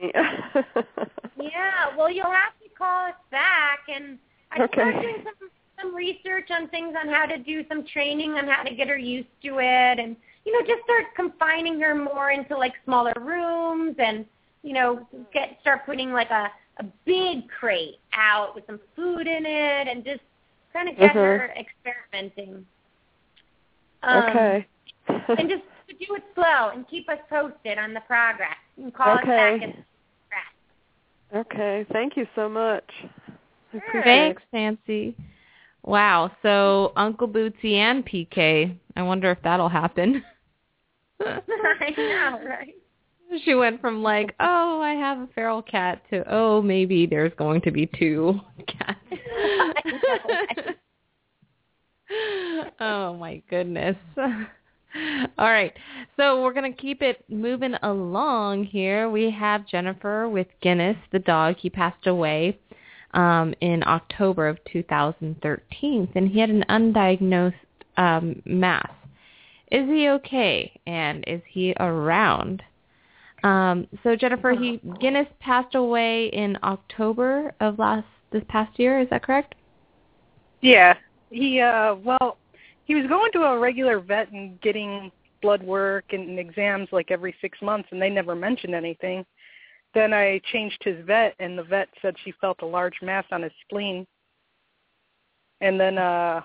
funny. 0.00 0.12
Yeah, 1.38 1.94
well, 1.96 2.10
you'll 2.10 2.24
have 2.24 2.56
to 2.62 2.68
call 2.76 3.08
us 3.08 3.14
back, 3.30 3.80
and 3.94 4.18
I 4.52 4.62
Okay. 4.64 4.72
start 4.72 4.94
doing 5.02 5.16
some 5.22 5.50
some 5.80 5.94
research 5.94 6.50
on 6.50 6.68
things 6.68 6.94
on 6.98 7.08
how 7.08 7.26
to 7.26 7.38
do 7.38 7.64
some 7.68 7.84
training 7.86 8.32
on 8.32 8.46
how 8.46 8.62
to 8.62 8.74
get 8.74 8.88
her 8.88 8.98
used 8.98 9.28
to 9.44 9.58
it, 9.58 9.98
and 9.98 10.16
you 10.44 10.52
know, 10.52 10.60
just 10.66 10.84
start 10.84 11.04
confining 11.14 11.80
her 11.80 11.94
more 11.94 12.30
into 12.30 12.56
like 12.56 12.74
smaller 12.84 13.14
rooms, 13.20 13.96
and 13.98 14.24
you 14.62 14.72
know, 14.72 15.06
get 15.32 15.58
start 15.60 15.86
putting 15.86 16.12
like 16.12 16.30
a 16.30 16.50
a 16.78 16.84
big 17.04 17.48
crate 17.48 18.00
out 18.12 18.54
with 18.54 18.64
some 18.66 18.80
food 18.94 19.26
in 19.26 19.46
it, 19.46 19.88
and 19.88 20.04
just 20.04 20.20
kind 20.72 20.88
of 20.88 20.96
get 20.96 21.12
Mhm. 21.12 21.14
her 21.14 21.54
experimenting. 21.56 22.66
Um, 24.02 24.24
okay. 24.24 24.66
and 25.08 25.48
just 25.48 25.62
do 25.88 26.14
it 26.14 26.24
slow 26.34 26.70
and 26.70 26.86
keep 26.88 27.08
us 27.08 27.18
posted 27.28 27.78
on 27.78 27.94
the 27.94 28.00
progress. 28.02 28.56
And 28.76 28.92
call 28.92 29.18
Okay. 29.18 29.22
us 29.22 29.26
back 29.26 29.62
and 29.62 29.84
okay, 31.34 31.86
thank 31.92 32.16
you 32.16 32.26
so 32.34 32.48
much. 32.48 32.88
I 33.72 33.78
appreciate 33.78 34.04
Thanks, 34.04 34.42
Nancy. 34.52 35.16
Wow. 35.86 36.30
So 36.42 36.92
Uncle 36.96 37.28
Bootsy 37.28 37.74
and 37.74 38.04
PK. 38.04 38.76
I 38.96 39.02
wonder 39.02 39.30
if 39.30 39.38
that'll 39.42 39.68
happen. 39.68 40.22
I 41.20 41.94
know, 41.96 42.40
right? 42.46 42.74
She 43.44 43.54
went 43.54 43.80
from 43.80 44.02
like, 44.02 44.34
oh, 44.40 44.80
I 44.80 44.92
have 44.94 45.18
a 45.18 45.28
feral 45.34 45.62
cat 45.62 46.02
to, 46.10 46.22
oh, 46.32 46.60
maybe 46.62 47.06
there's 47.06 47.32
going 47.38 47.60
to 47.62 47.70
be 47.70 47.88
two 47.98 48.38
cats. 48.66 48.98
oh 52.80 53.14
my 53.14 53.42
goodness. 53.48 53.96
All 54.16 55.50
right. 55.50 55.72
So 56.16 56.42
we're 56.42 56.52
going 56.52 56.72
to 56.72 56.80
keep 56.80 57.02
it 57.02 57.24
moving 57.28 57.74
along 57.82 58.64
here. 58.64 59.10
We 59.10 59.30
have 59.30 59.66
Jennifer 59.66 60.28
with 60.28 60.46
Guinness, 60.62 60.96
the 61.12 61.18
dog. 61.18 61.56
He 61.58 61.68
passed 61.68 62.06
away 62.06 62.58
um, 63.16 63.54
in 63.60 63.82
October 63.86 64.46
of 64.46 64.58
2013, 64.70 66.08
and 66.14 66.28
he 66.28 66.38
had 66.38 66.50
an 66.50 66.64
undiagnosed 66.68 67.54
um, 67.96 68.40
mass. 68.44 68.90
Is 69.72 69.88
he 69.88 70.08
okay? 70.10 70.78
And 70.86 71.24
is 71.26 71.40
he 71.48 71.74
around? 71.80 72.62
Um, 73.42 73.88
so 74.02 74.14
Jennifer, 74.14 74.52
he 74.52 74.80
Guinness 75.00 75.26
passed 75.40 75.74
away 75.74 76.26
in 76.28 76.56
October 76.62 77.54
of 77.60 77.78
last 77.78 78.06
this 78.32 78.44
past 78.48 78.78
year. 78.78 79.00
Is 79.00 79.08
that 79.10 79.22
correct? 79.22 79.54
Yeah. 80.60 80.94
He 81.30 81.60
uh 81.60 81.96
well, 81.96 82.38
he 82.84 82.94
was 82.94 83.06
going 83.06 83.32
to 83.32 83.42
a 83.42 83.58
regular 83.58 83.98
vet 84.00 84.30
and 84.30 84.60
getting 84.60 85.10
blood 85.42 85.62
work 85.62 86.04
and 86.10 86.38
exams 86.38 86.88
like 86.92 87.10
every 87.10 87.34
6 87.40 87.58
months 87.62 87.88
and 87.92 88.00
they 88.00 88.10
never 88.10 88.34
mentioned 88.34 88.74
anything. 88.74 89.24
Then 89.96 90.12
I 90.12 90.42
changed 90.52 90.76
his 90.84 91.02
vet 91.06 91.34
and 91.38 91.58
the 91.58 91.62
vet 91.62 91.88
said 92.02 92.14
she 92.22 92.32
felt 92.38 92.60
a 92.60 92.66
large 92.66 93.00
mass 93.00 93.24
on 93.32 93.40
his 93.40 93.52
spleen. 93.62 94.06
And 95.62 95.80
then 95.80 95.96
uh 95.96 96.42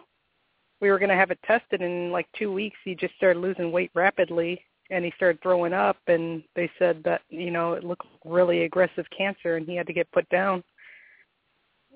we 0.80 0.89
were 0.89 0.97
going 0.97 1.10
to 1.10 1.16
have 1.16 1.32
it 1.32 1.39
tested 1.45 1.82
and 1.82 2.06
in 2.06 2.12
like 2.12 2.28
2 2.39 2.52
weeks 2.52 2.78
he 2.86 2.95
just 2.95 3.14
started 3.16 3.41
losing 3.41 3.70
weight 3.72 3.91
rapidly 3.93 4.66
and 4.89 5.04
he 5.04 5.12
started 5.18 5.39
throwing 5.43 5.74
up 5.74 5.97
and 6.08 6.43
they 6.56 6.72
said 6.80 7.04
that, 7.04 7.22
you 7.30 7.52
know, 7.52 7.74
it 7.74 7.84
looked 7.84 8.08
really 8.24 8.64
aggressive 8.64 9.06
cancer 9.16 9.58
and 9.58 9.68
he 9.68 9.76
had 9.76 9.86
to 9.88 9.93
get 9.93 10.12
put 10.14 10.28
down. 10.30 10.64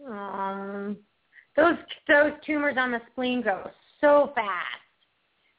Um, 0.06 0.98
those 1.56 1.78
those 2.10 2.34
tumors 2.46 2.76
on 2.78 2.92
the 2.92 3.02
spleen 3.12 3.42
grow 3.42 3.72
so 4.02 4.34
fast. 4.36 4.84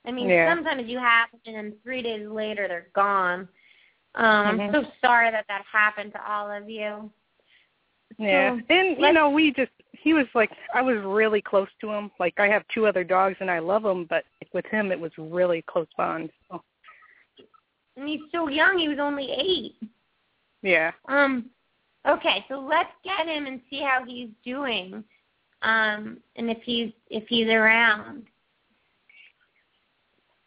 I 0.05 0.13
mean, 0.13 0.29
Yeah. 0.29 0.55
sometimes 0.55 0.89
you 0.91 0.99
have 0.99 1.31
and 1.47 1.57
then 1.57 1.75
three 1.83 2.03
days 2.03 2.29
later 2.29 2.69
they're 2.69 2.89
gone. 2.95 3.49
Um. 4.17 4.61
I'm 4.61 4.73
so 4.73 4.85
sorry 5.01 5.31
that 5.31 5.45
that 5.49 5.63
happened 5.71 6.13
to 6.13 6.31
all 6.31 6.51
of 6.51 6.69
you. 6.69 7.11
Yeah. 8.19 8.57
So, 8.57 8.75
and 8.75 8.97
you 8.99 9.13
know, 9.13 9.31
we 9.31 9.53
just 9.53 9.71
he 9.93 10.15
was 10.15 10.27
like 10.35 10.51
I 10.75 10.81
was 10.83 10.97
really 11.05 11.43
close 11.43 11.69
to 11.81 11.91
him. 11.91 12.11
Like 12.19 12.35
I 12.39 12.47
have 12.49 12.63
two 12.73 12.87
other 12.87 13.05
dogs 13.05 13.37
and 13.41 13.51
I 13.51 13.59
love 13.59 13.83
them, 13.83 14.07
but 14.09 14.25
with 14.53 14.65
him 14.67 14.91
it 14.93 14.99
was 14.99 15.13
really 15.19 15.63
close 15.69 15.89
bond. 15.97 16.31
So, 16.51 16.63
And 17.97 18.09
he's 18.09 18.21
so 18.33 18.49
young; 18.49 18.79
he 18.79 18.89
was 18.89 18.99
only 19.01 19.31
eight. 19.33 19.75
yeah. 20.63 20.93
Um, 21.09 21.47
okay, 22.09 22.45
so 22.49 22.59
let's 22.61 22.91
get 23.05 23.27
him 23.27 23.47
and 23.47 23.61
see 23.69 23.81
how 23.81 24.05
he's 24.07 24.31
doing, 24.45 25.05
um, 25.63 26.19
and 26.37 26.51
if 26.51 26.63
he's 26.63 26.93
if 27.11 27.25
he's 27.29 27.49
around. 27.49 28.25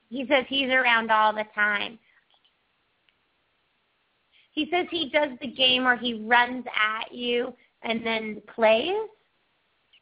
He 0.09 0.25
says 0.27 0.45
he's 0.47 0.69
around 0.69 1.11
all 1.11 1.33
the 1.33 1.45
time. 1.53 1.99
He 4.59 4.69
says 4.69 4.87
he 4.91 5.09
does 5.09 5.29
the 5.39 5.47
game 5.47 5.85
where 5.85 5.95
he 5.95 6.15
runs 6.15 6.65
at 6.75 7.13
you 7.13 7.53
and 7.83 8.05
then 8.05 8.41
plays. 8.53 8.93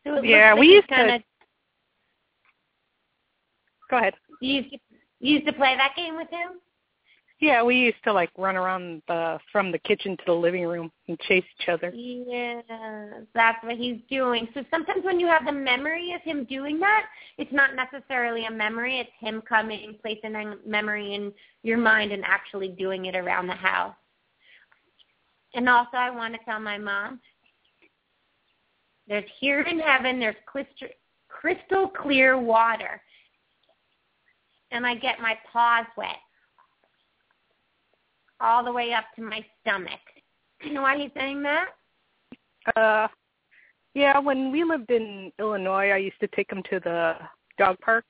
So 0.03 0.16
it 0.16 0.26
Yeah, 0.26 0.53
looks 0.53 0.62
we 0.62 0.68
used 0.74 0.88
kinda, 0.88 1.20
to- 1.20 1.26
Go 3.91 3.97
ahead. 3.97 4.16
You 4.41 4.62
used 4.62 4.72
to, 4.72 4.80
you 5.20 5.34
used 5.36 5.45
to 5.45 5.53
play 5.53 5.76
that 5.76 5.95
game 5.95 6.16
with 6.18 6.32
him? 6.32 6.60
Yeah, 7.39 7.62
we 7.62 7.76
used 7.76 8.03
to 8.05 8.12
like 8.12 8.32
run 8.36 8.55
around 8.55 9.03
the 9.08 9.39
from 9.51 9.72
the 9.72 9.78
kitchen 9.78 10.18
to 10.18 10.24
the 10.26 10.34
living 10.34 10.66
room 10.66 10.91
and 11.08 11.20
chase 11.20 11.45
each 11.60 11.70
other. 11.70 11.91
Yeah, 11.93 12.62
that's 13.36 13.64
what 13.64 13.78
he's 13.78 14.01
doing. 14.10 14.47
So 14.55 14.64
sometimes 14.72 15.05
when 15.05 15.20
you 15.20 15.28
have 15.28 15.45
the 15.45 15.51
memory 15.51 16.14
of 16.14 16.22
him 16.22 16.45
doing 16.45 16.80
that, 16.80 17.05
it's 17.38 17.53
not 17.53 17.76
necessarily 17.76 18.45
a 18.47 18.51
memory. 18.51 18.97
It's 19.01 19.12
him 19.20 19.43
coming, 19.43 19.99
placing 20.01 20.34
a 20.34 20.55
memory 20.66 21.14
in 21.14 21.32
your 21.62 21.78
mind 21.78 22.12
and 22.12 22.26
actually 22.26 22.70
doing 22.70 23.05
it 23.05 23.16
around 23.16 23.45
the 23.45 23.53
house. 23.53 23.93
And 25.54 25.68
also 25.70 25.98
I 25.98 26.10
want 26.10 26.34
to 26.34 26.39
tell 26.45 26.60
my 26.60 26.78
mom, 26.78 27.20
there's 29.08 29.30
here 29.39 29.62
in 29.62 29.80
heaven, 29.80 30.20
there's 30.20 30.36
crystal, 30.45 30.88
crystal 31.30 31.88
clear 31.88 32.38
water. 32.38 33.02
And 34.72 34.86
I 34.86 34.95
get 34.95 35.22
my 35.22 35.38
paws 35.52 35.86
wet 35.95 36.18
all 38.41 38.64
the 38.64 38.72
way 38.72 38.93
up 38.93 39.06
to 39.16 39.22
my 39.22 39.45
stomach. 39.62 39.91
You 40.64 40.74
know 40.74 40.82
why 40.82 40.98
he's 40.98 41.12
saying 41.16 41.43
that? 41.43 41.68
Uh, 42.76 43.08
yeah, 43.93 44.18
when 44.18 44.52
we 44.52 44.64
lived 44.64 44.89
in 44.89 45.32
Illinois, 45.39 45.91
I 45.91 45.98
used 45.98 46.20
to 46.20 46.28
take 46.36 46.52
him 46.52 46.64
to 46.72 46.80
the 46.80 47.14
dog 47.60 47.78
park, 47.80 48.06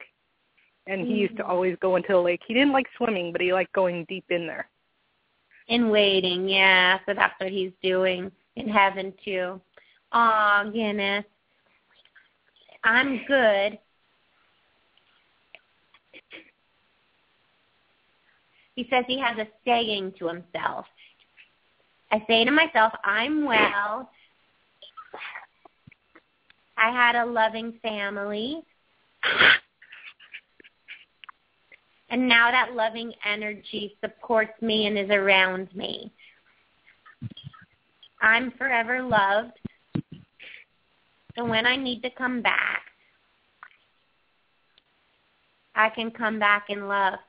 and 0.87 1.05
he 1.05 1.15
used 1.15 1.35
to 1.37 1.43
Mhm. 1.43 1.49
always 1.49 1.75
go 1.81 1.97
into 1.97 2.13
the 2.13 2.21
lake. 2.21 2.41
He 2.47 2.53
didn't 2.53 2.71
like 2.71 2.87
swimming, 2.95 3.33
but 3.33 3.41
he 3.41 3.51
liked 3.51 3.73
going 3.73 4.05
deep 4.05 4.23
in 4.29 4.47
there. 4.47 4.69
In 5.67 5.89
waiting, 5.89 6.47
yeah. 6.47 6.99
So 7.05 7.13
that's 7.13 7.39
what 7.39 7.51
he's 7.51 7.71
doing 7.83 8.31
in 8.55 8.69
heaven 8.69 9.13
too. 9.23 9.59
Oh, 10.13 10.71
Guinness. 10.73 11.25
I'm 12.83 13.21
good. 13.27 13.77
He 18.75 18.87
says 18.89 19.05
he 19.07 19.19
has 19.19 19.37
a 19.37 19.47
saying 19.65 20.13
to 20.19 20.27
himself. 20.27 20.85
I 22.11 22.23
say 22.27 22.45
to 22.45 22.51
myself, 22.51 22.93
I'm 23.03 23.43
well. 23.43 24.09
I 26.77 26.91
had 26.91 27.15
a 27.15 27.25
loving 27.25 27.73
family. 27.81 28.63
And 32.09 32.27
now 32.27 32.51
that 32.51 32.73
loving 32.73 33.13
energy 33.25 33.97
supports 34.01 34.61
me 34.61 34.87
and 34.87 34.97
is 34.97 35.09
around 35.09 35.73
me. 35.75 36.11
I'm 38.21 38.51
forever 38.51 39.01
loved. 39.01 39.53
And 41.35 41.49
when 41.49 41.65
I 41.65 41.75
need 41.75 42.01
to 42.01 42.09
come 42.09 42.41
back, 42.41 42.83
I 45.75 45.89
can 45.89 46.09
come 46.11 46.39
back 46.39 46.65
in 46.69 46.87
love. 46.87 47.19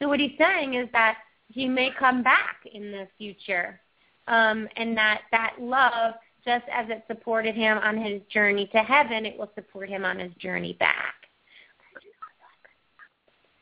So 0.00 0.08
what 0.08 0.20
he's 0.20 0.38
saying 0.38 0.74
is 0.74 0.88
that 0.92 1.18
he 1.48 1.66
may 1.66 1.90
come 1.98 2.22
back 2.22 2.58
in 2.72 2.92
the 2.92 3.08
future. 3.18 3.80
Um, 4.28 4.68
and 4.76 4.96
that 4.96 5.22
that 5.30 5.56
love, 5.60 6.14
just 6.44 6.64
as 6.72 6.88
it 6.88 7.04
supported 7.06 7.54
him 7.54 7.78
on 7.78 7.96
his 7.96 8.22
journey 8.32 8.68
to 8.72 8.78
heaven, 8.78 9.24
it 9.26 9.38
will 9.38 9.50
support 9.54 9.88
him 9.88 10.04
on 10.04 10.18
his 10.18 10.32
journey 10.34 10.74
back. 10.74 11.15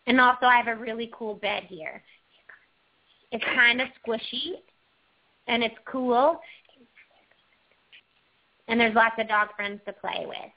And 0.07 0.21
also, 0.21 0.47
I 0.47 0.57
have 0.57 0.69
a 0.69 0.81
really 0.81 1.11
cool 1.17 1.35
bed 1.35 1.65
here. 1.69 2.03
It's 3.33 3.45
kind 3.55 3.81
of 3.81 3.89
squishy, 4.07 4.57
and 5.49 5.63
it's 5.63 5.75
cool, 5.87 6.41
and 8.69 8.81
there's 8.81 8.95
lots 8.95 9.17
of 9.19 9.29
dog 9.29 9.49
friends 9.57 9.81
to 9.87 9.93
play 9.93 10.25
with. 10.27 10.53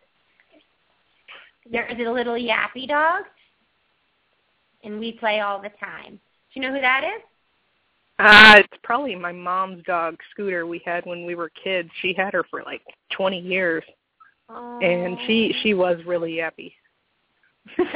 There's 1.72 2.00
a 2.00 2.12
little 2.12 2.36
yappy 2.36 2.88
dog, 2.88 3.24
and 4.84 5.00
we 5.00 5.14
play 5.14 5.42
all 5.42 5.62
the 5.62 5.72
time. 5.80 6.14
Do 6.14 6.20
you 6.54 6.62
know 6.62 6.74
who 6.74 6.82
that 6.82 7.04
is? 7.04 7.22
Uh, 8.20 8.64
it's 8.64 8.82
probably 8.84 9.16
my 9.16 9.32
mom's 9.32 9.84
dog, 9.84 10.16
Scooter, 10.32 10.66
we 10.66 10.82
had 10.86 11.06
when 11.06 11.26
we 11.26 11.36
were 11.36 11.52
kids. 11.64 11.90
She 12.02 12.14
had 12.18 12.34
her 12.34 12.44
for 12.50 12.64
like 12.64 12.82
20 13.16 13.40
years, 13.40 13.84
and 14.50 15.18
she 15.28 15.54
she 15.62 15.74
was 15.74 15.98
really 16.06 16.34
yappy. 16.34 16.74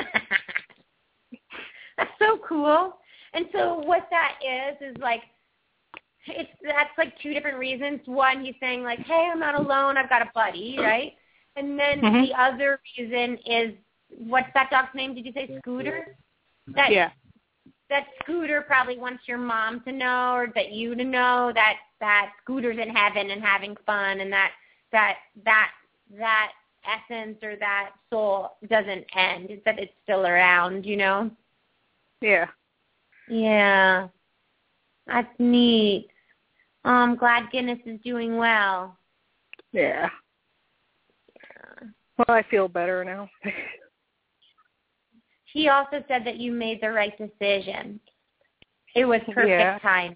That's 1.98 2.12
so 2.20 2.40
cool. 2.48 2.98
And 3.34 3.46
so 3.54 3.76
what 3.80 4.08
that 4.12 4.40
is 4.44 4.94
is 4.96 4.98
like 5.02 5.22
it's 6.28 6.50
that's 6.64 6.96
like 6.98 7.18
two 7.22 7.34
different 7.34 7.58
reasons. 7.58 8.02
One, 8.06 8.44
he's 8.44 8.56
saying 8.60 8.84
like, 8.84 9.00
"Hey, 9.00 9.30
I'm 9.32 9.40
not 9.40 9.56
alone. 9.56 9.98
I've 9.98 10.10
got 10.10 10.22
a 10.22 10.32
buddy," 10.34 10.78
right? 10.80 11.14
And 11.56 11.80
then 11.80 12.02
Mhm. 12.02 12.28
the 12.28 12.40
other 12.40 12.80
reason 12.98 13.38
is 13.46 13.76
what's 14.10 14.52
that 14.54 14.70
dog's 14.70 14.94
name? 14.94 15.14
Did 15.16 15.26
you 15.26 15.34
say 15.34 15.58
Scooter? 15.60 16.16
That 16.68 16.92
Yeah. 16.92 17.12
that 17.90 18.08
Scooter 18.22 18.62
probably 18.62 18.98
wants 18.98 19.28
your 19.28 19.38
mom 19.38 19.82
to 19.82 19.92
know 19.92 20.36
or 20.36 20.48
that 20.48 20.72
you 20.72 20.96
to 20.96 21.04
know 21.04 21.52
that 21.54 21.80
that 22.00 22.34
Scooter's 22.42 22.78
in 22.78 22.90
heaven 22.90 23.32
and 23.32 23.44
having 23.44 23.76
fun 23.78 24.22
and 24.22 24.32
that 24.32 24.54
that 24.92 25.18
that 25.44 25.72
that 26.12 26.54
essence 26.86 27.42
or 27.44 27.56
that 27.58 27.92
soul 28.10 28.58
doesn't 28.68 29.06
end. 29.16 29.62
That 29.66 29.80
it's 29.80 29.94
still 30.04 30.26
around, 30.26 30.86
you 30.86 30.98
know? 30.98 31.32
Yeah. 32.22 32.48
Yeah. 33.28 34.08
That's 35.08 35.34
neat. 35.40 36.08
Oh, 36.86 36.90
I'm 36.90 37.16
glad 37.16 37.52
Guinness 37.52 37.80
is 37.86 38.00
doing 38.04 38.38
well. 38.38 38.98
Yeah. 39.72 40.10
yeah. 41.36 41.88
Well, 42.18 42.38
I 42.38 42.44
feel 42.50 42.68
better 42.68 43.04
now. 43.04 43.30
He 45.54 45.68
also 45.68 46.04
said 46.08 46.26
that 46.26 46.38
you 46.38 46.52
made 46.52 46.82
the 46.82 46.92
right 46.92 47.14
decision. 47.18 48.00
It 48.96 49.06
was 49.06 49.22
perfect 49.34 49.50
Yeah. 49.50 49.80
time. 49.80 50.16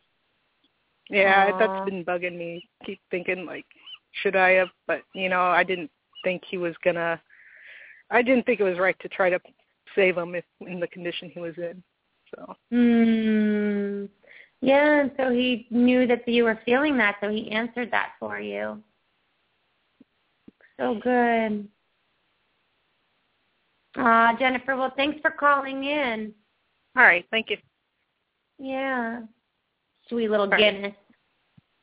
yeah, 1.09 1.51
Aw. 1.53 1.57
that's 1.59 1.85
been 1.85 2.03
bugging 2.05 2.37
me. 2.37 2.67
Keep 2.85 2.99
thinking 3.11 3.45
like, 3.45 3.65
should 4.21 4.35
I 4.35 4.51
have? 4.51 4.69
But 4.87 5.01
you 5.13 5.29
know, 5.29 5.41
I 5.41 5.63
didn't 5.63 5.91
think 6.23 6.43
he 6.49 6.57
was 6.57 6.73
gonna. 6.83 7.21
I 8.09 8.21
didn't 8.21 8.45
think 8.45 8.59
it 8.59 8.63
was 8.63 8.79
right 8.79 8.97
to 9.01 9.09
try 9.09 9.29
to 9.29 9.39
save 9.93 10.17
him 10.17 10.35
if 10.35 10.45
in 10.61 10.79
the 10.79 10.87
condition 10.87 11.29
he 11.33 11.39
was 11.39 11.57
in. 11.57 11.83
So 12.35 12.55
Hmm. 12.71 14.05
Yeah, 14.61 15.01
and 15.01 15.11
so 15.17 15.31
he 15.31 15.67
knew 15.69 16.07
that 16.07 16.27
you 16.27 16.43
were 16.43 16.59
feeling 16.65 16.97
that, 16.97 17.17
so 17.21 17.29
he 17.29 17.51
answered 17.51 17.91
that 17.91 18.13
for 18.19 18.39
you. 18.39 18.81
So 20.79 20.95
good. 21.03 21.67
Ah, 23.97 24.35
Jennifer, 24.39 24.75
well, 24.75 24.91
thanks 24.97 25.19
for 25.21 25.31
calling 25.31 25.83
in. 25.83 26.33
all 26.97 27.03
right, 27.03 27.25
thank 27.31 27.49
you. 27.49 27.57
Yeah. 28.57 29.21
Sweet 30.07 30.29
little 30.29 30.45
All 30.45 30.51
right. 30.51 30.59
Guinness. 30.59 30.95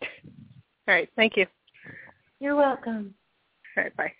All 0.02 0.94
right, 0.94 1.08
thank 1.16 1.36
you. 1.36 1.46
You're 2.40 2.56
welcome. 2.56 3.14
All 3.76 3.84
right, 3.84 3.96
bye. 3.96 4.12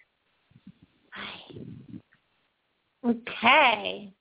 bye. 3.05 3.11
Okay. 3.11 4.13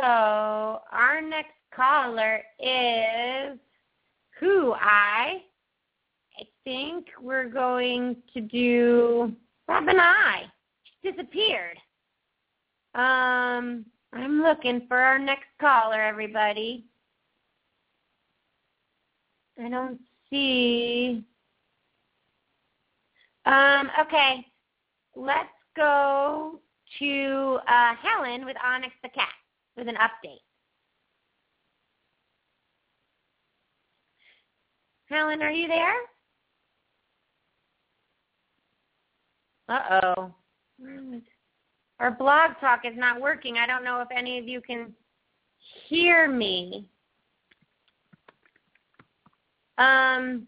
So 0.00 0.80
our 0.92 1.20
next 1.20 1.54
caller 1.74 2.40
is 2.60 3.58
who 4.38 4.72
I 4.74 5.42
I 6.38 6.44
think 6.62 7.06
we're 7.20 7.48
going 7.48 8.16
to 8.32 8.40
do 8.40 9.32
Robin 9.66 9.98
I. 9.98 10.44
She 10.84 11.10
disappeared. 11.10 11.78
Um 12.94 13.86
I'm 14.12 14.40
looking 14.40 14.86
for 14.86 14.98
our 14.98 15.18
next 15.18 15.48
caller, 15.60 16.00
everybody. 16.00 16.84
I 19.60 19.68
don't 19.68 19.98
see 20.30 21.24
um 23.46 23.90
okay. 24.00 24.46
Let's 25.16 25.48
go 25.74 26.60
to 27.00 27.58
uh, 27.66 27.94
Helen 28.00 28.44
with 28.44 28.56
Onyx 28.64 28.94
the 29.02 29.08
cat 29.08 29.28
with 29.78 29.88
an 29.88 29.94
update. 29.96 30.40
Helen, 35.08 35.40
are 35.40 35.50
you 35.50 35.68
there? 35.68 35.94
Uh-oh. 39.68 40.34
Our 42.00 42.10
blog 42.10 42.52
talk 42.60 42.80
is 42.84 42.96
not 42.96 43.20
working. 43.20 43.56
I 43.56 43.66
don't 43.66 43.84
know 43.84 44.00
if 44.00 44.08
any 44.14 44.38
of 44.38 44.46
you 44.46 44.60
can 44.60 44.92
hear 45.88 46.28
me. 46.28 46.88
Um, 49.78 50.46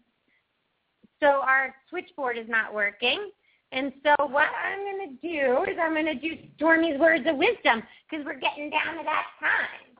so 1.19 1.27
our 1.27 1.73
switchboard 1.89 2.37
is 2.37 2.47
not 2.49 2.73
working. 2.73 3.31
And 3.71 3.93
so 4.03 4.15
what 4.27 4.47
I'm 4.51 4.79
going 4.79 5.09
to 5.09 5.27
do 5.27 5.71
is 5.71 5.77
I'm 5.81 5.93
going 5.93 6.05
to 6.05 6.15
do 6.15 6.35
Stormy's 6.57 6.99
words 6.99 7.25
of 7.27 7.37
wisdom 7.37 7.81
because 8.09 8.25
we're 8.25 8.39
getting 8.39 8.69
down 8.69 8.97
to 8.97 9.03
that 9.03 9.27
time. 9.39 9.95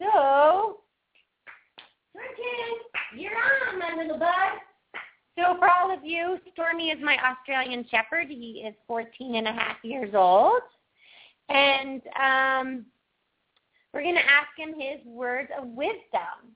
So, 0.00 0.80
Bridget, 2.12 3.18
you're 3.18 3.32
on, 3.32 3.78
my 3.78 4.02
little 4.02 4.18
bud. 4.18 4.60
So 5.38 5.56
for 5.58 5.68
all 5.70 5.92
of 5.92 6.00
you, 6.04 6.38
Stormy 6.52 6.88
is 6.88 6.98
my 7.02 7.16
Australian 7.24 7.86
Shepherd. 7.90 8.28
He 8.28 8.64
is 8.66 8.74
14 8.86 9.36
and 9.36 9.48
a 9.48 9.52
half 9.52 9.76
years 9.82 10.14
old. 10.14 10.60
And 11.48 12.02
um, 12.20 12.86
we're 13.92 14.02
going 14.02 14.14
to 14.14 14.20
ask 14.20 14.48
him 14.56 14.74
his 14.78 15.04
words 15.06 15.48
of 15.58 15.68
wisdom. 15.68 16.52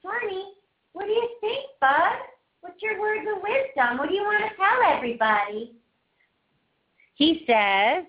Stormy, 0.00 0.52
what 0.92 1.06
do 1.06 1.12
you 1.12 1.28
think, 1.40 1.64
bud? 1.80 2.18
What's 2.60 2.82
your 2.82 3.00
words 3.00 3.26
of 3.34 3.42
wisdom? 3.42 3.98
What 3.98 4.08
do 4.08 4.14
you 4.14 4.22
want 4.22 4.42
to 4.42 4.56
tell 4.56 4.96
everybody? 4.96 5.77
He 7.18 7.42
says, 7.48 8.04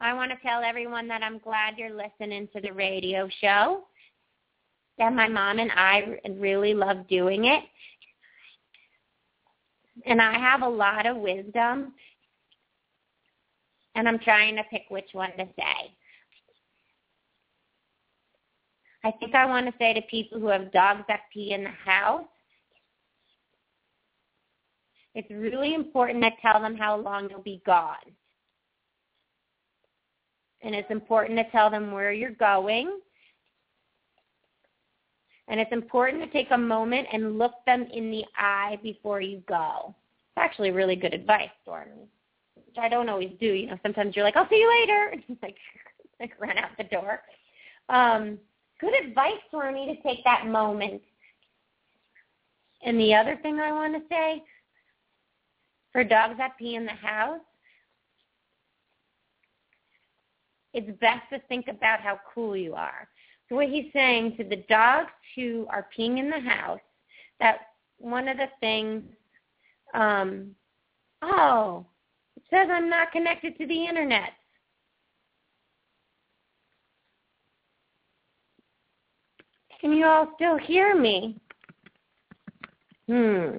I 0.00 0.14
want 0.14 0.30
to 0.30 0.36
tell 0.40 0.62
everyone 0.62 1.08
that 1.08 1.24
I'm 1.24 1.40
glad 1.40 1.74
you're 1.76 1.90
listening 1.90 2.48
to 2.54 2.60
the 2.60 2.72
radio 2.72 3.28
show, 3.40 3.82
that 4.98 5.12
my 5.12 5.26
mom 5.26 5.58
and 5.58 5.72
I 5.72 6.20
really 6.30 6.74
love 6.74 7.08
doing 7.08 7.46
it. 7.46 7.64
And 10.06 10.22
I 10.22 10.38
have 10.38 10.62
a 10.62 10.68
lot 10.68 11.06
of 11.06 11.16
wisdom, 11.16 11.92
and 13.96 14.08
I'm 14.08 14.20
trying 14.20 14.54
to 14.54 14.62
pick 14.70 14.84
which 14.90 15.08
one 15.10 15.32
to 15.38 15.44
say. 15.58 15.92
I 19.02 19.10
think 19.18 19.34
I 19.34 19.44
want 19.44 19.66
to 19.66 19.72
say 19.76 19.92
to 19.92 20.02
people 20.02 20.38
who 20.38 20.46
have 20.46 20.70
dogs 20.70 21.02
that 21.08 21.22
pee 21.32 21.52
in 21.52 21.64
the 21.64 21.70
house, 21.70 22.26
it's 25.18 25.30
really 25.32 25.74
important 25.74 26.22
to 26.22 26.30
tell 26.40 26.62
them 26.62 26.76
how 26.76 26.96
long 26.96 27.28
you'll 27.28 27.42
be 27.42 27.60
gone. 27.66 27.96
And 30.62 30.76
it's 30.76 30.90
important 30.92 31.36
to 31.38 31.50
tell 31.50 31.70
them 31.70 31.90
where 31.90 32.12
you're 32.12 32.30
going. 32.30 33.00
And 35.48 35.58
it's 35.58 35.72
important 35.72 36.22
to 36.22 36.30
take 36.30 36.52
a 36.52 36.56
moment 36.56 37.08
and 37.12 37.36
look 37.36 37.54
them 37.66 37.88
in 37.92 38.12
the 38.12 38.24
eye 38.36 38.78
before 38.80 39.20
you 39.20 39.42
go. 39.48 39.92
It's 40.36 40.36
actually 40.44 40.70
really 40.70 40.94
good 40.94 41.14
advice, 41.14 41.50
Stormy, 41.62 42.06
which 42.54 42.76
I 42.78 42.88
don't 42.88 43.08
always 43.08 43.32
do. 43.40 43.46
You 43.46 43.66
know, 43.66 43.78
sometimes 43.82 44.14
you're 44.14 44.24
like, 44.24 44.36
I'll 44.36 44.48
see 44.48 44.60
you 44.60 44.70
later. 44.80 45.08
And 45.14 45.24
you 45.26 45.36
like, 45.42 45.56
like 46.20 46.40
run 46.40 46.58
out 46.58 46.70
the 46.78 46.84
door. 46.84 47.22
Um, 47.88 48.38
good 48.80 48.94
advice, 49.04 49.40
Stormy, 49.48 49.86
to 49.86 50.08
take 50.08 50.22
that 50.22 50.46
moment. 50.46 51.02
And 52.84 53.00
the 53.00 53.14
other 53.14 53.36
thing 53.42 53.58
I 53.58 53.72
want 53.72 53.94
to 53.94 54.02
say, 54.08 54.44
for 55.92 56.04
dogs 56.04 56.34
that 56.38 56.58
pee 56.58 56.74
in 56.74 56.84
the 56.84 56.92
house, 56.92 57.40
it's 60.74 60.98
best 61.00 61.22
to 61.32 61.40
think 61.48 61.66
about 61.68 62.00
how 62.00 62.20
cool 62.34 62.56
you 62.56 62.74
are. 62.74 63.08
So 63.48 63.56
what 63.56 63.68
he's 63.68 63.90
saying 63.92 64.36
to 64.36 64.44
the 64.44 64.64
dogs 64.68 65.10
who 65.34 65.66
are 65.70 65.88
peeing 65.96 66.18
in 66.18 66.30
the 66.30 66.40
house, 66.40 66.80
that 67.40 67.58
one 67.98 68.28
of 68.28 68.36
the 68.36 68.48
things, 68.60 69.02
um, 69.94 70.54
oh, 71.22 71.86
it 72.36 72.42
says 72.50 72.68
I'm 72.70 72.90
not 72.90 73.12
connected 73.12 73.56
to 73.58 73.66
the 73.66 73.86
internet. 73.86 74.32
Can 79.80 79.92
you 79.92 80.06
all 80.06 80.28
still 80.34 80.58
hear 80.58 80.98
me? 80.98 81.40
Hmm. 83.06 83.58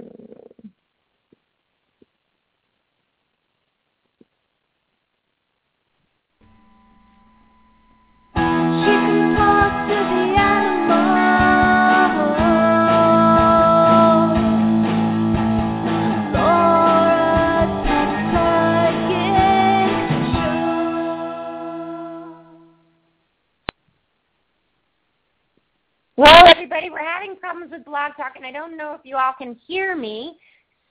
Well, 26.19 26.47
everybody, 26.47 26.89
we're 26.89 26.99
having 26.99 27.37
problems 27.37 27.71
with 27.71 27.85
Blog 27.85 28.11
Talk, 28.17 28.33
and 28.35 28.45
I 28.45 28.51
don't 28.51 28.75
know 28.75 28.93
if 28.93 28.99
you 29.05 29.15
all 29.15 29.31
can 29.37 29.55
hear 29.65 29.95
me. 29.95 30.37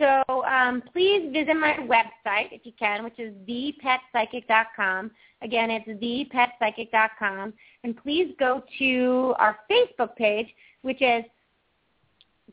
So 0.00 0.22
um, 0.44 0.82
please 0.90 1.30
visit 1.30 1.54
my 1.54 1.76
website 1.82 2.50
if 2.50 2.64
you 2.64 2.72
can, 2.78 3.04
which 3.04 3.18
is 3.18 3.34
thepetpsychic.com. 3.46 5.10
Again, 5.42 5.70
it's 5.70 5.86
thepetpsychic.com. 6.02 7.52
And 7.84 7.94
please 7.94 8.34
go 8.38 8.62
to 8.78 9.34
our 9.38 9.58
Facebook 9.70 10.16
page, 10.16 10.46
which 10.80 11.02
is 11.02 11.24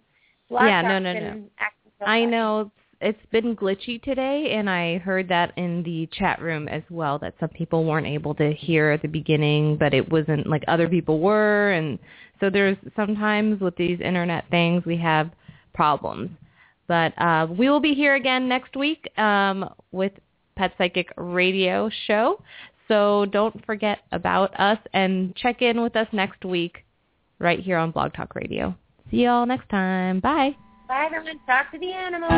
Yeah, 0.51 0.82
no, 0.82 0.98
no, 0.98 1.12
no. 1.12 1.20
been 1.20 1.51
acting 1.59 1.92
so 1.98 2.07
I 2.07 2.24
know 2.24 2.70
it's 3.01 3.24
been 3.30 3.57
glitchy 3.57 4.03
today, 4.03 4.53
and 4.53 4.68
I 4.68 4.98
heard 4.98 5.28
that 5.28 5.53
in 5.57 5.82
the 5.82 6.09
chat 6.12 6.40
room 6.40 6.68
as 6.68 6.82
well, 6.90 7.18
that 7.20 7.34
some 7.40 7.48
people 7.51 7.84
weren't 7.84 8.07
able 8.07 8.34
to 8.34 8.53
hear 8.53 8.90
at 8.90 9.03
the 9.03 9.09
beginning, 9.09 9.76
but 9.76 9.94
it 9.94 10.11
wasn't 10.11 10.46
like 10.46 10.64
other 10.68 10.88
people 10.88 11.20
were, 11.20 11.70
and 11.72 11.98
so 12.40 12.51
there's 12.51 12.76
sometimes 12.96 13.61
with 13.61 13.76
these 13.76 14.01
internet 14.01 14.44
things 14.51 14.84
we 14.84 14.96
have 14.96 15.30
problems. 15.72 16.30
But 16.88 17.16
uh, 17.18 17.46
we 17.48 17.70
will 17.70 17.80
be 17.80 17.94
here 17.94 18.16
again 18.16 18.48
next 18.48 18.76
week 18.76 19.09
um, 19.16 19.72
with 19.92 20.12
Pet 20.57 20.72
Psychic 20.76 21.12
Radio 21.16 21.88
Show. 22.07 22.42
So 22.88 23.26
don't 23.26 23.64
forget 23.64 24.01
about 24.11 24.59
us 24.59 24.78
and 24.92 25.34
check 25.36 25.62
in 25.62 25.80
with 25.80 25.94
us 25.94 26.09
next 26.12 26.44
week 26.44 26.84
right 27.38 27.61
here 27.61 27.78
on 27.78 27.92
Blog 27.92 28.12
Talk 28.12 28.34
Radio. 28.34 28.74
See 29.11 29.24
y'all 29.24 29.46
next 29.46 29.68
time. 29.68 30.20
Bye. 30.20 30.56
Bye, 30.86 31.06
everyone. 31.06 31.40
Talk 31.46 31.72
to 31.72 31.78
the 31.78 31.92
animals. 31.92 32.30